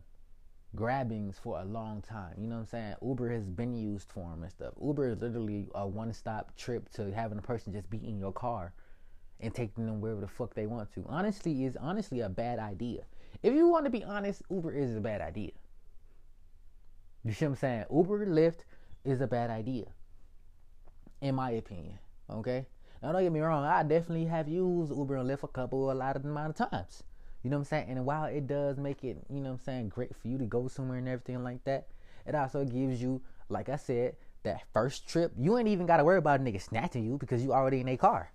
grabbings 0.76 1.38
for 1.38 1.60
a 1.60 1.66
long 1.66 2.02
time. 2.02 2.36
You 2.38 2.48
know 2.48 2.56
what 2.56 2.62
I'm 2.62 2.68
saying? 2.68 2.96
Uber 3.02 3.32
has 3.32 3.50
been 3.50 3.76
used 3.76 4.12
for 4.12 4.30
them 4.30 4.44
and 4.44 4.52
stuff. 4.52 4.74
Uber 4.82 5.10
is 5.10 5.22
literally 5.22 5.68
a 5.76 5.88
one-stop 5.88 6.56
trip 6.56 6.90
to 6.94 7.12
having 7.12 7.38
a 7.38 7.42
person 7.42 7.74
just 7.74 7.90
be 7.90 7.98
in 7.98 8.20
your 8.20 8.34
car 8.34 8.74
and 9.40 9.54
taking 9.54 9.86
them 9.86 10.02
wherever 10.02 10.22
the 10.22 10.28
fuck 10.28 10.54
they 10.54 10.66
want 10.66 10.94
to. 10.94 11.06
Honestly, 11.08 11.66
is 11.66 11.78
honestly 11.78 12.22
a 12.22 12.30
bad 12.30 12.60
idea. 12.60 13.04
If 13.44 13.54
you 13.54 13.68
want 13.68 13.86
to 13.86 13.92
be 13.92 14.04
honest, 14.04 14.42
Uber 14.50 14.74
is 14.74 14.96
a 14.96 15.02
bad 15.02 15.22
idea. 15.22 15.52
You 17.24 17.34
see 17.34 17.46
what 17.46 17.52
I'm 17.52 17.56
saying? 17.58 17.86
Uber 17.92 18.26
Lyft 18.26 18.60
is 19.04 19.22
a 19.22 19.28
bad 19.28 19.50
idea, 19.50 19.86
in 21.22 21.36
my 21.36 21.52
opinion. 21.52 22.00
Okay. 22.30 22.66
Now 23.02 23.12
don't 23.12 23.24
get 23.24 23.32
me 23.32 23.42
wrong, 23.42 23.64
I 23.64 23.84
definitely 23.84 24.26
have 24.26 24.48
used 24.48 24.92
Uber 24.96 25.18
and 25.18 25.30
Lyft 25.30 25.44
a 25.44 25.48
couple 25.48 25.92
a 25.92 25.94
lot 25.94 26.16
of 26.16 26.26
amount 26.26 26.60
of 26.60 26.70
times. 26.72 27.04
You 27.44 27.52
know 27.52 27.58
what 27.58 27.62
I'm 27.62 27.66
saying? 27.66 27.90
And 27.90 28.06
while 28.06 28.26
it 28.26 28.48
does 28.48 28.78
make 28.78 29.04
it, 29.04 29.18
you 29.30 29.38
know 29.38 29.52
what 29.52 29.60
I'm 29.60 29.60
saying, 29.60 29.90
great 29.90 30.16
for 30.16 30.28
you 30.28 30.38
to 30.40 30.46
go 30.46 30.68
somewhere 30.68 30.98
and 30.98 31.08
everything 31.08 31.44
like 31.44 31.64
that, 31.66 31.88
it 32.26 32.34
also 32.34 32.66
gives 32.66 33.02
you, 33.02 33.22
like 33.50 33.70
I 33.70 33.76
said, 33.76 34.16
that 34.44 34.64
first 34.74 35.08
trip, 35.08 35.32
you 35.38 35.58
ain't 35.58 35.68
even 35.68 35.86
gotta 35.86 36.04
worry 36.04 36.18
about 36.18 36.40
a 36.40 36.44
nigga 36.44 36.62
snatching 36.62 37.06
you 37.06 37.18
because 37.18 37.44
you 37.44 37.54
already 37.54 37.82
in 37.82 37.88
a 37.88 37.98
car. 37.98 38.32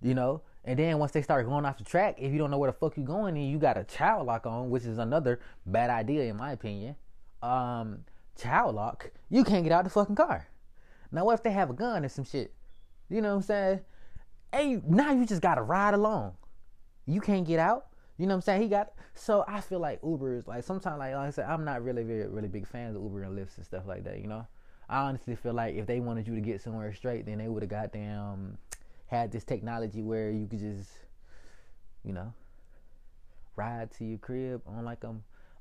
You 0.00 0.14
know? 0.14 0.42
And 0.64 0.78
then 0.78 0.98
once 0.98 1.12
they 1.12 1.22
start 1.22 1.46
going 1.46 1.64
off 1.64 1.78
the 1.78 1.84
track, 1.84 2.16
if 2.18 2.30
you 2.30 2.38
don't 2.38 2.50
know 2.50 2.58
where 2.58 2.70
the 2.70 2.76
fuck 2.76 2.96
you're 2.96 3.06
going 3.06 3.36
and 3.36 3.50
you 3.50 3.58
got 3.58 3.78
a 3.78 3.84
child 3.84 4.26
lock 4.26 4.46
on, 4.46 4.70
which 4.70 4.84
is 4.84 4.98
another 4.98 5.40
bad 5.64 5.88
idea 5.88 6.24
in 6.24 6.36
my 6.36 6.52
opinion, 6.52 6.94
um, 7.42 8.00
child 8.38 8.74
lock, 8.74 9.10
you 9.30 9.44
can't 9.44 9.64
get 9.64 9.72
out 9.72 9.84
the 9.84 9.90
fucking 9.90 10.16
car. 10.16 10.46
Now 11.10 11.24
what 11.24 11.34
if 11.34 11.42
they 11.42 11.52
have 11.52 11.70
a 11.70 11.72
gun 11.72 12.04
or 12.04 12.08
some 12.08 12.24
shit? 12.24 12.52
You 13.08 13.22
know 13.22 13.30
what 13.30 13.36
I'm 13.36 13.42
saying? 13.42 13.80
Hey, 14.52 14.82
now 14.86 15.12
you 15.12 15.24
just 15.24 15.40
gotta 15.40 15.62
ride 15.62 15.94
along. 15.94 16.34
You 17.06 17.20
can't 17.20 17.46
get 17.46 17.58
out. 17.58 17.86
You 18.18 18.26
know 18.26 18.34
what 18.34 18.38
I'm 18.38 18.42
saying? 18.42 18.62
He 18.62 18.68
got 18.68 18.92
so 19.14 19.44
I 19.48 19.60
feel 19.60 19.78
like 19.78 20.00
Uber 20.04 20.34
is 20.34 20.46
like 20.46 20.64
sometimes 20.64 20.98
like, 20.98 21.14
like 21.14 21.28
I 21.28 21.30
said, 21.30 21.46
I'm 21.46 21.64
not 21.64 21.82
really 21.82 22.02
very 22.02 22.26
really 22.26 22.48
big 22.48 22.66
fans 22.66 22.96
of 22.96 23.02
Uber 23.02 23.22
and 23.22 23.38
Lyft 23.38 23.56
and 23.56 23.64
stuff 23.64 23.86
like 23.86 24.04
that, 24.04 24.18
you 24.18 24.26
know? 24.26 24.46
I 24.88 25.02
honestly 25.02 25.36
feel 25.36 25.54
like 25.54 25.76
if 25.76 25.86
they 25.86 26.00
wanted 26.00 26.26
you 26.26 26.34
to 26.34 26.40
get 26.40 26.60
somewhere 26.60 26.92
straight, 26.94 27.26
then 27.26 27.38
they 27.38 27.48
would 27.48 27.62
have 27.62 27.70
got 27.70 27.92
goddamn 27.92 28.58
had 29.08 29.32
this 29.32 29.44
technology 29.44 30.02
where 30.02 30.30
you 30.30 30.46
could 30.46 30.60
just, 30.60 30.90
you 32.04 32.12
know, 32.12 32.32
ride 33.56 33.90
to 33.92 34.04
your 34.04 34.18
crib 34.18 34.62
on 34.66 34.84
like 34.84 35.02
a 35.04 35.14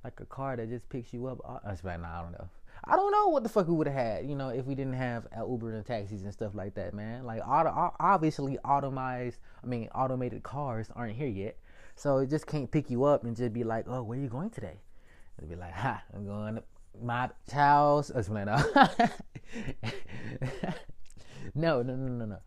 like 0.03 0.19
a 0.19 0.25
car 0.25 0.55
that 0.55 0.69
just 0.69 0.88
picks 0.89 1.13
you 1.13 1.27
up. 1.27 1.39
I, 1.47 1.71
I 1.71 2.21
don't 2.21 2.31
know. 2.31 2.49
I 2.86 2.95
don't 2.95 3.12
know 3.12 3.27
what 3.29 3.43
the 3.43 3.49
fuck 3.49 3.67
we 3.67 3.73
would 3.73 3.88
have 3.88 3.95
had, 3.95 4.29
you 4.29 4.36
know, 4.36 4.49
if 4.49 4.65
we 4.65 4.75
didn't 4.75 4.93
have 4.93 5.27
uh, 5.38 5.45
Uber 5.45 5.73
and 5.73 5.86
taxis 5.86 6.21
and 6.21 6.31
stuff 6.31 6.53
like 6.53 6.75
that, 6.75 6.93
man. 6.93 7.25
Like, 7.25 7.41
auto, 7.45 7.93
obviously, 7.99 8.57
automized, 8.63 9.38
I 9.63 9.67
mean, 9.67 9.89
automated 9.95 10.43
cars 10.43 10.89
aren't 10.95 11.15
here 11.15 11.27
yet, 11.27 11.57
so 11.95 12.19
it 12.19 12.29
just 12.29 12.45
can't 12.45 12.69
pick 12.69 12.89
you 12.89 13.03
up 13.03 13.23
and 13.23 13.36
just 13.36 13.51
be 13.51 13.63
like, 13.63 13.86
"Oh, 13.88 14.03
where 14.03 14.17
you 14.17 14.27
going 14.27 14.51
today?" 14.51 14.79
It'd 15.38 15.49
be 15.49 15.55
like, 15.55 15.73
"Ha, 15.73 16.03
I'm 16.13 16.25
going 16.25 16.55
to 16.55 16.63
my 17.01 17.29
house." 17.51 18.12
Or 18.12 18.21
something 18.21 18.45
like 18.45 18.73
that. 18.73 19.21
no, 21.55 21.81
no, 21.81 21.95
no, 21.95 22.07
no, 22.07 22.25
no. 22.25 22.38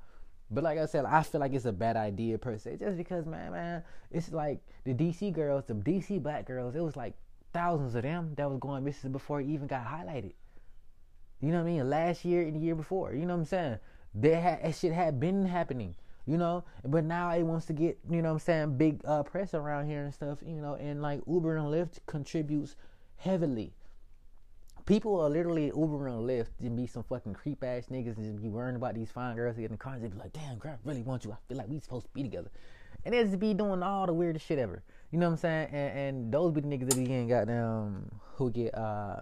But 0.51 0.65
like 0.65 0.79
I 0.79 0.87
said, 0.87 1.05
I 1.05 1.23
feel 1.23 1.41
like 1.41 1.53
it's 1.53 1.65
a 1.65 1.73
bad 1.73 1.97
idea 1.97 2.37
per 2.37 2.59
se, 2.59 2.79
just 2.79 2.97
because, 2.97 3.25
man, 3.25 3.53
man, 3.53 3.83
it's 4.11 4.33
like 4.33 4.61
the 4.85 4.93
DC 4.93 5.33
girls, 5.33 5.65
the 5.67 5.75
DC 5.75 6.21
black 6.21 6.45
girls. 6.45 6.75
It 6.75 6.81
was 6.81 6.97
like 6.97 7.15
thousands 7.53 7.95
of 7.95 8.03
them 8.03 8.35
that 8.37 8.51
was 8.51 8.59
going 8.59 8.83
missing 8.85 9.13
before 9.13 9.41
it 9.41 9.47
even 9.47 9.69
got 9.69 9.87
highlighted. 9.87 10.33
You 11.41 11.53
know 11.53 11.63
what 11.63 11.71
I 11.71 11.73
mean? 11.73 11.89
Last 11.89 12.25
year 12.25 12.43
and 12.43 12.57
the 12.57 12.61
year 12.61 12.75
before. 12.75 13.15
You 13.15 13.27
know 13.27 13.35
what 13.35 13.41
I'm 13.41 13.45
saying? 13.47 13.79
That, 14.17 14.43
had, 14.43 14.65
that 14.65 14.75
shit 14.75 14.93
had 14.93 15.21
been 15.21 15.47
happening. 15.47 15.95
You 16.27 16.37
know, 16.37 16.65
but 16.85 17.05
now 17.05 17.31
it 17.33 17.43
wants 17.43 17.67
to 17.67 17.73
get, 17.73 17.99
you 18.09 18.23
know 18.23 18.29
what 18.29 18.35
I'm 18.35 18.39
saying, 18.41 18.77
big 18.77 19.01
uh, 19.05 19.23
press 19.23 19.55
around 19.55 19.89
here 19.89 20.05
and 20.05 20.15
stuff, 20.15 20.39
you 20.47 20.61
know, 20.61 20.75
and 20.75 21.03
like 21.03 21.23
Uber 21.27 21.57
and 21.57 21.67
Lyft 21.67 21.99
contributes 22.07 22.77
heavily. 23.17 23.73
People 24.91 25.21
are 25.21 25.31
literally 25.31 25.67
Uber 25.67 26.09
and 26.09 26.29
Lyft 26.29 26.59
and 26.59 26.77
be 26.77 26.85
some 26.85 27.05
fucking 27.05 27.33
creep 27.33 27.63
ass 27.63 27.87
niggas 27.93 28.17
and 28.17 28.25
just 28.29 28.43
be 28.43 28.49
worrying 28.49 28.75
about 28.75 28.97
these 28.97 29.09
fine 29.09 29.37
girls 29.37 29.55
getting 29.55 29.67
in 29.67 29.71
the 29.71 29.79
cars. 29.79 30.03
They 30.03 30.09
be 30.09 30.19
like, 30.19 30.33
damn, 30.33 30.59
girl, 30.59 30.73
I 30.73 30.89
really 30.89 31.03
want 31.03 31.25
you. 31.25 31.31
I 31.31 31.37
feel 31.47 31.59
like 31.59 31.69
we 31.69 31.79
supposed 31.79 32.07
to 32.07 32.13
be 32.13 32.25
together. 32.25 32.51
And 33.05 33.15
they 33.15 33.23
just 33.23 33.39
be 33.39 33.55
doing 33.55 33.85
all 33.85 34.07
the 34.07 34.13
weirdest 34.13 34.47
shit 34.47 34.59
ever. 34.59 34.83
You 35.13 35.21
know 35.21 35.27
what 35.27 35.35
I'm 35.35 35.39
saying? 35.39 35.69
And, 35.71 35.99
and 35.99 36.35
those 36.35 36.51
be 36.51 36.63
the 36.63 36.67
niggas 36.67 36.89
that 36.89 36.97
be 36.97 37.05
getting 37.05 37.29
goddamn 37.29 38.11
who 38.35 38.51
get 38.51 38.75
uh, 38.75 39.21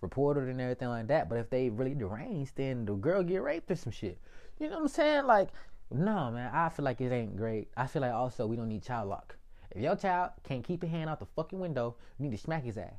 reported 0.00 0.48
and 0.48 0.58
everything 0.58 0.88
like 0.88 1.08
that. 1.08 1.28
But 1.28 1.36
if 1.36 1.50
they 1.50 1.68
really 1.68 1.94
deranged, 1.94 2.56
then 2.56 2.86
the 2.86 2.94
girl 2.94 3.22
get 3.22 3.42
raped 3.42 3.70
or 3.70 3.76
some 3.76 3.92
shit. 3.92 4.18
You 4.58 4.70
know 4.70 4.76
what 4.76 4.82
I'm 4.84 4.88
saying? 4.88 5.26
Like, 5.26 5.50
no, 5.90 6.30
man. 6.30 6.50
I 6.54 6.70
feel 6.70 6.86
like 6.86 6.98
it 7.02 7.12
ain't 7.12 7.36
great. 7.36 7.68
I 7.76 7.88
feel 7.88 8.00
like 8.00 8.14
also 8.14 8.46
we 8.46 8.56
don't 8.56 8.70
need 8.70 8.82
child 8.82 9.10
lock. 9.10 9.36
If 9.70 9.82
your 9.82 9.96
child 9.96 10.30
can't 10.44 10.64
keep 10.64 10.80
his 10.80 10.90
hand 10.90 11.10
out 11.10 11.20
the 11.20 11.26
fucking 11.26 11.60
window, 11.60 11.96
you 12.18 12.24
need 12.24 12.34
to 12.34 12.42
smack 12.42 12.64
his 12.64 12.78
ass. 12.78 12.94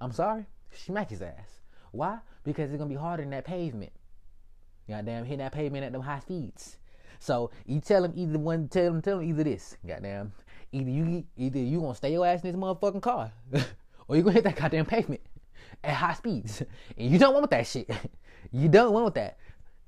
I'm 0.00 0.10
sorry, 0.10 0.46
smack 0.74 1.10
his 1.10 1.22
ass. 1.22 1.60
Why? 1.92 2.18
Because 2.44 2.70
it's 2.70 2.78
gonna 2.78 2.88
be 2.88 2.96
harder 2.96 3.22
than 3.22 3.30
that 3.30 3.44
pavement. 3.44 3.92
Goddamn, 4.88 5.24
hitting 5.24 5.38
that 5.38 5.52
pavement 5.52 5.84
at 5.84 5.92
them 5.92 6.02
high 6.02 6.20
speeds. 6.20 6.78
So 7.18 7.50
you 7.66 7.80
tell 7.80 8.04
him 8.04 8.12
either 8.16 8.38
one, 8.38 8.68
tell 8.68 8.88
him, 8.88 9.00
tell 9.00 9.20
him 9.20 9.28
either 9.28 9.44
this. 9.44 9.76
Goddamn, 9.86 10.32
either 10.72 10.90
you 10.90 11.24
either 11.36 11.58
you 11.58 11.80
gonna 11.80 11.94
stay 11.94 12.12
your 12.12 12.26
ass 12.26 12.42
in 12.42 12.50
this 12.52 12.60
motherfucking 12.60 13.02
car, 13.02 13.32
or 14.08 14.16
you 14.16 14.22
gonna 14.22 14.34
hit 14.34 14.44
that 14.44 14.56
goddamn 14.56 14.86
pavement 14.86 15.20
at 15.84 15.94
high 15.94 16.14
speeds, 16.14 16.62
and 16.98 17.10
you 17.10 17.18
don't 17.18 17.34
want 17.34 17.50
that 17.50 17.66
shit. 17.66 17.88
you 18.52 18.68
don't 18.68 18.92
want 18.92 19.14
that. 19.14 19.38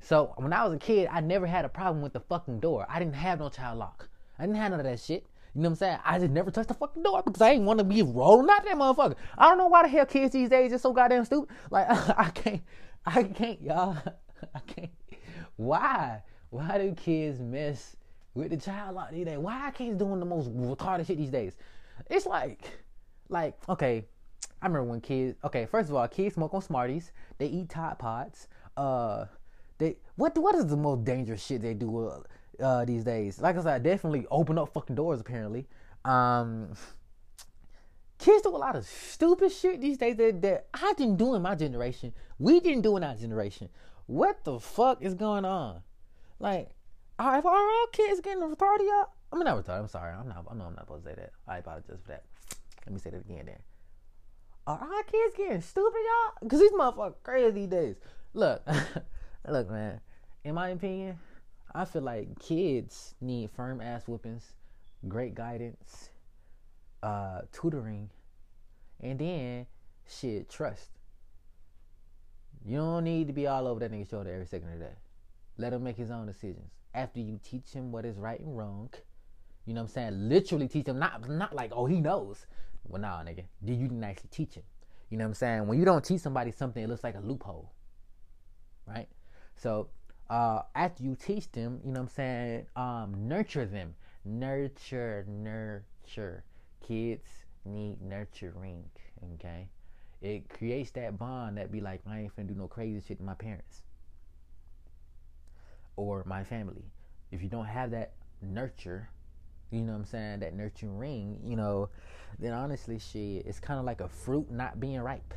So 0.01 0.35
when 0.37 0.53
I 0.53 0.65
was 0.65 0.75
a 0.75 0.79
kid, 0.79 1.09
I 1.11 1.21
never 1.21 1.47
had 1.47 1.65
a 1.65 1.69
problem 1.69 2.03
with 2.03 2.13
the 2.13 2.21
fucking 2.21 2.61
door. 2.61 2.87
I 2.89 2.99
didn't 2.99 3.15
have 3.15 3.41
no 3.41 3.49
child 3.49 3.79
lock. 3.79 4.09
I 4.39 4.43
didn't 4.43 4.57
have 4.57 4.71
none 4.71 4.81
of 4.81 4.85
that 4.85 5.01
shit. 5.01 5.27
You 5.55 5.63
know 5.63 5.69
what 5.69 5.73
I'm 5.73 5.77
saying? 5.77 5.99
I 6.05 6.19
just 6.19 6.33
never 6.33 6.51
touched 6.51 6.69
the 6.69 6.75
fucking 6.75 7.03
door 7.03 7.23
because 7.25 7.41
I 7.41 7.53
ain't 7.53 7.65
want 7.65 7.79
to 7.79 7.85
be 7.85 8.03
rolling 8.03 8.51
out 8.51 8.65
that 8.65 8.77
motherfucker. 8.77 9.15
I 9.39 9.49
don't 9.49 9.59
know 9.59 9.69
why 9.69 9.83
the 9.83 9.89
hell 9.89 10.07
kids 10.07 10.33
these 10.33 10.49
days 10.49 10.73
are 10.73 10.79
so 10.79 10.93
goddamn 10.93 11.25
stupid. 11.25 11.55
Like 11.71 11.87
I 12.19 12.31
can't, 12.31 12.63
I 13.07 13.23
can't, 13.23 13.63
y'all. 13.63 13.97
I 14.55 14.59
can't. 14.67 14.91
Why? 15.57 16.23
Why 16.51 16.79
do 16.79 16.93
kids 16.93 17.41
mess 17.41 17.95
with 18.35 18.51
the 18.51 18.57
child 18.57 18.97
lock 18.97 19.13
these 19.13 19.27
days? 19.27 19.39
Why 19.39 19.69
are 19.69 19.73
kids 19.73 19.97
doing 19.97 20.19
the 20.19 20.27
most 20.27 20.53
retarded 20.57 21.07
shit 21.07 21.19
these 21.19 21.31
days? 21.31 21.57
It's 22.11 22.27
like, 22.27 22.63
like, 23.29 23.57
okay, 23.69 24.05
I 24.61 24.67
remember 24.67 24.91
when 24.91 25.01
kids. 25.01 25.37
Okay, 25.45 25.67
first 25.67 25.89
of 25.89 25.95
all, 25.95 26.09
kids 26.09 26.35
smoke 26.35 26.53
on 26.53 26.63
Smarties. 26.63 27.13
They 27.39 27.47
eat 27.47 27.69
Tide 27.69 27.99
Pods. 27.99 28.49
Uh, 28.77 29.27
they 29.79 29.97
what 30.17 30.37
what 30.39 30.55
is 30.55 30.67
the 30.67 30.77
most 30.77 31.05
dangerous 31.05 31.45
shit 31.45 31.63
they 31.63 31.75
do 31.75 31.91
uh, 32.61 32.85
these 32.85 33.05
days? 33.05 33.41
Like 33.41 33.57
I 33.57 33.63
said, 33.63 33.75
I 33.75 33.79
definitely 33.79 34.27
open 34.31 34.59
up 34.59 34.73
fucking 34.73 34.97
doors. 34.97 35.21
Apparently, 35.21 35.67
um, 36.05 36.75
kids 38.19 38.43
do 38.43 38.51
a 38.51 38.57
lot 38.57 38.77
of 38.77 38.87
stupid 38.87 39.53
shit 39.53 39.81
these 39.81 39.99
days 39.99 40.17
that, 40.17 40.43
that 40.43 40.69
I 40.75 40.93
didn't 40.97 41.17
do 41.17 41.35
in 41.35 41.43
my 41.43 41.55
generation. 41.55 42.13
We 42.39 42.61
didn't 42.61 42.83
do 42.83 42.97
in 42.97 43.05
our 43.05 43.15
generation. 43.15 43.69
What 44.07 44.45
the 44.45 44.61
fuck 44.61 45.03
is 45.03 45.15
going 45.15 45.45
on? 45.45 45.81
Like, 46.39 46.71
are, 47.19 47.37
are 47.37 47.47
all 47.47 47.87
kids 47.93 48.21
getting 48.21 48.43
retarded? 48.43 48.81
Y'all? 48.81 49.07
I 49.33 49.37
mean, 49.37 49.45
not 49.45 49.65
retarded. 49.65 49.81
I'm 49.81 49.89
sorry. 49.89 50.13
I'm 50.13 50.29
not. 50.29 50.45
I 50.51 50.55
know 50.55 50.65
I'm 50.65 50.75
not 50.75 50.85
supposed 50.85 51.05
to 51.05 51.11
say 51.11 51.17
that. 51.17 51.33
I 51.49 51.59
apologize 51.59 51.99
for 52.03 52.09
that. 52.09 52.25
Let 52.87 52.93
me 52.93 53.01
say 53.01 53.11
that 53.11 53.21
again. 53.21 53.47
Then, 53.47 53.59
are 54.67 54.79
our 54.79 55.03
kids 55.05 55.35
getting 55.37 55.63
stupid, 55.63 55.99
y'all? 55.99 56.49
Cause 56.49 56.61
these 56.61 56.73
motherfuckers 56.73 57.15
crazy 57.23 57.51
these 57.51 57.69
days. 57.69 57.97
Look, 58.35 58.63
look, 59.49 59.71
man. 59.71 60.01
In 60.45 60.55
my 60.55 60.69
opinion, 60.71 61.19
I 61.75 61.85
feel 61.85 62.03
like 62.03 62.39
kids 62.39 63.15
need 63.21 63.51
firm 63.51 63.81
ass 63.81 64.07
whoopings, 64.07 64.53
great 65.09 65.35
guidance, 65.35 66.11
uh, 67.03 67.43
tutoring, 67.53 68.11
and 69.01 69.19
then 69.19 69.67
shit, 70.09 70.49
trust. 70.49 70.91
You 72.65 72.79
don't 72.79 73.05
need 73.05 73.27
to 73.27 73.33
be 73.33 73.47
all 73.47 73.67
over 73.67 73.81
that 73.81 73.91
nigga's 73.91 74.09
shoulder 74.09 74.33
every 74.33 74.47
second 74.47 74.69
of 74.73 74.79
the 74.79 74.85
day. 74.87 74.95
Let 75.59 75.73
him 75.73 75.83
make 75.83 75.97
his 75.97 76.11
own 76.11 76.27
decisions. 76.27 76.71
After 76.95 77.21
you 77.21 77.41
teach 77.43 77.73
him 77.73 77.91
what 77.91 78.05
is 78.05 78.19
right 78.19 78.41
and 78.41 78.57
wrong, 78.57 78.91
you 79.67 79.75
know 79.75 79.83
what 79.83 79.89
I'm 79.89 79.93
saying? 79.93 80.29
Literally 80.29 80.69
teach 80.69 80.87
him, 80.87 80.99
not 80.99 81.29
not 81.29 81.55
like, 81.55 81.73
oh, 81.75 81.87
he 81.87 82.01
knows. 82.01 82.47
Well, 82.85 83.03
nah, 83.03 83.23
nigga. 83.23 83.45
Did 83.65 83.79
you 83.79 83.89
didn't 83.89 84.05
actually 84.05 84.31
teach 84.31 84.55
him? 84.55 84.63
You 85.11 85.19
know 85.19 85.25
what 85.25 85.31
I'm 85.31 85.35
saying? 85.35 85.67
When 85.67 85.79
you 85.79 85.85
don't 85.85 86.05
teach 86.05 86.21
somebody 86.21 86.53
something, 86.53 86.83
it 86.83 86.89
looks 86.89 87.05
like 87.05 87.17
a 87.17 87.21
loophole. 87.21 87.73
Right? 88.87 89.09
So 89.57 89.89
uh, 90.31 90.63
after 90.75 91.03
you 91.03 91.17
teach 91.17 91.51
them, 91.53 91.81
you 91.85 91.93
know 91.93 92.01
what 92.01 92.07
I'm 92.07 92.09
saying, 92.09 92.67
um, 92.77 93.29
nurture 93.29 93.67
them. 93.67 93.95
Nurture, 94.25 95.27
nurture. 95.29 96.45
Kids 96.87 97.27
need 97.65 98.01
nurturing. 98.01 98.85
Okay? 99.35 99.69
It 100.23 100.49
creates 100.49 100.91
that 100.93 101.19
bond 101.19 101.59
that 101.59 101.71
be 101.71 101.81
like, 101.81 102.01
I 102.09 102.21
ain't 102.21 102.37
finna 102.37 102.49
do 102.49 102.55
no 102.55 102.67
crazy 102.67 103.03
shit 103.07 103.19
to 103.19 103.25
my 103.25 103.35
parents 103.35 103.83
or 105.97 106.25
my 106.27 106.43
family. 106.43 106.85
If 107.31 107.43
you 107.43 107.49
don't 107.49 107.67
have 107.67 107.91
that 107.91 108.13
nurture, 108.41 109.11
you 109.71 109.83
know 109.83 109.93
what 109.93 109.99
I'm 109.99 110.05
saying, 110.05 110.41
that 110.41 110.55
nurturing 110.55 110.97
ring, 110.97 111.41
you 111.45 111.57
know, 111.57 111.91
then 112.39 112.53
honestly, 112.53 112.99
shit, 112.99 113.45
it's 113.47 113.61
kind 113.61 113.79
of 113.79 113.85
like 113.85 114.01
a 114.01 114.09
fruit 114.09 114.51
not 114.51 114.81
being 114.81 115.01
ripe, 115.01 115.35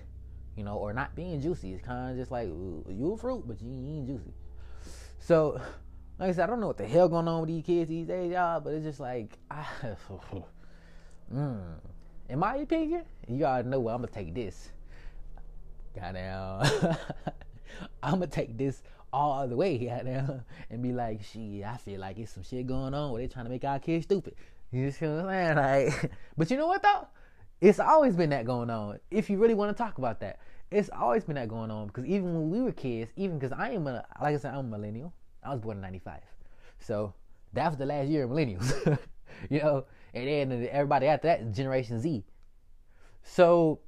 you 0.55 0.63
know, 0.63 0.75
or 0.77 0.93
not 0.93 1.15
being 1.15 1.41
juicy. 1.41 1.73
It's 1.73 1.85
kind 1.85 2.11
of 2.11 2.17
just 2.17 2.31
like 2.31 2.47
you 2.47 3.11
a 3.13 3.17
fruit, 3.17 3.43
but 3.47 3.61
you 3.61 3.69
ain't 3.69 4.07
juicy. 4.07 4.33
So, 5.19 5.59
like 6.19 6.29
I 6.29 6.31
said, 6.31 6.43
I 6.43 6.47
don't 6.47 6.59
know 6.59 6.67
what 6.67 6.77
the 6.77 6.87
hell 6.87 7.09
going 7.09 7.27
on 7.27 7.41
with 7.41 7.49
these 7.49 7.63
kids 7.63 7.89
these 7.89 8.07
days, 8.07 8.31
y'all, 8.31 8.59
but 8.59 8.73
it's 8.73 8.85
just 8.85 8.99
like, 8.99 9.37
I, 9.51 9.65
mm, 11.33 11.61
in 12.29 12.39
my 12.39 12.55
opinion, 12.57 13.03
you 13.27 13.45
already 13.45 13.69
know 13.69 13.79
where 13.79 13.93
I'm 13.93 14.01
gonna 14.01 14.11
take 14.11 14.33
this. 14.33 14.69
Goddamn, 15.95 16.61
I'm 18.03 18.13
gonna 18.13 18.27
take 18.27 18.57
this 18.57 18.81
all 19.11 19.47
the 19.47 19.55
way 19.55 19.77
goddamn, 19.77 20.41
and 20.69 20.81
be 20.81 20.93
like, 20.93 21.23
shit, 21.23 21.63
I 21.63 21.77
feel 21.77 21.99
like 21.99 22.17
it's 22.19 22.33
some 22.33 22.43
shit 22.43 22.67
going 22.67 22.93
on 22.93 23.11
where 23.11 23.21
they 23.21 23.27
trying 23.27 23.45
to 23.45 23.51
make 23.51 23.63
our 23.63 23.79
kids 23.79 24.05
stupid. 24.05 24.35
You 24.71 24.91
see 24.91 25.05
what 25.05 25.25
I'm 25.25 25.55
saying? 25.55 25.91
Like, 25.97 26.11
but 26.37 26.51
you 26.51 26.57
know 26.57 26.67
what 26.67 26.81
though? 26.81 27.07
It's 27.59 27.79
always 27.79 28.15
been 28.15 28.29
that 28.31 28.45
going 28.45 28.69
on. 28.69 28.99
If 29.09 29.29
you 29.29 29.39
really 29.39 29.55
want 29.55 29.75
to 29.75 29.83
talk 29.83 29.97
about 29.97 30.19
that, 30.19 30.39
it's 30.71 30.89
always 30.89 31.23
been 31.23 31.35
that 31.35 31.47
going 31.47 31.71
on. 31.71 31.87
Because 31.87 32.05
even 32.05 32.33
when 32.33 32.49
we 32.49 32.61
were 32.61 32.71
kids, 32.71 33.11
even 33.15 33.39
because 33.39 33.51
I 33.57 33.71
am 33.71 33.87
a, 33.87 34.05
like 34.21 34.35
I 34.35 34.37
said, 34.37 34.53
I'm 34.53 34.59
a 34.59 34.77
millennial. 34.77 35.13
I 35.43 35.51
was 35.51 35.61
born 35.61 35.77
in 35.77 35.81
'95, 35.81 36.19
so 36.79 37.13
that 37.53 37.69
was 37.69 37.77
the 37.77 37.85
last 37.85 38.09
year 38.09 38.25
of 38.25 38.31
millennials. 38.31 38.97
you 39.49 39.59
know, 39.59 39.85
and 40.13 40.27
then 40.27 40.67
everybody 40.71 41.07
after 41.07 41.27
that, 41.27 41.51
Generation 41.53 42.01
Z. 42.01 42.23
So 43.23 43.79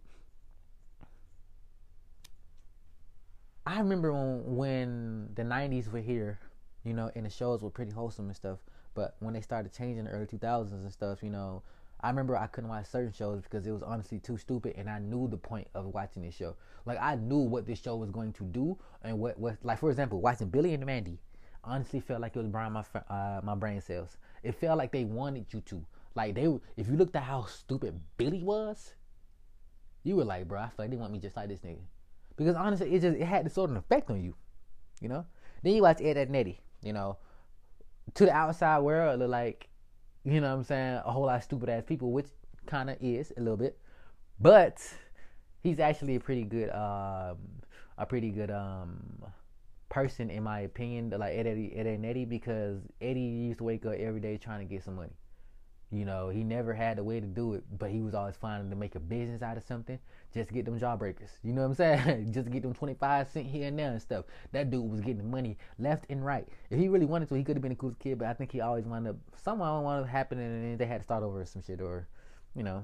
I 3.65 3.80
remember 3.80 4.13
when 4.13 4.55
when 4.55 5.30
the 5.36 5.43
'90s 5.43 5.91
were 5.91 5.99
here, 5.99 6.39
you 6.84 6.93
know, 6.93 7.11
and 7.15 7.25
the 7.25 7.30
shows 7.30 7.61
were 7.61 7.69
pretty 7.69 7.91
wholesome 7.91 8.27
and 8.27 8.36
stuff. 8.36 8.59
But 8.93 9.15
when 9.19 9.34
they 9.34 9.41
started 9.41 9.73
changing 9.73 10.05
the 10.05 10.11
early 10.11 10.25
2000s 10.25 10.71
and 10.71 10.91
stuff, 10.91 11.21
you 11.21 11.30
know, 11.30 11.61
I 12.02 12.10
remember 12.10 12.38
I 12.38 12.47
couldn't 12.47 12.70
watch 12.70 12.86
certain 12.86 13.12
shows 13.12 13.43
because 13.43 13.68
it 13.68 13.72
was 13.72 13.84
honestly 13.84 14.20
too 14.20 14.38
stupid, 14.38 14.76
and 14.78 14.89
I 14.89 15.00
knew 15.00 15.28
the 15.28 15.38
point 15.38 15.68
of 15.74 15.86
watching 15.88 16.24
this 16.24 16.36
show. 16.36 16.56
Like 16.86 16.97
I 17.02 17.16
knew 17.16 17.39
what 17.39 17.66
this 17.66 17.82
show 17.82 17.97
was 17.97 18.12
going 18.12 18.34
to 18.34 18.43
do, 18.43 18.78
and 19.04 19.20
what 19.20 19.38
what 19.39 19.58
like 19.64 19.80
for 19.80 19.89
example, 19.89 20.22
watching 20.22 20.50
Billy 20.50 20.74
and 20.74 20.86
Mandy, 20.86 21.20
honestly 21.64 22.00
felt 22.00 22.22
like 22.22 22.36
it 22.36 22.39
was 22.39 22.47
burning 22.47 22.74
my 22.74 22.84
uh, 23.10 23.41
my 23.43 23.56
brain 23.56 23.82
cells. 23.82 24.18
It 24.43 24.56
felt 24.56 24.78
like 24.78 24.91
they 24.91 25.06
wanted 25.06 25.47
you 25.52 25.62
to. 25.62 25.86
Like 26.16 26.36
they, 26.36 26.45
if 26.78 26.88
you 26.88 26.95
looked 26.95 27.16
at 27.16 27.24
how 27.24 27.45
stupid 27.45 28.00
Billy 28.18 28.43
was, 28.43 28.93
you 30.04 30.16
were 30.16 30.26
like, 30.26 30.47
bro, 30.47 30.60
I 30.62 30.68
feel 30.68 30.74
like 30.80 30.91
they 30.91 30.97
want 30.97 31.12
me 31.12 31.20
just 31.20 31.36
like 31.36 31.50
this 31.50 31.60
nigga 31.60 31.84
because 32.39 32.56
honestly, 32.56 32.95
it 32.95 33.02
just 33.02 33.18
it 33.18 33.26
had 33.26 33.45
this 33.45 33.54
sort 33.54 33.70
of 33.70 33.76
effect 33.76 34.10
on 34.10 34.24
you, 34.24 34.34
you 35.02 35.10
know. 35.10 35.26
Then 35.62 35.74
you 35.74 35.82
watch 35.82 36.00
Ed, 36.02 36.16
and 36.16 36.34
Eddy, 36.34 36.62
you 36.82 36.93
know, 36.93 37.18
to 38.14 38.26
the 38.26 38.32
outside 38.32 38.80
world, 38.80 39.20
like, 39.20 39.68
you 40.24 40.41
know, 40.41 40.49
what 40.49 40.57
I'm 40.59 40.63
saying 40.63 41.01
a 41.05 41.11
whole 41.11 41.26
lot 41.26 41.38
of 41.38 41.43
stupid 41.43 41.70
ass 41.70 41.84
people, 41.86 42.11
which 42.11 42.28
kind 42.65 42.89
of 42.89 42.97
is 43.01 43.34
a 43.38 43.39
little 43.39 43.57
bit, 43.57 43.78
but 44.39 44.82
he's 45.61 45.80
actually 45.80 46.15
a 46.15 46.20
pretty 46.20 46.43
good, 46.43 46.70
um, 46.72 47.38
a 47.97 48.05
pretty 48.05 48.30
good 48.30 48.51
um 48.51 49.24
person 49.89 50.30
in 50.30 50.43
my 50.43 50.61
opinion, 50.61 51.09
like 51.17 51.34
Ed, 51.36 51.47
Eddy, 51.47 51.74
Ed 51.76 51.88
Eddy, 51.88 52.26
because 52.26 52.80
Eddy 53.01 53.20
used 53.20 53.57
to 53.57 53.63
wake 53.63 53.86
up 53.86 53.93
every 53.93 54.20
day 54.22 54.38
trying 54.38 54.59
to 54.59 54.65
get 54.72 54.84
some 54.84 54.95
money. 54.95 55.11
You 55.92 56.06
know, 56.06 56.30
he 56.30 56.44
never 56.44 56.74
had 56.74 57.00
a 57.00 57.04
way 57.04 57.20
to 57.20 57.26
do 57.26 57.54
it, 57.54 57.64
but 57.78 57.90
he 57.90 58.02
was 58.02 58.14
always 58.14 58.36
finding 58.36 58.70
to 58.70 58.76
make 58.76 58.96
a 58.96 59.00
business 59.00 59.42
out 59.42 59.58
of 59.58 59.64
something 59.64 59.98
just 60.34 60.52
get 60.54 60.66
them 60.66 60.80
jawbreakers. 60.80 61.32
You 61.44 61.54
know 61.54 61.62
what 61.62 61.70
I'm 61.70 61.76
saying? 61.76 62.32
just 62.34 62.46
to 62.46 62.52
get 62.52 62.62
them 62.62 62.74
25 62.74 63.28
cent 63.30 63.48
here 63.48 63.68
and 63.68 63.80
there 63.80 63.92
and 63.92 64.02
stuff. 64.02 64.26
That 64.52 64.70
dude 64.70 64.90
was 64.90 65.02
getting 65.02 65.30
money 65.30 65.58
left 65.80 66.06
and 66.10 66.24
right. 66.24 66.48
If 66.70 66.80
he 66.80 66.88
really 66.88 67.06
wanted 67.06 67.30
to, 67.30 67.36
he 67.36 67.44
could 67.44 67.56
have 67.56 67.64
been 67.64 67.72
a 67.72 67.76
cool 67.76 67.96
kid, 68.00 68.20
but 68.20 68.28
I 68.28 68.34
think 68.34 68.52
he 68.52 68.62
always 68.62 68.86
wound 68.86 69.08
up, 69.08 69.16
somehow 69.44 69.82
wound 69.82 70.04
up 70.04 70.10
happening 70.10 70.46
and 70.46 70.78
they 70.78 70.86
had 70.86 71.00
to 71.00 71.04
start 71.04 71.24
over 71.24 71.44
some 71.46 71.64
shit 71.64 71.82
or, 71.82 72.08
you 72.56 72.64
know, 72.64 72.84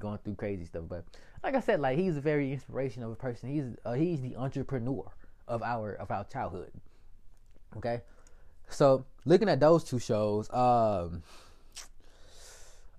going 0.00 0.18
through 0.24 0.36
crazy 0.36 0.64
stuff. 0.64 0.84
But 0.88 1.04
like 1.42 1.54
I 1.54 1.60
said, 1.60 1.80
like 1.80 1.98
he's 1.98 2.16
a 2.16 2.20
very 2.20 2.52
inspirational 2.52 3.14
person. 3.14 3.50
He's 3.50 3.64
uh, 3.84 3.92
he's 3.92 4.20
the 4.20 4.36
entrepreneur 4.36 5.10
of 5.46 5.62
our 5.62 5.92
of 5.94 6.10
our 6.10 6.24
childhood. 6.24 6.72
Okay, 7.76 8.00
so 8.70 9.04
looking 9.24 9.48
at 9.48 9.60
those 9.60 9.84
two 9.84 9.98
shows, 9.98 10.50
um, 10.52 11.22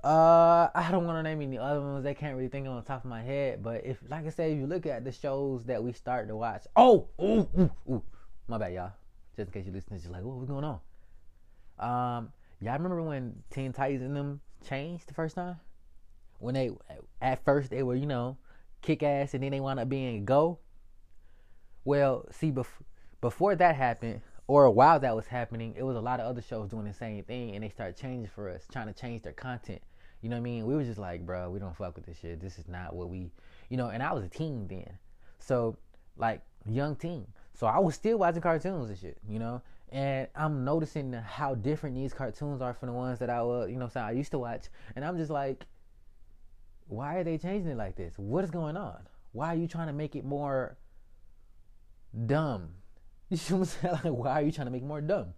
uh, 0.03 0.69
I 0.73 0.89
don't 0.91 1.05
want 1.05 1.17
to 1.17 1.23
name 1.23 1.41
any 1.41 1.57
other 1.57 1.81
ones. 1.81 2.05
I 2.05 2.13
can't 2.13 2.35
really 2.35 2.47
think 2.47 2.67
on 2.67 2.77
the 2.77 2.81
top 2.81 3.03
of 3.03 3.09
my 3.09 3.21
head. 3.21 3.61
But 3.61 3.85
if, 3.85 3.97
like 4.09 4.25
I 4.25 4.29
said, 4.29 4.51
if 4.51 4.57
you 4.57 4.67
look 4.67 4.85
at 4.85 5.03
the 5.03 5.11
shows 5.11 5.65
that 5.65 5.83
we 5.83 5.91
start 5.91 6.27
to 6.29 6.35
watch, 6.35 6.63
oh, 6.75 7.07
ooh, 7.21 7.47
ooh, 7.59 7.71
ooh, 7.89 8.03
my 8.47 8.57
bad, 8.57 8.73
y'all. 8.73 8.91
Just 9.35 9.47
in 9.47 9.53
case 9.53 9.67
you 9.67 9.73
listen, 9.73 9.97
just 9.97 10.09
like, 10.09 10.23
what, 10.23 10.35
what's 10.37 10.49
going 10.49 10.63
on? 10.63 10.79
Um, 11.79 12.31
y'all 12.61 12.73
remember 12.73 13.01
when 13.01 13.43
Teen 13.49 13.73
Titans 13.73 14.01
and 14.01 14.15
them 14.15 14.41
changed 14.67 15.07
the 15.07 15.13
first 15.13 15.35
time? 15.35 15.57
When 16.39 16.53
they, 16.53 16.71
at 17.21 17.43
first, 17.43 17.69
they 17.69 17.83
were, 17.83 17.95
you 17.95 18.05
know, 18.05 18.37
kick 18.81 19.03
ass, 19.03 19.33
and 19.33 19.43
then 19.43 19.51
they 19.51 19.59
wound 19.59 19.79
up 19.79 19.89
being 19.89 20.23
go. 20.23 20.59
Well, 21.83 22.25
see, 22.31 22.51
bef- 22.51 22.67
before 23.19 23.55
that 23.55 23.75
happened, 23.75 24.21
or 24.47 24.69
while 24.71 24.99
that 25.01 25.15
was 25.15 25.27
happening, 25.27 25.75
it 25.77 25.83
was 25.83 25.97
a 25.97 26.01
lot 26.01 26.19
of 26.19 26.25
other 26.25 26.41
shows 26.41 26.69
doing 26.69 26.85
the 26.85 26.93
same 26.93 27.23
thing, 27.23 27.55
and 27.55 27.63
they 27.63 27.69
started 27.69 27.97
changing 27.97 28.31
for 28.33 28.49
us, 28.49 28.65
trying 28.71 28.87
to 28.87 28.93
change 28.93 29.21
their 29.21 29.33
content. 29.33 29.81
You 30.21 30.29
know 30.29 30.35
what 30.35 30.41
I 30.41 30.43
mean? 30.43 30.65
We 30.65 30.75
were 30.75 30.83
just 30.83 30.99
like, 30.99 31.25
bro, 31.25 31.49
we 31.49 31.59
don't 31.59 31.75
fuck 31.75 31.95
with 31.95 32.05
this 32.05 32.19
shit. 32.19 32.41
This 32.41 32.59
is 32.59 32.67
not 32.67 32.95
what 32.95 33.09
we, 33.09 33.31
you 33.69 33.77
know. 33.77 33.89
And 33.89 34.03
I 34.03 34.11
was 34.13 34.23
a 34.23 34.29
teen 34.29 34.67
then, 34.67 34.97
so 35.39 35.77
like 36.17 36.41
young 36.67 36.95
teen. 36.95 37.25
So 37.53 37.67
I 37.67 37.79
was 37.79 37.95
still 37.95 38.17
watching 38.17 38.41
cartoons 38.41 38.89
and 38.89 38.97
shit, 38.97 39.17
you 39.27 39.39
know. 39.39 39.61
And 39.91 40.27
I'm 40.35 40.63
noticing 40.63 41.13
how 41.13 41.55
different 41.55 41.95
these 41.95 42.13
cartoons 42.13 42.61
are 42.61 42.73
from 42.73 42.87
the 42.87 42.93
ones 42.93 43.19
that 43.19 43.29
I 43.29 43.41
was, 43.41 43.69
you 43.69 43.77
know, 43.77 43.87
saying 43.87 44.05
I 44.05 44.11
used 44.11 44.31
to 44.31 44.39
watch. 44.39 44.67
And 44.95 45.03
I'm 45.03 45.17
just 45.17 45.31
like, 45.31 45.65
why 46.87 47.15
are 47.15 47.23
they 47.23 47.37
changing 47.37 47.71
it 47.71 47.77
like 47.77 47.95
this? 47.95 48.13
What 48.17 48.43
is 48.43 48.51
going 48.51 48.77
on? 48.77 48.99
Why 49.31 49.47
are 49.53 49.57
you 49.57 49.67
trying 49.67 49.87
to 49.87 49.93
make 49.93 50.15
it 50.15 50.25
more 50.25 50.77
dumb? 52.25 52.69
You 53.31 53.37
see 53.37 53.53
what 53.53 53.59
I'm 53.59 53.65
saying? 53.65 53.93
Like, 54.03 54.13
why 54.13 54.31
are 54.31 54.41
you 54.41 54.51
trying 54.51 54.65
to 54.65 54.71
make 54.71 54.81
it 54.81 54.87
more 54.87 55.01
dumb? 55.01 55.33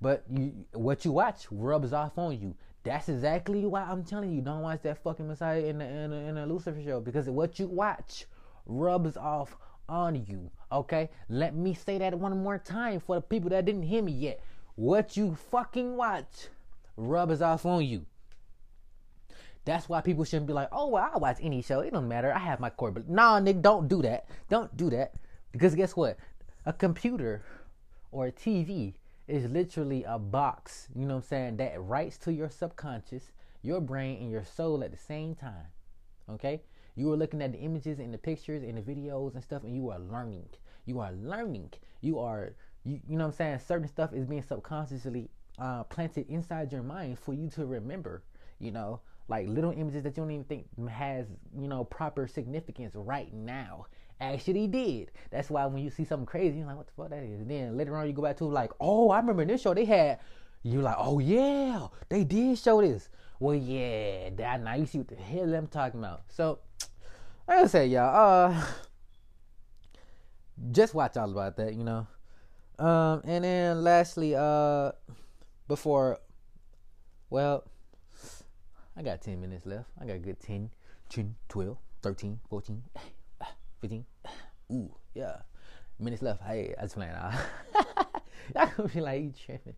But 0.00 0.22
you, 0.30 0.52
what 0.72 1.04
you 1.04 1.10
watch 1.10 1.46
rubs 1.50 1.92
off 1.92 2.16
on 2.16 2.38
you. 2.38 2.54
That's 2.84 3.08
exactly 3.08 3.66
why 3.66 3.82
I'm 3.82 4.04
telling 4.04 4.32
you, 4.32 4.40
don't 4.40 4.62
watch 4.62 4.82
that 4.82 5.02
fucking 5.02 5.26
Messiah 5.26 5.60
in 5.60 5.78
the 5.78 5.84
in 5.84 6.10
the, 6.10 6.16
in 6.16 6.34
the 6.36 6.46
Lucifer 6.46 6.80
show 6.82 7.00
because 7.00 7.28
what 7.28 7.58
you 7.58 7.66
watch 7.66 8.26
rubs 8.66 9.16
off 9.16 9.56
on 9.88 10.24
you. 10.26 10.50
Okay, 10.70 11.10
let 11.28 11.54
me 11.54 11.74
say 11.74 11.98
that 11.98 12.18
one 12.18 12.42
more 12.42 12.58
time 12.58 13.00
for 13.00 13.16
the 13.16 13.22
people 13.22 13.50
that 13.50 13.64
didn't 13.64 13.82
hear 13.82 14.02
me 14.02 14.12
yet. 14.12 14.40
What 14.76 15.16
you 15.16 15.34
fucking 15.50 15.96
watch 15.96 16.48
rubs 16.96 17.42
off 17.42 17.66
on 17.66 17.84
you. 17.84 18.06
That's 19.64 19.88
why 19.88 20.00
people 20.00 20.24
shouldn't 20.24 20.46
be 20.46 20.52
like, 20.52 20.68
oh, 20.72 20.88
well, 20.88 21.10
I 21.12 21.18
watch 21.18 21.38
any 21.42 21.60
show. 21.62 21.80
It 21.80 21.92
don't 21.92 22.08
matter. 22.08 22.32
I 22.32 22.38
have 22.38 22.60
my 22.60 22.70
core. 22.70 22.90
But 22.90 23.08
nah, 23.08 23.38
Nick, 23.38 23.60
don't 23.60 23.88
do 23.88 24.00
that. 24.02 24.26
Don't 24.48 24.74
do 24.76 24.88
that. 24.90 25.14
Because 25.52 25.74
guess 25.74 25.94
what? 25.94 26.16
A 26.64 26.72
computer 26.72 27.42
or 28.10 28.26
a 28.26 28.32
TV 28.32 28.94
is 29.28 29.50
literally 29.50 30.04
a 30.04 30.18
box, 30.18 30.88
you 30.94 31.04
know 31.04 31.16
what 31.16 31.24
I'm 31.24 31.28
saying, 31.28 31.56
that 31.58 31.80
writes 31.80 32.16
to 32.18 32.32
your 32.32 32.48
subconscious, 32.48 33.32
your 33.62 33.80
brain, 33.80 34.18
and 34.20 34.30
your 34.30 34.44
soul 34.44 34.82
at 34.82 34.90
the 34.90 34.96
same 34.98 35.34
time. 35.34 35.66
Okay? 36.30 36.62
You 36.96 37.12
are 37.12 37.16
looking 37.16 37.42
at 37.42 37.52
the 37.52 37.58
images 37.58 37.98
and 37.98 38.12
the 38.12 38.18
pictures 38.18 38.62
and 38.62 38.76
the 38.76 38.82
videos 38.82 39.34
and 39.34 39.42
stuff, 39.42 39.64
and 39.64 39.76
you 39.76 39.90
are 39.90 39.98
learning. 39.98 40.48
You 40.86 41.00
are 41.00 41.12
learning. 41.12 41.72
You 42.00 42.18
are, 42.18 42.54
you, 42.84 43.00
you 43.06 43.16
know 43.16 43.26
what 43.26 43.32
I'm 43.32 43.36
saying? 43.36 43.60
Certain 43.66 43.88
stuff 43.88 44.12
is 44.12 44.24
being 44.24 44.42
subconsciously 44.42 45.30
uh, 45.58 45.84
planted 45.84 46.26
inside 46.28 46.72
your 46.72 46.82
mind 46.82 47.18
for 47.18 47.34
you 47.34 47.50
to 47.50 47.66
remember, 47.66 48.22
you 48.58 48.70
know, 48.70 49.00
like 49.28 49.46
little 49.46 49.72
images 49.72 50.02
that 50.04 50.16
you 50.16 50.22
don't 50.22 50.30
even 50.30 50.44
think 50.44 50.66
has, 50.88 51.26
you 51.56 51.68
know, 51.68 51.84
proper 51.84 52.26
significance 52.26 52.94
right 52.94 53.32
now 53.34 53.86
actually 54.20 54.66
did. 54.66 55.10
That's 55.30 55.50
why 55.50 55.66
when 55.66 55.82
you 55.82 55.90
see 55.90 56.04
something 56.04 56.26
crazy, 56.26 56.58
you're 56.58 56.66
like, 56.66 56.76
what 56.76 56.86
the 56.86 56.92
fuck 56.92 57.10
that 57.10 57.22
is? 57.22 57.40
And 57.40 57.50
then 57.50 57.76
later 57.76 57.96
on 57.96 58.06
you 58.06 58.12
go 58.12 58.22
back 58.22 58.36
to 58.38 58.44
like, 58.44 58.72
oh, 58.80 59.10
I 59.10 59.18
remember 59.18 59.42
in 59.42 59.48
this 59.48 59.62
show 59.62 59.74
they 59.74 59.84
had 59.84 60.18
you're 60.62 60.82
like, 60.82 60.96
oh 60.98 61.18
yeah, 61.18 61.86
they 62.08 62.24
did 62.24 62.58
show 62.58 62.80
this. 62.80 63.08
Well, 63.40 63.54
yeah, 63.54 64.30
that 64.36 64.62
now 64.62 64.74
you 64.74 64.86
see 64.86 64.98
what 64.98 65.08
the 65.08 65.14
hell 65.14 65.54
I'm 65.54 65.68
talking 65.68 66.00
about. 66.00 66.22
So, 66.28 66.58
I 67.46 67.66
said, 67.66 67.90
y'all, 67.90 68.50
uh 68.50 68.64
just 70.72 70.94
watch 70.94 71.16
all 71.16 71.30
about 71.30 71.56
that, 71.56 71.74
you 71.74 71.84
know. 71.84 72.06
Um, 72.78 73.22
and 73.24 73.44
then 73.44 73.82
lastly, 73.82 74.34
uh, 74.34 74.92
before, 75.66 76.18
well, 77.30 77.64
I 78.96 79.02
got 79.02 79.22
10 79.22 79.40
minutes 79.40 79.66
left. 79.66 79.88
I 80.00 80.06
got 80.06 80.22
good 80.22 80.40
10, 80.40 80.70
10, 81.08 81.34
12, 81.48 81.76
13, 82.02 82.40
14, 82.48 82.82
15. 83.80 84.04
Ooh, 84.72 84.94
yeah. 85.14 85.36
Minutes 85.98 86.22
left. 86.22 86.42
Hey, 86.42 86.74
I 86.78 86.82
just 86.82 86.94
playing. 86.94 87.12
Y'all 88.54 88.70
gonna 88.76 88.88
be 88.88 89.00
like, 89.00 89.22
you 89.22 89.32
tripping. 89.44 89.74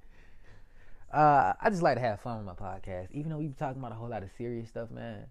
Uh, 1.13 1.55
I 1.61 1.71
just 1.71 1.83
like 1.83 1.97
to 1.97 2.01
have 2.01 2.21
fun 2.21 2.39
with 2.39 2.47
my 2.47 2.55
podcast. 2.55 3.09
Even 3.13 3.31
though 3.31 3.39
we 3.39 3.49
be 3.49 3.55
talking 3.55 3.81
about 3.81 3.93
a 3.93 3.97
whole 3.97 4.09
lot 4.09 4.23
of 4.23 4.31
serious 4.37 4.69
stuff, 4.69 4.91
man. 4.91 5.27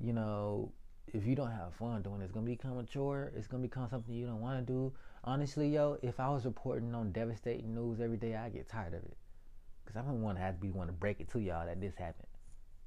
You 0.00 0.12
know, 0.12 0.72
if 1.12 1.26
you 1.26 1.34
don't 1.34 1.50
have 1.50 1.74
fun 1.74 2.00
doing 2.02 2.22
it, 2.22 2.24
it's 2.24 2.32
gonna 2.32 2.46
become 2.46 2.78
a 2.78 2.84
chore. 2.84 3.32
It's 3.36 3.46
gonna 3.46 3.62
become 3.62 3.88
something 3.90 4.14
you 4.14 4.26
don't 4.26 4.40
want 4.40 4.66
to 4.66 4.72
do. 4.72 4.92
Honestly, 5.24 5.68
yo, 5.68 5.98
if 6.02 6.18
I 6.18 6.30
was 6.30 6.44
reporting 6.44 6.94
on 6.94 7.12
devastating 7.12 7.74
news 7.74 8.00
every 8.00 8.16
day, 8.16 8.36
I 8.36 8.48
get 8.48 8.68
tired 8.68 8.94
of 8.94 9.02
it. 9.02 9.16
Cause 9.84 9.96
I 9.96 10.02
don't 10.02 10.22
want 10.22 10.38
to 10.38 10.42
have 10.42 10.54
to 10.54 10.60
be 10.60 10.70
one 10.70 10.86
to 10.86 10.92
break 10.92 11.20
it 11.20 11.30
to 11.32 11.40
y'all 11.40 11.66
that 11.66 11.80
this 11.80 11.94
happened. 11.96 12.28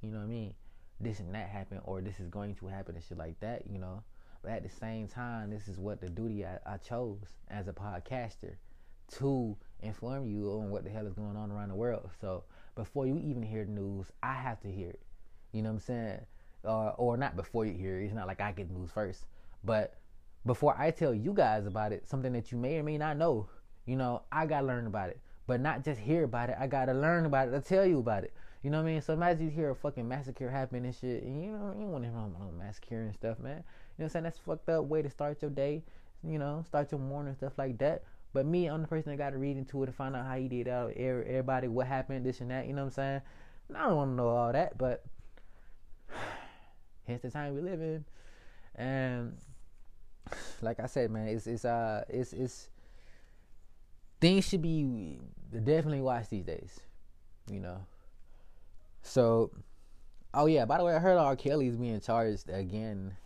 You 0.00 0.10
know 0.10 0.18
what 0.18 0.24
I 0.24 0.28
mean? 0.28 0.54
This 0.98 1.20
and 1.20 1.34
that 1.34 1.48
happened, 1.48 1.82
or 1.84 2.00
this 2.00 2.18
is 2.18 2.28
going 2.28 2.54
to 2.56 2.66
happen 2.66 2.94
and 2.94 3.04
shit 3.04 3.18
like 3.18 3.38
that. 3.40 3.62
You 3.70 3.78
know. 3.78 4.02
But 4.46 4.52
at 4.52 4.62
the 4.62 4.70
same 4.70 5.08
time, 5.08 5.50
this 5.50 5.66
is 5.66 5.76
what 5.76 6.00
the 6.00 6.08
duty 6.08 6.46
I, 6.46 6.58
I 6.64 6.76
chose 6.76 7.18
as 7.48 7.66
a 7.66 7.72
podcaster 7.72 8.54
to 9.18 9.56
inform 9.80 10.24
you 10.28 10.52
on 10.52 10.70
what 10.70 10.84
the 10.84 10.90
hell 10.90 11.08
is 11.08 11.14
going 11.14 11.36
on 11.36 11.50
around 11.50 11.70
the 11.70 11.74
world. 11.74 12.10
So 12.20 12.44
before 12.76 13.08
you 13.08 13.18
even 13.18 13.42
hear 13.42 13.64
the 13.64 13.72
news, 13.72 14.06
I 14.22 14.34
have 14.34 14.60
to 14.60 14.70
hear 14.70 14.90
it. 14.90 15.02
You 15.50 15.62
know 15.62 15.70
what 15.70 15.74
I'm 15.74 15.80
saying? 15.80 16.20
Uh, 16.64 16.90
or 16.90 17.16
not 17.16 17.34
before 17.34 17.66
you 17.66 17.72
hear 17.72 17.98
it. 17.98 18.04
It's 18.04 18.14
not 18.14 18.28
like 18.28 18.40
I 18.40 18.52
get 18.52 18.70
news 18.70 18.88
first. 18.94 19.24
But 19.64 19.98
before 20.44 20.76
I 20.78 20.92
tell 20.92 21.12
you 21.12 21.32
guys 21.32 21.66
about 21.66 21.90
it, 21.90 22.08
something 22.08 22.32
that 22.34 22.52
you 22.52 22.58
may 22.58 22.78
or 22.78 22.84
may 22.84 22.98
not 22.98 23.16
know, 23.16 23.48
you 23.84 23.96
know, 23.96 24.22
I 24.30 24.46
gotta 24.46 24.64
learn 24.64 24.86
about 24.86 25.10
it. 25.10 25.18
But 25.48 25.60
not 25.60 25.84
just 25.84 25.98
hear 25.98 26.22
about 26.22 26.50
it. 26.50 26.56
I 26.60 26.68
gotta 26.68 26.94
learn 26.94 27.26
about 27.26 27.48
it 27.48 27.50
to 27.50 27.60
tell 27.60 27.84
you 27.84 27.98
about 27.98 28.22
it. 28.22 28.32
You 28.62 28.70
know 28.70 28.82
what 28.82 28.88
I 28.88 28.92
mean? 28.92 29.02
So 29.02 29.12
imagine 29.12 29.46
you 29.46 29.50
hear 29.50 29.70
a 29.70 29.74
fucking 29.74 30.06
massacre 30.08 30.50
happen 30.50 30.84
and 30.84 30.94
shit, 30.94 31.22
and 31.24 31.42
you 31.42 31.50
know 31.50 31.74
you 31.78 31.86
want 31.86 32.04
to 32.04 32.10
hear 32.10 32.18
about 32.18 32.54
massacre 32.56 33.02
and 33.02 33.14
stuff, 33.14 33.38
man. 33.40 33.64
You 33.96 34.02
know 34.02 34.04
what 34.04 34.08
I'm 34.08 34.10
saying? 34.10 34.22
That's 34.24 34.38
fucked 34.38 34.68
up 34.68 34.84
way 34.84 35.00
to 35.02 35.10
start 35.10 35.40
your 35.40 35.50
day. 35.50 35.82
You 36.22 36.38
know, 36.38 36.64
start 36.66 36.90
your 36.92 37.00
morning 37.00 37.28
and 37.28 37.36
stuff 37.36 37.54
like 37.56 37.78
that. 37.78 38.02
But 38.32 38.44
me, 38.44 38.66
I'm 38.66 38.82
the 38.82 38.88
person 38.88 39.10
that 39.10 39.16
got 39.16 39.30
to 39.30 39.38
read 39.38 39.56
into 39.56 39.82
it 39.82 39.86
to 39.86 39.92
find 39.92 40.14
out 40.14 40.26
how 40.26 40.36
he 40.36 40.48
did 40.48 40.68
out 40.68 40.92
everybody, 40.92 41.68
what 41.68 41.86
happened, 41.86 42.26
this 42.26 42.40
and 42.40 42.50
that. 42.50 42.66
You 42.66 42.74
know 42.74 42.82
what 42.82 42.88
I'm 42.88 42.92
saying? 42.92 43.20
And 43.68 43.76
I 43.78 43.86
don't 43.86 43.96
want 43.96 44.10
to 44.10 44.14
know 44.14 44.28
all 44.28 44.52
that, 44.52 44.76
but 44.76 45.02
hence 47.06 47.22
the 47.22 47.30
time 47.30 47.54
we 47.54 47.62
live 47.62 47.80
in. 47.80 48.04
And 48.74 49.38
like 50.60 50.80
I 50.80 50.86
said, 50.86 51.10
man, 51.10 51.28
it's 51.28 51.46
it's 51.46 51.64
uh 51.64 52.04
it's 52.10 52.34
it's 52.34 52.68
things 54.20 54.46
should 54.46 54.60
be 54.60 55.18
definitely 55.50 56.02
watched 56.02 56.28
these 56.28 56.44
days. 56.44 56.80
You 57.50 57.60
know. 57.60 57.86
So, 59.00 59.50
oh 60.34 60.44
yeah. 60.44 60.66
By 60.66 60.76
the 60.78 60.84
way, 60.84 60.94
I 60.94 60.98
heard 60.98 61.16
R. 61.16 61.36
Kelly's 61.36 61.76
being 61.76 62.00
charged 62.00 62.50
again 62.50 63.16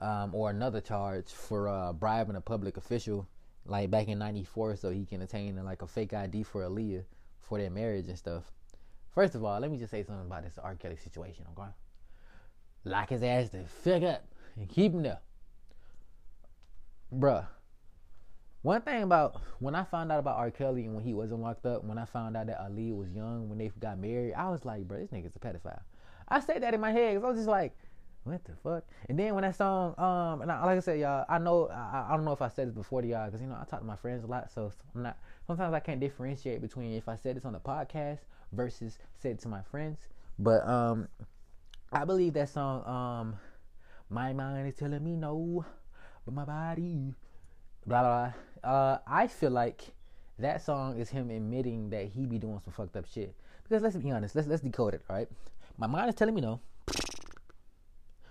um, 0.00 0.34
or 0.34 0.50
another 0.50 0.80
charge 0.80 1.30
for 1.30 1.68
uh, 1.68 1.92
bribing 1.92 2.36
a 2.36 2.40
public 2.40 2.76
official, 2.76 3.28
like 3.66 3.90
back 3.90 4.08
in 4.08 4.18
'94, 4.18 4.76
so 4.76 4.90
he 4.90 5.04
can 5.04 5.22
attain 5.22 5.62
like 5.64 5.82
a 5.82 5.86
fake 5.86 6.12
ID 6.14 6.42
for 6.42 6.62
Aaliyah 6.62 7.04
for 7.40 7.58
their 7.58 7.70
marriage 7.70 8.08
and 8.08 8.18
stuff. 8.18 8.44
First 9.10 9.34
of 9.34 9.44
all, 9.44 9.58
let 9.58 9.70
me 9.70 9.78
just 9.78 9.90
say 9.90 10.02
something 10.02 10.26
about 10.26 10.44
this 10.44 10.58
R. 10.62 10.74
Kelly 10.76 10.96
situation. 10.96 11.44
Okay, 11.52 11.68
lock 12.84 13.10
his 13.10 13.22
ass 13.22 13.48
the 13.48 13.64
fuck 13.64 14.02
up 14.02 14.24
and 14.56 14.68
keep 14.68 14.92
him 14.92 15.02
there, 15.02 15.20
bruh. 17.12 17.46
One 18.62 18.82
thing 18.82 19.04
about 19.04 19.40
when 19.60 19.76
I 19.76 19.84
found 19.84 20.10
out 20.10 20.18
about 20.18 20.36
R. 20.36 20.50
Kelly 20.50 20.84
and 20.84 20.94
when 20.94 21.04
he 21.04 21.14
wasn't 21.14 21.40
locked 21.40 21.64
up, 21.64 21.84
when 21.84 21.96
I 21.96 22.04
found 22.04 22.36
out 22.36 22.48
that 22.48 22.60
Aaliyah 22.60 22.96
was 22.96 23.12
young 23.12 23.48
when 23.48 23.58
they 23.58 23.70
got 23.78 23.98
married, 23.98 24.34
I 24.34 24.50
was 24.50 24.64
like, 24.64 24.86
bro, 24.86 24.98
this 24.98 25.10
nigga's 25.10 25.36
a 25.36 25.38
pedophile. 25.38 25.80
I 26.28 26.40
said 26.40 26.62
that 26.62 26.74
in 26.74 26.80
my 26.80 26.90
head 26.90 27.14
because 27.14 27.24
I 27.24 27.28
was 27.28 27.38
just 27.38 27.48
like, 27.48 27.76
what 28.24 28.44
the 28.44 28.52
fuck? 28.62 28.84
And 29.08 29.18
then 29.18 29.34
when 29.34 29.42
that 29.42 29.56
song, 29.56 29.94
um, 29.98 30.42
and 30.42 30.52
I, 30.52 30.64
like 30.64 30.76
I 30.76 30.80
said, 30.80 31.00
y'all, 31.00 31.24
I 31.28 31.38
know, 31.38 31.68
I, 31.68 32.06
I 32.10 32.16
don't 32.16 32.24
know 32.24 32.32
if 32.32 32.42
I 32.42 32.48
said 32.48 32.68
this 32.68 32.74
before 32.74 33.02
to 33.02 33.08
y'all, 33.08 33.26
because 33.26 33.40
you 33.40 33.46
know 33.46 33.56
I 33.60 33.64
talk 33.64 33.80
to 33.80 33.86
my 33.86 33.96
friends 33.96 34.24
a 34.24 34.26
lot, 34.26 34.50
so 34.52 34.72
I'm 34.94 35.02
not. 35.02 35.16
Sometimes 35.46 35.72
I 35.72 35.80
can't 35.80 36.00
differentiate 36.00 36.60
between 36.60 36.92
if 36.92 37.08
I 37.08 37.16
said 37.16 37.36
this 37.36 37.44
on 37.44 37.52
the 37.52 37.60
podcast 37.60 38.18
versus 38.52 38.98
said 39.18 39.38
to 39.40 39.48
my 39.48 39.62
friends. 39.62 39.98
But 40.38 40.66
um, 40.68 41.08
I 41.92 42.04
believe 42.04 42.34
that 42.34 42.50
song, 42.50 42.86
um, 42.86 43.36
my 44.10 44.32
mind 44.32 44.68
is 44.68 44.74
telling 44.74 45.02
me 45.02 45.16
no, 45.16 45.64
but 46.24 46.34
my 46.34 46.44
body, 46.44 47.14
blah 47.86 48.02
blah. 48.02 48.32
blah. 48.62 48.70
Uh, 48.70 48.98
I 49.06 49.26
feel 49.26 49.50
like 49.50 49.92
that 50.38 50.62
song 50.62 50.98
is 50.98 51.08
him 51.08 51.30
admitting 51.30 51.90
that 51.90 52.06
he 52.06 52.26
be 52.26 52.38
doing 52.38 52.60
some 52.62 52.72
fucked 52.72 52.96
up 52.96 53.06
shit. 53.06 53.34
Because 53.62 53.82
let's 53.82 53.96
be 53.96 54.10
honest, 54.10 54.34
let's 54.34 54.48
let's 54.48 54.62
decode 54.62 54.94
it, 54.94 55.02
all 55.08 55.16
right? 55.16 55.28
My 55.78 55.86
mind 55.86 56.08
is 56.08 56.14
telling 56.14 56.34
me 56.34 56.40
no 56.40 56.60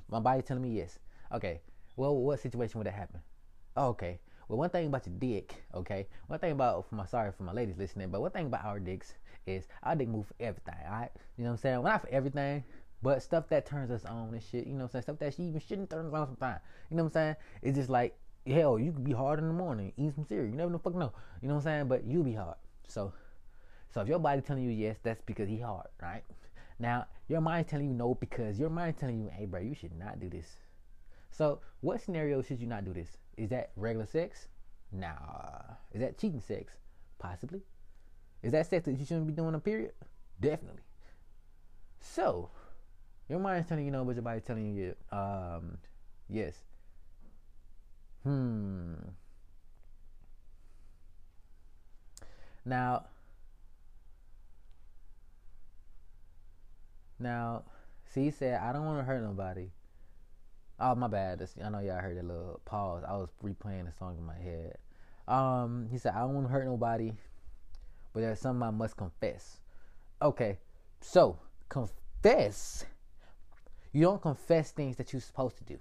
my 0.10 0.20
body 0.20 0.42
telling 0.42 0.64
me 0.64 0.70
yes. 0.70 1.00
Okay. 1.34 1.62
Well, 1.96 2.16
what 2.16 2.40
situation 2.40 2.78
would 2.80 2.88
that 2.88 2.94
happen? 2.94 3.20
Oh, 3.76 3.88
okay. 3.90 4.20
Well, 4.48 4.58
one 4.58 4.70
thing 4.70 4.88
about 4.88 5.06
your 5.06 5.16
dick, 5.18 5.56
okay. 5.74 6.08
One 6.28 6.40
thing 6.40 6.54
about 6.54 6.88
for 6.90 6.96
my 6.96 7.06
sorry 7.06 7.32
for 7.32 7.44
my 7.44 7.52
ladies 7.52 7.78
listening, 7.78 8.10
but 8.10 8.22
one 8.22 8.32
thing 8.32 8.46
about 8.48 8.64
our 8.64 8.80
dicks 8.80 9.14
is 9.46 9.68
our 9.84 9.96
dick 9.96 10.08
move 10.08 10.28
for 10.28 10.36
everything. 10.40 10.76
All 10.86 10.92
right. 10.92 11.12
You 11.38 11.44
know 11.44 11.50
what 11.50 11.54
I'm 11.56 11.58
saying? 11.58 11.82
Well, 11.82 11.92
not 11.92 12.02
for 12.02 12.10
everything, 12.10 12.64
but 13.02 13.22
stuff 13.22 13.50
that 13.50 13.66
turns 13.66 13.92
us 13.92 14.06
on 14.06 14.34
and 14.34 14.42
shit. 14.42 14.66
You 14.66 14.74
know 14.74 14.80
what 14.80 14.84
I'm 14.86 14.90
saying? 14.90 15.04
Stuff 15.04 15.20
that 15.20 15.34
she 15.34 15.44
even 15.44 15.60
shouldn't 15.60 15.90
turn 15.90 16.06
us 16.06 16.14
on 16.14 16.28
sometimes. 16.28 16.62
You 16.90 16.98
know 16.98 17.04
what 17.04 17.10
I'm 17.10 17.14
saying? 17.14 17.36
It's 17.62 17.78
just 17.78 17.90
like 17.90 18.18
hell. 18.46 18.80
You 18.80 18.92
could 18.92 19.04
be 19.04 19.14
hard 19.14 19.40
in 19.40 19.48
the 19.48 19.54
morning, 19.54 19.92
eat 19.98 20.16
some 20.16 20.26
cereal. 20.26 20.50
You 20.50 20.56
never 20.56 20.72
know, 20.72 20.78
fuck 20.78 20.96
know. 20.96 21.12
You 21.42 21.50
know 21.50 21.56
what 21.56 21.62
I'm 21.62 21.64
saying? 21.64 21.88
But 21.88 22.06
you 22.06 22.24
be 22.24 22.34
hard. 22.34 22.56
So, 22.88 23.12
so 23.94 24.02
if 24.02 24.08
your 24.08 24.20
body 24.20 24.42
telling 24.42 24.64
you 24.64 24.72
yes, 24.72 24.98
that's 25.04 25.22
because 25.26 25.50
he 25.50 25.60
hard, 25.60 25.88
right? 26.02 26.24
Now, 26.80 27.08
your 27.28 27.42
mind 27.42 27.68
telling 27.68 27.88
you 27.88 27.94
no 27.94 28.16
because 28.16 28.60
your 28.60 28.70
mind 28.70 28.98
telling 28.98 29.20
you, 29.20 29.30
hey, 29.32 29.46
bro, 29.46 29.60
you 29.60 29.74
should 29.74 29.98
not 29.98 30.20
do 30.20 30.30
this. 30.30 30.58
So, 31.32 31.60
what 31.82 32.02
scenario 32.02 32.42
should 32.42 32.60
you 32.60 32.68
not 32.68 32.86
do 32.86 32.94
this? 32.94 33.18
Is 33.38 33.50
that 33.50 33.72
regular 33.76 34.06
sex? 34.06 34.48
Nah. 34.92 35.76
Is 35.94 36.02
that 36.02 36.18
cheating 36.18 36.42
sex? 36.42 36.74
Possibly. 37.20 37.62
Is 38.44 38.52
that 38.52 38.68
sex 38.68 38.86
that 38.86 38.98
you 38.98 39.06
shouldn't 39.06 39.28
be 39.28 39.34
doing 39.34 39.56
a 39.56 39.60
period? 39.60 39.92
Definitely. 40.40 40.84
So, 42.00 42.50
your 43.28 43.40
mind's 43.40 43.68
telling 43.68 43.86
you 43.86 43.92
no, 43.92 44.06
but 44.06 44.16
your 44.16 44.24
body's 44.24 44.44
telling 44.44 44.76
you 44.76 44.96
um, 45.12 45.78
yes. 46.30 46.56
Hmm. 48.24 48.94
Now, 52.66 53.06
Now, 57.20 57.64
C 58.06 58.32
said, 58.32 58.60
I 58.62 58.72
don't 58.72 58.86
want 58.86 59.00
to 59.00 59.04
hurt 59.04 59.24
nobody. 59.24 59.70
Oh, 60.80 60.94
my 60.96 61.08
bad. 61.08 61.48
I 61.64 61.70
know 61.70 61.80
y'all 61.80 62.00
heard 62.00 62.18
a 62.18 62.24
little 62.24 62.62
pause. 62.66 63.04
I 63.08 63.14
was 63.14 63.30
replaying 63.44 63.86
the 63.86 63.92
song 63.98 64.18
in 64.18 64.26
my 64.26 64.38
head. 64.38 64.78
Um, 65.28 65.88
he 65.92 65.98
said, 65.98 66.14
I 66.14 66.20
don't 66.22 66.36
want 66.36 66.48
to 66.48 66.54
hurt 66.54 66.66
nobody, 66.66 67.14
but 68.14 68.22
there's 68.22 68.40
something 68.40 68.64
I 68.64 68.72
must 68.72 68.96
confess. 68.96 69.60
Okay, 70.22 70.60
so 71.02 71.40
confess. 71.70 72.86
You 73.92 74.04
don't 74.04 74.22
confess 74.22 74.72
things 74.72 74.96
that 74.98 75.12
you're 75.12 75.22
supposed 75.22 75.58
to 75.58 75.64
do. 75.64 75.80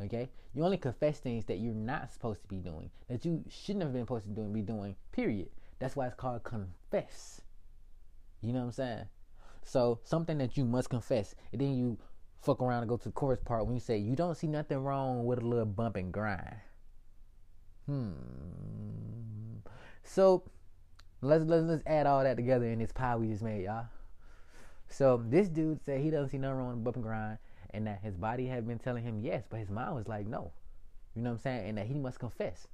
Okay, 0.00 0.30
you 0.54 0.64
only 0.64 0.78
confess 0.78 1.18
things 1.18 1.44
that 1.46 1.58
you're 1.58 1.74
not 1.74 2.12
supposed 2.12 2.42
to 2.42 2.48
be 2.48 2.56
doing, 2.56 2.90
that 3.08 3.24
you 3.24 3.44
shouldn't 3.48 3.84
have 3.84 3.92
been 3.92 4.02
supposed 4.02 4.24
to 4.24 4.30
be 4.30 4.62
doing. 4.62 4.96
Period. 5.12 5.48
That's 5.78 5.96
why 5.96 6.06
it's 6.06 6.14
called 6.14 6.44
confess. 6.44 7.40
You 8.40 8.52
know 8.52 8.60
what 8.60 8.66
I'm 8.66 8.72
saying? 8.72 9.04
So 9.64 10.00
something 10.04 10.38
that 10.38 10.56
you 10.56 10.64
must 10.64 10.90
confess, 10.90 11.34
and 11.52 11.60
then 11.60 11.74
you 11.74 11.98
fuck 12.42 12.60
around 12.60 12.82
and 12.82 12.88
go 12.88 12.96
to 12.96 13.04
the 13.04 13.12
chorus 13.12 13.40
part 13.44 13.66
when 13.66 13.74
you 13.74 13.80
say 13.80 13.96
you 13.96 14.16
don't 14.16 14.36
see 14.36 14.48
nothing 14.48 14.78
wrong 14.78 15.24
with 15.24 15.40
a 15.40 15.46
little 15.46 15.64
bump 15.64 15.96
and 15.96 16.12
grind. 16.12 16.56
Hmm. 17.86 18.12
So 20.02 20.42
let's 21.20 21.44
let's 21.44 21.64
let's 21.64 21.82
add 21.86 22.06
all 22.06 22.22
that 22.22 22.36
together 22.36 22.66
in 22.66 22.78
this 22.78 22.92
pie 22.92 23.16
we 23.16 23.28
just 23.28 23.42
made, 23.42 23.64
y'all. 23.64 23.86
So 24.88 25.22
this 25.26 25.48
dude 25.48 25.82
said 25.84 26.00
he 26.00 26.10
doesn't 26.10 26.30
see 26.30 26.38
nothing 26.38 26.58
wrong 26.58 26.68
with 26.68 26.76
a 26.76 26.80
bump 26.80 26.96
and 26.96 27.04
grind, 27.04 27.38
and 27.70 27.86
that 27.86 28.00
his 28.02 28.16
body 28.16 28.46
had 28.46 28.66
been 28.66 28.78
telling 28.78 29.04
him 29.04 29.20
yes, 29.20 29.44
but 29.48 29.60
his 29.60 29.70
mind 29.70 29.94
was 29.94 30.08
like 30.08 30.26
no. 30.26 30.52
You 31.14 31.22
know 31.22 31.30
what 31.30 31.36
I'm 31.36 31.42
saying? 31.42 31.68
And 31.68 31.78
that 31.78 31.86
he 31.86 31.94
must 31.94 32.18
confess. 32.18 32.66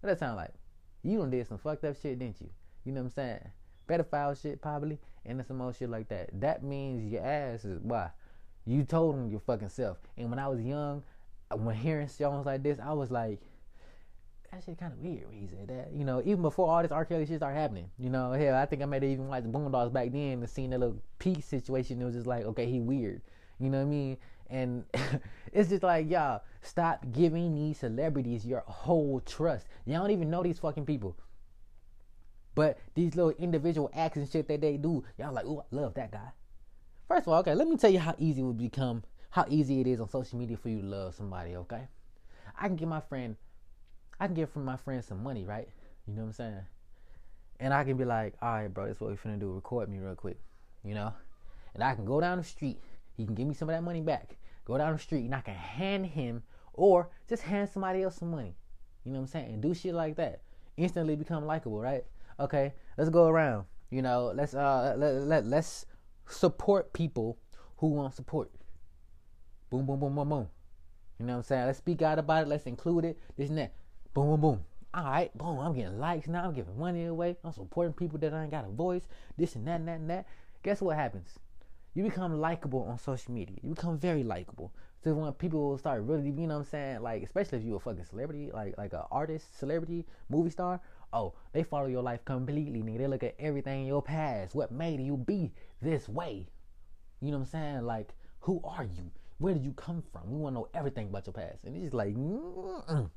What 0.00 0.10
that 0.10 0.18
sound 0.18 0.36
like? 0.36 0.54
You 1.02 1.18
done 1.18 1.30
did 1.30 1.46
some 1.46 1.58
fucked 1.58 1.84
up 1.84 2.00
shit, 2.00 2.18
didn't 2.18 2.40
you? 2.40 2.50
You 2.84 2.92
know 2.92 3.00
what 3.00 3.06
I'm 3.06 3.12
saying? 3.12 3.50
Pedophile 3.88 4.40
shit 4.40 4.60
probably, 4.60 4.98
and 5.24 5.44
some 5.46 5.58
more 5.58 5.72
shit 5.72 5.90
like 5.90 6.08
that. 6.08 6.28
That 6.40 6.62
means 6.62 7.10
your 7.10 7.24
ass 7.24 7.64
is 7.64 7.80
why 7.82 8.10
you 8.66 8.84
told 8.84 9.14
him 9.16 9.30
your 9.30 9.40
fucking 9.40 9.70
self. 9.70 9.98
And 10.16 10.30
when 10.30 10.38
I 10.38 10.48
was 10.48 10.60
young, 10.60 11.02
when 11.54 11.74
hearing 11.74 12.08
songs 12.08 12.46
like 12.46 12.62
this, 12.62 12.78
I 12.78 12.92
was 12.92 13.10
like, 13.10 13.40
that 14.52 14.62
shit 14.64 14.78
kind 14.78 14.92
of 14.92 14.98
weird 14.98 15.28
when 15.28 15.38
he 15.40 15.46
said 15.46 15.68
that. 15.68 15.90
You 15.92 16.04
know, 16.04 16.20
even 16.24 16.42
before 16.42 16.70
all 16.70 16.82
this 16.82 16.92
R. 16.92 17.04
Kelly 17.04 17.26
shit 17.26 17.38
started 17.38 17.58
happening. 17.58 17.90
You 17.98 18.10
know, 18.10 18.32
hell, 18.32 18.54
I 18.54 18.66
think 18.66 18.82
I 18.82 18.84
might 18.86 19.02
have 19.02 19.10
even 19.10 19.28
watched 19.28 19.50
Boondocks 19.50 19.92
back 19.92 20.12
then 20.12 20.38
and 20.38 20.48
seen 20.48 20.70
that 20.70 20.80
little 20.80 21.02
peace 21.18 21.46
situation. 21.46 22.00
It 22.00 22.04
was 22.04 22.14
just 22.14 22.26
like, 22.26 22.44
okay, 22.44 22.66
he 22.66 22.80
weird. 22.80 23.22
You 23.58 23.70
know 23.70 23.78
what 23.78 23.86
I 23.86 23.90
mean? 23.90 24.16
And 24.50 24.84
It's 25.52 25.70
just 25.70 25.82
like 25.82 26.10
y'all 26.10 26.42
stop 26.62 27.04
giving 27.12 27.54
these 27.54 27.78
celebrities 27.78 28.44
your 28.44 28.62
whole 28.66 29.20
trust. 29.20 29.66
Y'all 29.86 30.00
don't 30.00 30.10
even 30.10 30.30
know 30.30 30.42
these 30.42 30.58
fucking 30.58 30.86
people. 30.86 31.16
But 32.58 32.80
these 32.96 33.14
little 33.14 33.30
individual 33.38 33.88
acts 33.94 34.16
and 34.16 34.28
shit 34.28 34.48
that 34.48 34.60
they 34.60 34.76
do, 34.76 35.04
y'all 35.16 35.32
like, 35.32 35.44
ooh, 35.44 35.60
I 35.60 35.64
love 35.70 35.94
that 35.94 36.10
guy. 36.10 36.32
First 37.06 37.28
of 37.28 37.32
all, 37.32 37.38
okay, 37.38 37.54
let 37.54 37.68
me 37.68 37.76
tell 37.76 37.88
you 37.88 38.00
how 38.00 38.16
easy 38.18 38.40
it 38.40 38.44
would 38.44 38.58
become, 38.58 39.04
how 39.30 39.46
easy 39.48 39.80
it 39.80 39.86
is 39.86 40.00
on 40.00 40.08
social 40.08 40.40
media 40.40 40.56
for 40.56 40.68
you 40.68 40.80
to 40.80 40.86
love 40.86 41.14
somebody, 41.14 41.54
okay? 41.54 41.86
I 42.60 42.66
can 42.66 42.74
give 42.74 42.88
my 42.88 42.98
friend, 42.98 43.36
I 44.18 44.26
can 44.26 44.34
give 44.34 44.50
from 44.50 44.64
my 44.64 44.76
friend 44.76 45.04
some 45.04 45.22
money, 45.22 45.44
right? 45.44 45.68
You 46.08 46.14
know 46.14 46.22
what 46.22 46.26
I'm 46.26 46.32
saying? 46.32 46.60
And 47.60 47.72
I 47.72 47.84
can 47.84 47.96
be 47.96 48.04
like, 48.04 48.34
all 48.42 48.54
right, 48.54 48.66
bro, 48.66 48.86
that's 48.86 49.00
what 49.00 49.10
we 49.10 49.16
finna 49.16 49.38
do. 49.38 49.52
Record 49.52 49.88
me 49.88 49.98
real 49.98 50.16
quick, 50.16 50.40
you 50.82 50.96
know? 50.96 51.12
And 51.74 51.84
I 51.84 51.94
can 51.94 52.04
go 52.04 52.20
down 52.20 52.38
the 52.38 52.44
street. 52.44 52.80
He 53.16 53.24
can 53.24 53.36
give 53.36 53.46
me 53.46 53.54
some 53.54 53.68
of 53.68 53.76
that 53.76 53.84
money 53.84 54.00
back. 54.00 54.36
Go 54.64 54.76
down 54.78 54.94
the 54.94 54.98
street 54.98 55.26
and 55.26 55.34
I 55.34 55.42
can 55.42 55.54
hand 55.54 56.06
him 56.06 56.42
or 56.72 57.08
just 57.28 57.44
hand 57.44 57.68
somebody 57.68 58.02
else 58.02 58.16
some 58.16 58.32
money. 58.32 58.56
You 59.04 59.12
know 59.12 59.20
what 59.20 59.26
I'm 59.26 59.28
saying? 59.28 59.52
And 59.54 59.62
do 59.62 59.74
shit 59.74 59.94
like 59.94 60.16
that. 60.16 60.40
Instantly 60.76 61.14
become 61.14 61.46
likable, 61.46 61.80
right? 61.80 62.04
Okay, 62.40 62.74
let's 62.96 63.10
go 63.10 63.26
around. 63.26 63.64
You 63.90 64.02
know, 64.02 64.32
let's 64.34 64.54
uh 64.54 64.94
let, 64.96 65.14
let 65.22 65.46
let's 65.46 65.86
support 66.28 66.92
people 66.92 67.38
who 67.78 67.88
want 67.88 68.14
support. 68.14 68.50
Boom, 69.70 69.86
boom, 69.86 69.98
boom, 69.98 70.14
boom, 70.14 70.28
boom. 70.28 70.48
You 71.18 71.26
know 71.26 71.32
what 71.34 71.38
I'm 71.38 71.42
saying? 71.44 71.66
Let's 71.66 71.78
speak 71.78 72.02
out 72.02 72.18
about 72.18 72.42
it. 72.42 72.48
Let's 72.48 72.66
include 72.66 73.04
it. 73.04 73.18
This 73.36 73.48
and 73.48 73.58
that. 73.58 73.74
Boom, 74.14 74.28
boom, 74.28 74.40
boom. 74.40 74.64
All 74.94 75.04
right, 75.04 75.36
boom. 75.36 75.58
I'm 75.58 75.74
getting 75.74 75.98
likes 75.98 76.28
now. 76.28 76.44
I'm 76.44 76.54
giving 76.54 76.78
money 76.78 77.06
away. 77.06 77.36
I'm 77.44 77.52
supporting 77.52 77.92
people 77.92 78.18
that 78.20 78.32
I 78.32 78.42
ain't 78.42 78.50
got 78.50 78.64
a 78.64 78.68
voice. 78.68 79.06
This 79.36 79.54
and 79.54 79.66
that 79.66 79.80
and 79.80 79.88
that 79.88 79.98
and 79.98 80.10
that. 80.10 80.26
Guess 80.62 80.80
what 80.80 80.96
happens? 80.96 81.38
You 81.94 82.04
become 82.04 82.40
likable 82.40 82.84
on 82.84 82.98
social 82.98 83.32
media. 83.32 83.56
You 83.62 83.70
become 83.70 83.98
very 83.98 84.22
likable. 84.22 84.72
So 85.02 85.14
when 85.14 85.32
people 85.34 85.76
start 85.78 86.02
really, 86.02 86.26
you 86.26 86.46
know 86.46 86.54
what 86.54 86.60
I'm 86.60 86.64
saying? 86.64 87.02
Like, 87.02 87.22
especially 87.22 87.58
if 87.58 87.64
you 87.64 87.76
a 87.76 87.80
fucking 87.80 88.04
celebrity, 88.04 88.50
like 88.52 88.76
like 88.78 88.92
an 88.92 89.02
artist, 89.10 89.58
celebrity, 89.58 90.06
movie 90.28 90.50
star, 90.50 90.80
oh, 91.12 91.34
they 91.52 91.62
follow 91.62 91.86
your 91.86 92.02
life 92.02 92.24
completely, 92.24 92.82
nigga. 92.82 92.98
They 92.98 93.06
look 93.06 93.22
at 93.22 93.34
everything 93.38 93.82
in 93.82 93.86
your 93.86 94.02
past. 94.02 94.54
What 94.54 94.72
made 94.72 95.00
you 95.00 95.16
be 95.16 95.52
this 95.80 96.08
way? 96.08 96.46
You 97.20 97.30
know 97.30 97.38
what 97.38 97.44
I'm 97.44 97.50
saying? 97.50 97.82
Like, 97.82 98.14
who 98.40 98.60
are 98.64 98.84
you? 98.84 99.10
Where 99.38 99.54
did 99.54 99.64
you 99.64 99.72
come 99.72 100.02
from? 100.12 100.30
We 100.30 100.38
want 100.38 100.54
to 100.54 100.60
know 100.60 100.68
everything 100.74 101.08
about 101.08 101.26
your 101.26 101.32
past. 101.32 101.64
And 101.64 101.74
it's 101.76 101.84
just 101.84 101.94
like, 101.94 102.14
mm-mm. 102.14 103.10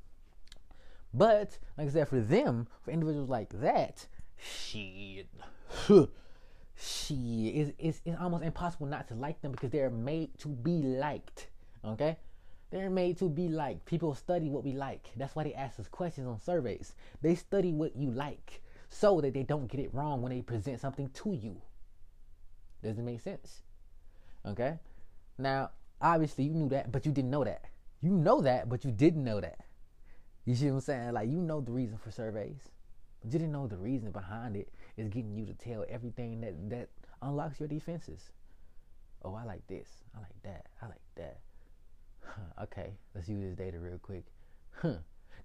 but 1.14 1.58
like 1.78 1.88
I 1.88 1.89
said, 1.89 2.08
for 2.08 2.20
them, 2.20 2.68
for 2.84 2.92
individuals 2.92 3.30
like 3.30 3.50
that, 3.62 4.08
shit, 4.38 5.28
shit, 5.88 7.56
it's, 7.56 7.72
it's, 7.80 8.02
it's 8.06 8.18
almost 8.20 8.44
impossible 8.44 8.88
not 8.88 9.08
to 9.10 9.16
like 9.16 9.42
them 9.42 9.52
because 9.52 9.72
they're 9.72 9.89
made 9.89 10.38
to 10.39 10.48
be 10.48 10.82
liked. 10.84 11.48
Okay? 11.84 12.18
They're 12.72 12.90
made 12.90 13.18
to 13.20 13.30
be 13.30 13.50
like. 13.50 13.86
People 13.86 14.16
study 14.16 14.50
what 14.50 14.64
we 14.64 14.74
like. 14.74 15.10
That's 15.18 15.36
why 15.36 15.44
they 15.44 15.54
ask 15.54 15.80
us 15.80 15.88
questions 15.88 16.28
on 16.28 16.40
surveys. 16.40 16.94
They 17.22 17.36
study 17.36 17.74
what 17.74 17.96
you 17.96 18.12
like 18.12 18.62
so 18.90 19.22
that 19.22 19.34
they 19.34 19.44
don't 19.44 19.70
get 19.70 19.82
it 19.82 19.94
wrong 19.94 20.22
when 20.22 20.32
they 20.32 20.42
present 20.42 20.80
something 20.80 21.10
to 21.10 21.34
you. 21.34 21.62
Does 22.82 22.98
it 22.98 23.04
make 23.04 23.22
sense? 23.22 23.62
Okay? 24.46 24.80
Now, 25.38 25.72
obviously 26.02 26.46
you 26.46 26.54
knew 26.54 26.70
that, 26.70 26.92
but 26.92 27.06
you 27.06 27.12
didn't 27.12 27.32
know 27.32 27.44
that. 27.44 27.66
You 28.02 28.12
know 28.12 28.42
that, 28.42 28.70
but 28.70 28.84
you 28.84 28.92
didn't 28.92 29.24
know 29.24 29.42
that. 29.42 29.60
You 30.46 30.56
see 30.56 30.66
what 30.68 30.76
I'm 30.76 30.82
saying? 30.82 31.14
Like 31.14 31.30
you 31.30 31.38
know 31.38 31.62
the 31.62 31.72
reason 31.72 31.98
for 31.98 32.12
surveys. 32.12 32.70
But 33.22 33.32
you 33.32 33.40
didn't 33.40 33.52
know 33.54 33.68
the 33.68 33.78
reason 33.78 34.12
behind 34.12 34.56
it 34.56 34.70
is 34.98 35.10
getting 35.10 35.36
you 35.36 35.46
to 35.46 35.54
tell 35.54 35.86
everything 35.88 36.42
that 36.42 36.70
that 36.70 36.90
unlocks 37.22 37.60
your 37.60 37.70
defenses. 37.70 38.32
Oh, 39.24 39.36
I 39.36 39.44
like 39.44 39.66
this. 39.68 39.88
I 40.16 40.20
like 40.20 40.42
that. 40.44 40.66
I 40.82 40.88
like 40.88 41.02
that. 41.16 41.38
Okay, 42.62 42.92
let's 43.16 43.28
use 43.28 43.42
this 43.42 43.56
data 43.56 43.80
real 43.80 43.98
quick. 43.98 44.24
Huh. 44.82 44.98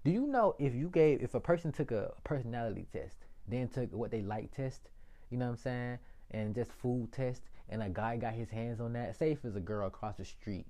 Do 0.03 0.11
you 0.11 0.27
know 0.27 0.55
if 0.59 0.73
you 0.73 0.89
gave 0.89 1.21
if 1.21 1.33
a 1.33 1.39
person 1.39 1.71
took 1.71 1.91
a 1.91 2.11
personality 2.23 2.87
test, 2.93 3.17
then 3.47 3.67
took 3.67 3.91
what 3.93 4.11
they 4.11 4.21
like 4.21 4.55
test, 4.55 4.89
you 5.29 5.37
know 5.37 5.45
what 5.45 5.51
I'm 5.51 5.57
saying, 5.57 5.99
and 6.31 6.55
just 6.55 6.71
food 6.71 7.11
test, 7.11 7.41
and 7.69 7.81
a 7.81 7.89
guy 7.89 8.17
got 8.17 8.33
his 8.33 8.49
hands 8.49 8.79
on 8.79 8.93
that, 8.93 9.17
say 9.17 9.31
if 9.31 9.43
it's 9.43 9.55
a 9.55 9.61
girl 9.61 9.87
across 9.87 10.17
the 10.17 10.25
street, 10.25 10.65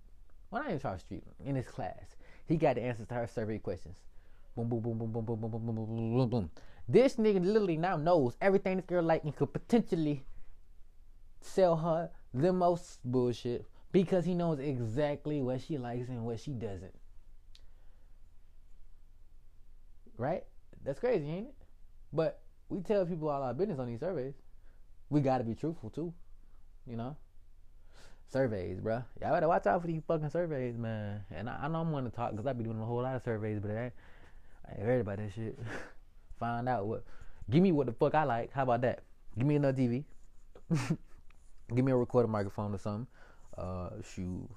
well 0.50 0.62
not 0.62 0.70
even 0.70 0.78
across 0.78 1.02
the 1.02 1.06
street, 1.06 1.24
in 1.46 1.56
his 1.56 1.68
class, 1.68 2.16
he 2.46 2.56
got 2.56 2.76
the 2.76 2.82
answers 2.82 3.08
to 3.08 3.14
her 3.14 3.28
survey 3.28 3.58
questions. 3.58 3.96
Boom, 4.56 4.70
boom, 4.70 4.80
boom, 4.80 4.98
boom, 4.98 5.12
boom, 5.12 5.26
boom, 5.26 5.40
boom, 5.40 5.52
boom, 5.52 5.66
boom, 5.66 5.76
boom, 5.76 6.18
boom, 6.18 6.30
boom. 6.30 6.52
This 6.88 7.18
nigga 7.18 7.46
literally 7.46 7.78
now 7.78 7.98
knows 7.98 8.38
everything 8.42 8.78
this 8.78 8.86
girl 8.86 9.04
like 9.04 9.24
and 9.24 9.36
could 9.36 9.52
potentially 9.54 10.24
sell 11.42 11.76
her 11.76 12.10
the 12.34 12.54
most 12.54 13.00
bullshit 13.04 13.66
because 13.92 14.26
he 14.26 14.34
knows 14.34 14.60
exactly 14.60 15.42
what 15.42 15.62
she 15.62 15.78
likes 15.78 16.10
and 16.10 16.26
what 16.26 16.40
she 16.40 16.52
doesn't. 16.52 16.94
Right? 20.18 20.44
That's 20.84 21.00
crazy, 21.00 21.30
ain't 21.30 21.48
it? 21.48 21.56
But 22.12 22.42
we 22.70 22.82
tell 22.82 23.06
people 23.06 23.30
all 23.30 23.44
our 23.44 23.54
business 23.54 23.80
on 23.80 23.88
these 23.88 24.00
surveys. 24.00 24.34
We 25.10 25.22
gotta 25.22 25.44
be 25.44 25.56
truthful 25.56 25.90
too, 25.90 26.14
you 26.86 26.98
know. 26.98 27.16
Surveys, 28.30 28.80
bruh. 28.82 29.06
Y'all 29.22 29.32
better 29.32 29.48
watch 29.48 29.66
out 29.68 29.82
for 29.82 29.88
these 29.88 30.02
fucking 30.06 30.30
surveys, 30.30 30.78
man. 30.78 31.22
And 31.32 31.50
I, 31.50 31.60
I 31.64 31.68
know 31.70 31.80
I'm 31.80 31.92
gonna 31.92 32.10
talk 32.10 32.32
because 32.32 32.46
I 32.46 32.54
be 32.54 32.64
doing 32.64 32.82
a 32.82 32.86
whole 32.86 33.02
lot 33.02 33.16
of 33.16 33.24
surveys, 33.24 33.60
but 33.60 33.72
I 33.72 33.84
ain't, 33.86 33.94
I 34.68 34.72
ain't 34.72 34.82
heard 34.82 35.02
about 35.02 35.18
that 35.18 35.32
shit. 35.34 35.58
Find 36.40 36.68
out 36.68 36.88
what. 36.88 37.04
Give 37.50 37.64
me 37.64 37.72
what 37.72 37.86
the 37.86 37.94
fuck 37.94 38.16
I 38.16 38.26
like. 38.26 38.52
How 38.52 38.64
about 38.64 38.82
that? 38.82 39.04
Give 39.38 39.48
me 39.48 39.56
another 39.56 39.78
TV. 39.78 40.04
Give 41.76 41.86
me 41.86 41.92
a 41.94 41.96
recording 41.96 42.32
microphone 42.32 42.74
or 42.74 42.78
something. 42.78 43.08
Uh, 43.58 43.90
shoot, 44.14 44.48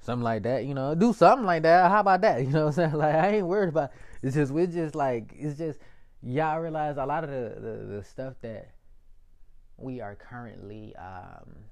something 0.00 0.24
like 0.24 0.42
that. 0.44 0.64
You 0.64 0.74
know, 0.74 0.94
do 0.94 1.12
something 1.12 1.46
like 1.46 1.62
that. 1.62 1.90
How 1.90 2.00
about 2.00 2.20
that? 2.22 2.40
You 2.44 2.50
know 2.50 2.66
what 2.66 2.66
I'm 2.66 2.72
saying? 2.72 2.92
Like 2.92 3.14
I 3.14 3.28
ain't 3.36 3.46
worried 3.46 3.68
about. 3.68 3.90
It's 4.22 4.34
just 4.34 4.52
we're 4.52 4.66
just 4.66 4.94
like 4.94 5.34
it's 5.36 5.58
just 5.58 5.78
y'all 6.22 6.60
realize 6.60 6.96
a 6.96 7.04
lot 7.04 7.24
of 7.24 7.30
the 7.30 7.60
the, 7.60 7.96
the 7.96 8.04
stuff 8.04 8.34
that 8.42 8.70
we 9.76 10.00
are 10.00 10.14
currently 10.14 10.94
um 10.96 11.66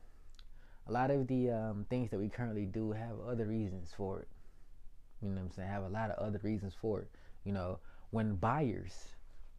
a 0.87 0.93
lot 0.93 1.11
of 1.11 1.27
the 1.27 1.51
um, 1.51 1.87
things 1.89 2.11
that 2.11 2.19
we 2.19 2.29
currently 2.29 2.67
do 2.67 2.93
have 2.93 3.19
other 3.27 3.47
reasons 3.47 3.93
for 3.97 4.21
it. 4.21 4.29
You 5.23 5.31
know 5.31 5.37
what 5.37 5.43
I'm 5.43 5.51
saying? 5.53 5.69
Have 5.69 5.85
a 5.85 5.89
lot 5.89 6.11
of 6.11 6.19
other 6.19 6.41
reasons 6.43 6.75
for 6.79 7.01
it. 7.01 7.09
You 7.45 7.53
know, 7.53 7.79
when 8.11 8.37
buyers, 8.37 8.93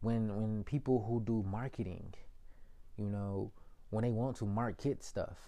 when 0.00 0.40
when 0.40 0.64
people 0.64 1.04
who 1.08 1.20
do 1.20 1.44
marketing, 1.48 2.14
you 2.96 3.10
know, 3.10 3.50
when 3.90 4.04
they 4.04 4.10
want 4.10 4.36
to 4.36 4.46
market 4.46 5.02
stuff, 5.02 5.38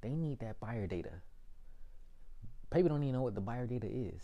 they 0.00 0.10
need 0.10 0.38
that 0.40 0.58
buyer 0.60 0.86
data. 0.86 1.10
People 2.72 2.88
don't 2.88 3.02
even 3.02 3.14
know 3.14 3.22
what 3.22 3.34
the 3.34 3.40
buyer 3.40 3.66
data 3.66 3.86
is. 3.86 4.20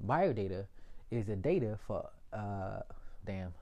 Buyer 0.00 0.32
data 0.32 0.66
is 1.10 1.26
the 1.26 1.36
data 1.36 1.78
for 1.86 2.08
uh 2.32 2.80
damn 3.26 3.52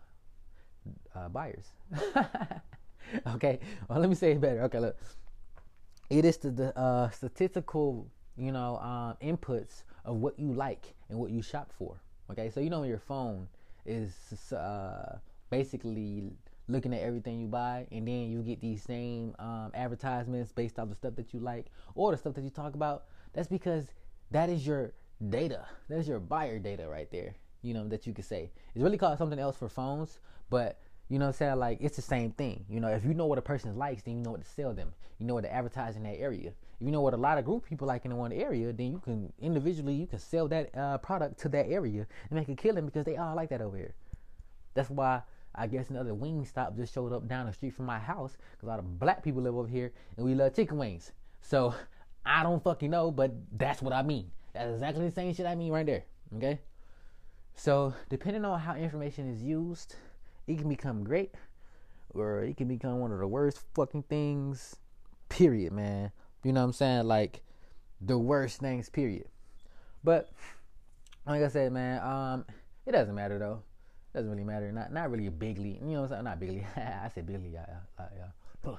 uh, 1.14 1.28
buyers. 1.28 1.66
okay, 3.34 3.58
well 3.88 4.00
let 4.00 4.08
me 4.08 4.14
say 4.14 4.32
it 4.32 4.40
better. 4.40 4.62
Okay, 4.62 4.78
look, 4.78 4.96
it 6.10 6.24
is 6.24 6.36
the, 6.38 6.50
the 6.50 6.78
uh, 6.78 7.10
statistical 7.10 8.06
you 8.36 8.52
know 8.52 8.78
um, 8.78 9.16
inputs 9.22 9.82
of 10.04 10.16
what 10.16 10.38
you 10.38 10.52
like 10.52 10.94
and 11.08 11.18
what 11.18 11.30
you 11.30 11.42
shop 11.42 11.72
for. 11.76 11.96
Okay, 12.30 12.50
so 12.50 12.60
you 12.60 12.70
know 12.70 12.82
your 12.84 12.98
phone 12.98 13.48
is 13.84 14.12
uh, 14.52 15.18
basically 15.50 16.32
looking 16.68 16.94
at 16.94 17.00
everything 17.00 17.40
you 17.40 17.46
buy, 17.46 17.86
and 17.90 18.06
then 18.06 18.30
you 18.30 18.42
get 18.42 18.60
these 18.60 18.82
same 18.82 19.34
um, 19.38 19.70
advertisements 19.74 20.52
based 20.52 20.78
off 20.78 20.88
the 20.88 20.94
stuff 20.94 21.14
that 21.16 21.34
you 21.34 21.40
like 21.40 21.66
or 21.94 22.12
the 22.12 22.16
stuff 22.16 22.34
that 22.34 22.42
you 22.42 22.50
talk 22.50 22.74
about. 22.74 23.04
That's 23.32 23.48
because 23.48 23.86
that 24.30 24.48
is 24.48 24.66
your 24.66 24.92
data. 25.28 25.66
That's 25.88 26.08
your 26.08 26.20
buyer 26.20 26.58
data 26.58 26.88
right 26.88 27.10
there. 27.10 27.34
You 27.62 27.74
know 27.74 27.86
that 27.88 28.06
you 28.06 28.12
could 28.12 28.24
say 28.24 28.50
it's 28.74 28.82
really 28.82 28.98
called 28.98 29.18
something 29.18 29.38
else 29.38 29.56
for 29.56 29.68
phones, 29.68 30.18
but 30.50 30.80
you 31.08 31.18
know 31.18 31.26
what 31.26 31.34
I'm 31.34 31.38
saying? 31.38 31.58
Like 31.58 31.78
it's 31.80 31.96
the 31.96 32.02
same 32.02 32.32
thing. 32.32 32.64
You 32.68 32.80
know, 32.80 32.88
if 32.88 33.04
you 33.04 33.14
know 33.14 33.26
what 33.26 33.38
a 33.38 33.42
person 33.42 33.76
likes, 33.76 34.02
then 34.02 34.16
you 34.16 34.22
know 34.22 34.32
what 34.32 34.42
to 34.42 34.48
sell 34.48 34.72
them. 34.72 34.92
You 35.18 35.26
know 35.26 35.34
what 35.34 35.44
to 35.44 35.52
advertise 35.52 35.96
in 35.96 36.02
that 36.04 36.18
area. 36.18 36.48
If 36.48 36.86
you 36.86 36.90
know 36.90 37.02
what 37.02 37.14
a 37.14 37.18
lot 37.18 37.38
of 37.38 37.44
group 37.44 37.64
people 37.64 37.86
like 37.86 38.04
in 38.04 38.16
one 38.16 38.32
area, 38.32 38.72
then 38.72 38.92
you 38.92 38.98
can 38.98 39.32
individually 39.40 39.94
you 39.94 40.06
can 40.06 40.18
sell 40.18 40.48
that 40.48 40.76
uh, 40.76 40.98
product 40.98 41.38
to 41.40 41.48
that 41.50 41.68
area 41.68 42.06
and 42.30 42.38
make 42.38 42.48
a 42.48 42.56
killing 42.56 42.86
because 42.86 43.04
they 43.04 43.16
all 43.16 43.36
like 43.36 43.50
that 43.50 43.60
over 43.60 43.76
here. 43.76 43.94
That's 44.74 44.90
why 44.90 45.22
I 45.54 45.66
guess 45.66 45.90
another 45.90 46.12
Wingstop 46.12 46.76
just 46.76 46.94
showed 46.94 47.12
up 47.12 47.28
down 47.28 47.46
the 47.46 47.52
street 47.52 47.74
from 47.74 47.86
my 47.86 47.98
house 47.98 48.36
a 48.62 48.66
lot 48.66 48.78
of 48.78 48.98
black 48.98 49.22
people 49.22 49.42
live 49.42 49.56
over 49.56 49.68
here 49.68 49.92
and 50.16 50.24
we 50.24 50.34
love 50.34 50.54
chicken 50.54 50.78
wings. 50.78 51.12
So 51.40 51.74
I 52.26 52.42
don't 52.42 52.62
fucking 52.62 52.90
know, 52.90 53.10
but 53.10 53.32
that's 53.58 53.82
what 53.82 53.92
I 53.92 54.02
mean. 54.02 54.30
That's 54.54 54.72
exactly 54.72 55.06
the 55.06 55.14
same 55.14 55.34
shit 55.34 55.46
I 55.46 55.54
mean 55.54 55.72
right 55.72 55.86
there. 55.86 56.04
Okay. 56.36 56.60
So 57.54 57.94
depending 58.08 58.44
on 58.44 58.60
how 58.60 58.74
information 58.76 59.30
is 59.30 59.42
used 59.42 59.96
it 60.46 60.58
can 60.58 60.68
become 60.68 61.04
great 61.04 61.34
or 62.10 62.42
it 62.42 62.56
can 62.56 62.68
become 62.68 63.00
one 63.00 63.12
of 63.12 63.18
the 63.18 63.26
worst 63.26 63.60
fucking 63.74 64.02
things 64.04 64.76
period 65.28 65.72
man 65.72 66.10
you 66.44 66.52
know 66.52 66.60
what 66.60 66.66
i'm 66.66 66.72
saying 66.72 67.06
like 67.06 67.42
the 68.00 68.18
worst 68.18 68.60
things 68.60 68.88
period 68.88 69.26
but 70.04 70.30
like 71.26 71.42
i 71.42 71.48
said 71.48 71.72
man 71.72 72.02
um 72.02 72.44
it 72.86 72.92
doesn't 72.92 73.14
matter 73.14 73.38
though 73.38 73.62
doesn't 74.14 74.30
really 74.30 74.44
matter 74.44 74.70
not 74.72 74.92
not 74.92 75.10
really 75.10 75.28
bigly 75.28 75.78
you 75.82 75.94
know 75.94 76.02
what 76.02 76.10
i'm 76.12 76.16
saying 76.16 76.24
not 76.24 76.40
bigly 76.40 76.66
i 76.76 77.08
said 77.14 77.26
bigly 77.26 77.50
yeah, 77.50 77.66
yeah, 77.98 78.06
yeah. 78.16 78.74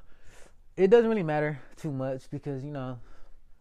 it 0.78 0.90
doesn't 0.90 1.10
really 1.10 1.24
matter 1.24 1.60
too 1.76 1.92
much 1.92 2.30
because 2.30 2.64
you 2.64 2.72
know 2.72 2.98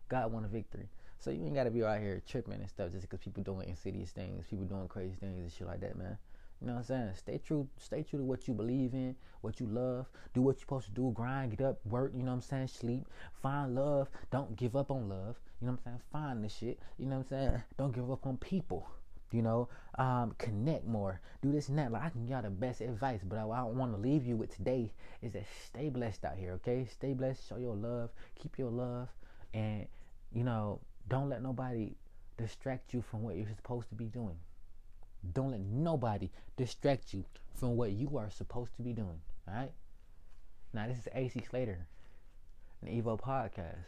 god 0.09 0.33
won 0.33 0.45
a 0.45 0.49
victory 0.49 0.89
So 1.23 1.31
you 1.31 1.45
ain't 1.47 1.55
gotta 1.55 1.71
be 1.71 1.85
out 1.85 2.01
here 2.01 2.21
tripping 2.27 2.55
and 2.55 2.69
stuff 2.69 2.91
just 2.91 3.03
because 3.03 3.21
people 3.21 3.45
doing 3.45 3.69
insidious 3.69 4.11
things, 4.11 4.45
people 4.51 4.65
doing 4.65 4.89
crazy 4.89 5.15
things 5.21 5.39
and 5.39 5.53
shit 5.53 5.69
like 5.69 5.81
that, 5.81 5.97
man. 5.97 6.19
You 6.61 6.67
know 6.67 6.73
what 6.73 6.79
I'm 6.81 6.85
saying? 6.85 7.11
Stay 7.15 7.39
true, 7.39 7.69
stay 7.79 8.03
true 8.03 8.19
to 8.19 8.25
what 8.25 8.49
you 8.49 8.55
believe 8.55 8.93
in, 8.93 9.15
what 9.41 9.61
you 9.61 9.67
love. 9.67 10.07
Do 10.35 10.43
what 10.43 10.57
you're 10.57 10.63
supposed 10.63 10.87
to 10.87 10.93
do. 10.93 11.13
Grind, 11.15 11.57
get 11.57 11.65
up, 11.65 11.79
work. 11.87 12.11
You 12.13 12.25
know 12.25 12.33
what 12.33 12.39
I'm 12.39 12.41
saying? 12.43 12.69
Sleep, 12.69 13.07
find 13.41 13.77
love. 13.77 14.09
Don't 14.33 14.57
give 14.57 14.75
up 14.75 14.91
on 14.91 15.09
love. 15.09 15.37
You 15.61 15.69
know 15.69 15.75
what 15.75 15.81
I'm 15.87 15.93
saying? 15.93 16.01
Find 16.11 16.45
the 16.45 16.49
shit. 16.49 16.81
You 16.99 17.07
know 17.07 17.19
what 17.19 17.31
I'm 17.31 17.51
saying? 17.51 17.63
Don't 17.79 17.95
give 17.95 18.11
up 18.11 18.27
on 18.27 18.37
people. 18.39 18.89
You 19.33 19.43
know, 19.43 19.69
um, 19.99 20.35
connect 20.39 20.87
more. 20.87 21.21
Do 21.43 21.53
this 21.53 21.69
and 21.69 21.79
that. 21.79 21.91
Like 21.91 22.03
I 22.03 22.11
can 22.11 22.23
give 22.23 22.31
y'all 22.31 22.43
the 22.43 22.51
best 22.51 22.81
advice, 22.81 23.21
but 23.25 23.39
I, 23.39 23.43
I 23.43 23.63
want 23.65 23.93
to 23.95 24.01
leave 24.01 24.27
you 24.27 24.37
with 24.37 24.55
today 24.55 24.93
is 25.23 25.33
that 25.33 25.47
stay 25.67 25.89
blessed 25.89 26.25
out 26.25 26.37
here. 26.37 26.53
Okay, 26.53 26.87
stay 26.91 27.15
blessed. 27.15 27.49
Show 27.49 27.57
your 27.57 27.75
love. 27.75 28.11
Keep 28.41 28.59
your 28.59 28.71
love, 28.71 29.09
and 29.55 29.87
you 30.33 30.45
know, 30.45 30.81
don't 31.09 31.29
let 31.29 31.43
nobody 31.43 31.95
distract 32.37 32.93
you 32.95 33.03
from 33.03 33.23
what 33.23 33.37
you're 33.37 33.49
supposed 33.57 33.89
to 33.89 33.95
be 33.95 34.07
doing. 34.07 34.37
Don't 35.33 35.53
let 35.53 35.61
nobody 35.61 36.31
distract 36.57 37.15
you 37.15 37.25
from 37.55 37.77
what 37.77 37.93
you 37.93 38.17
are 38.19 38.31
supposed 38.31 38.75
to 38.77 38.83
be 38.83 38.93
doing. 38.93 39.21
All 39.49 39.55
right. 39.55 39.73
Now 40.73 40.87
this 40.89 40.99
is 40.99 41.09
AC 41.15 41.43
Slater, 41.49 41.87
an 42.81 42.89
Evo 42.89 43.21
podcast. 43.21 43.85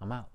I'm 0.00 0.12
out. 0.12 0.28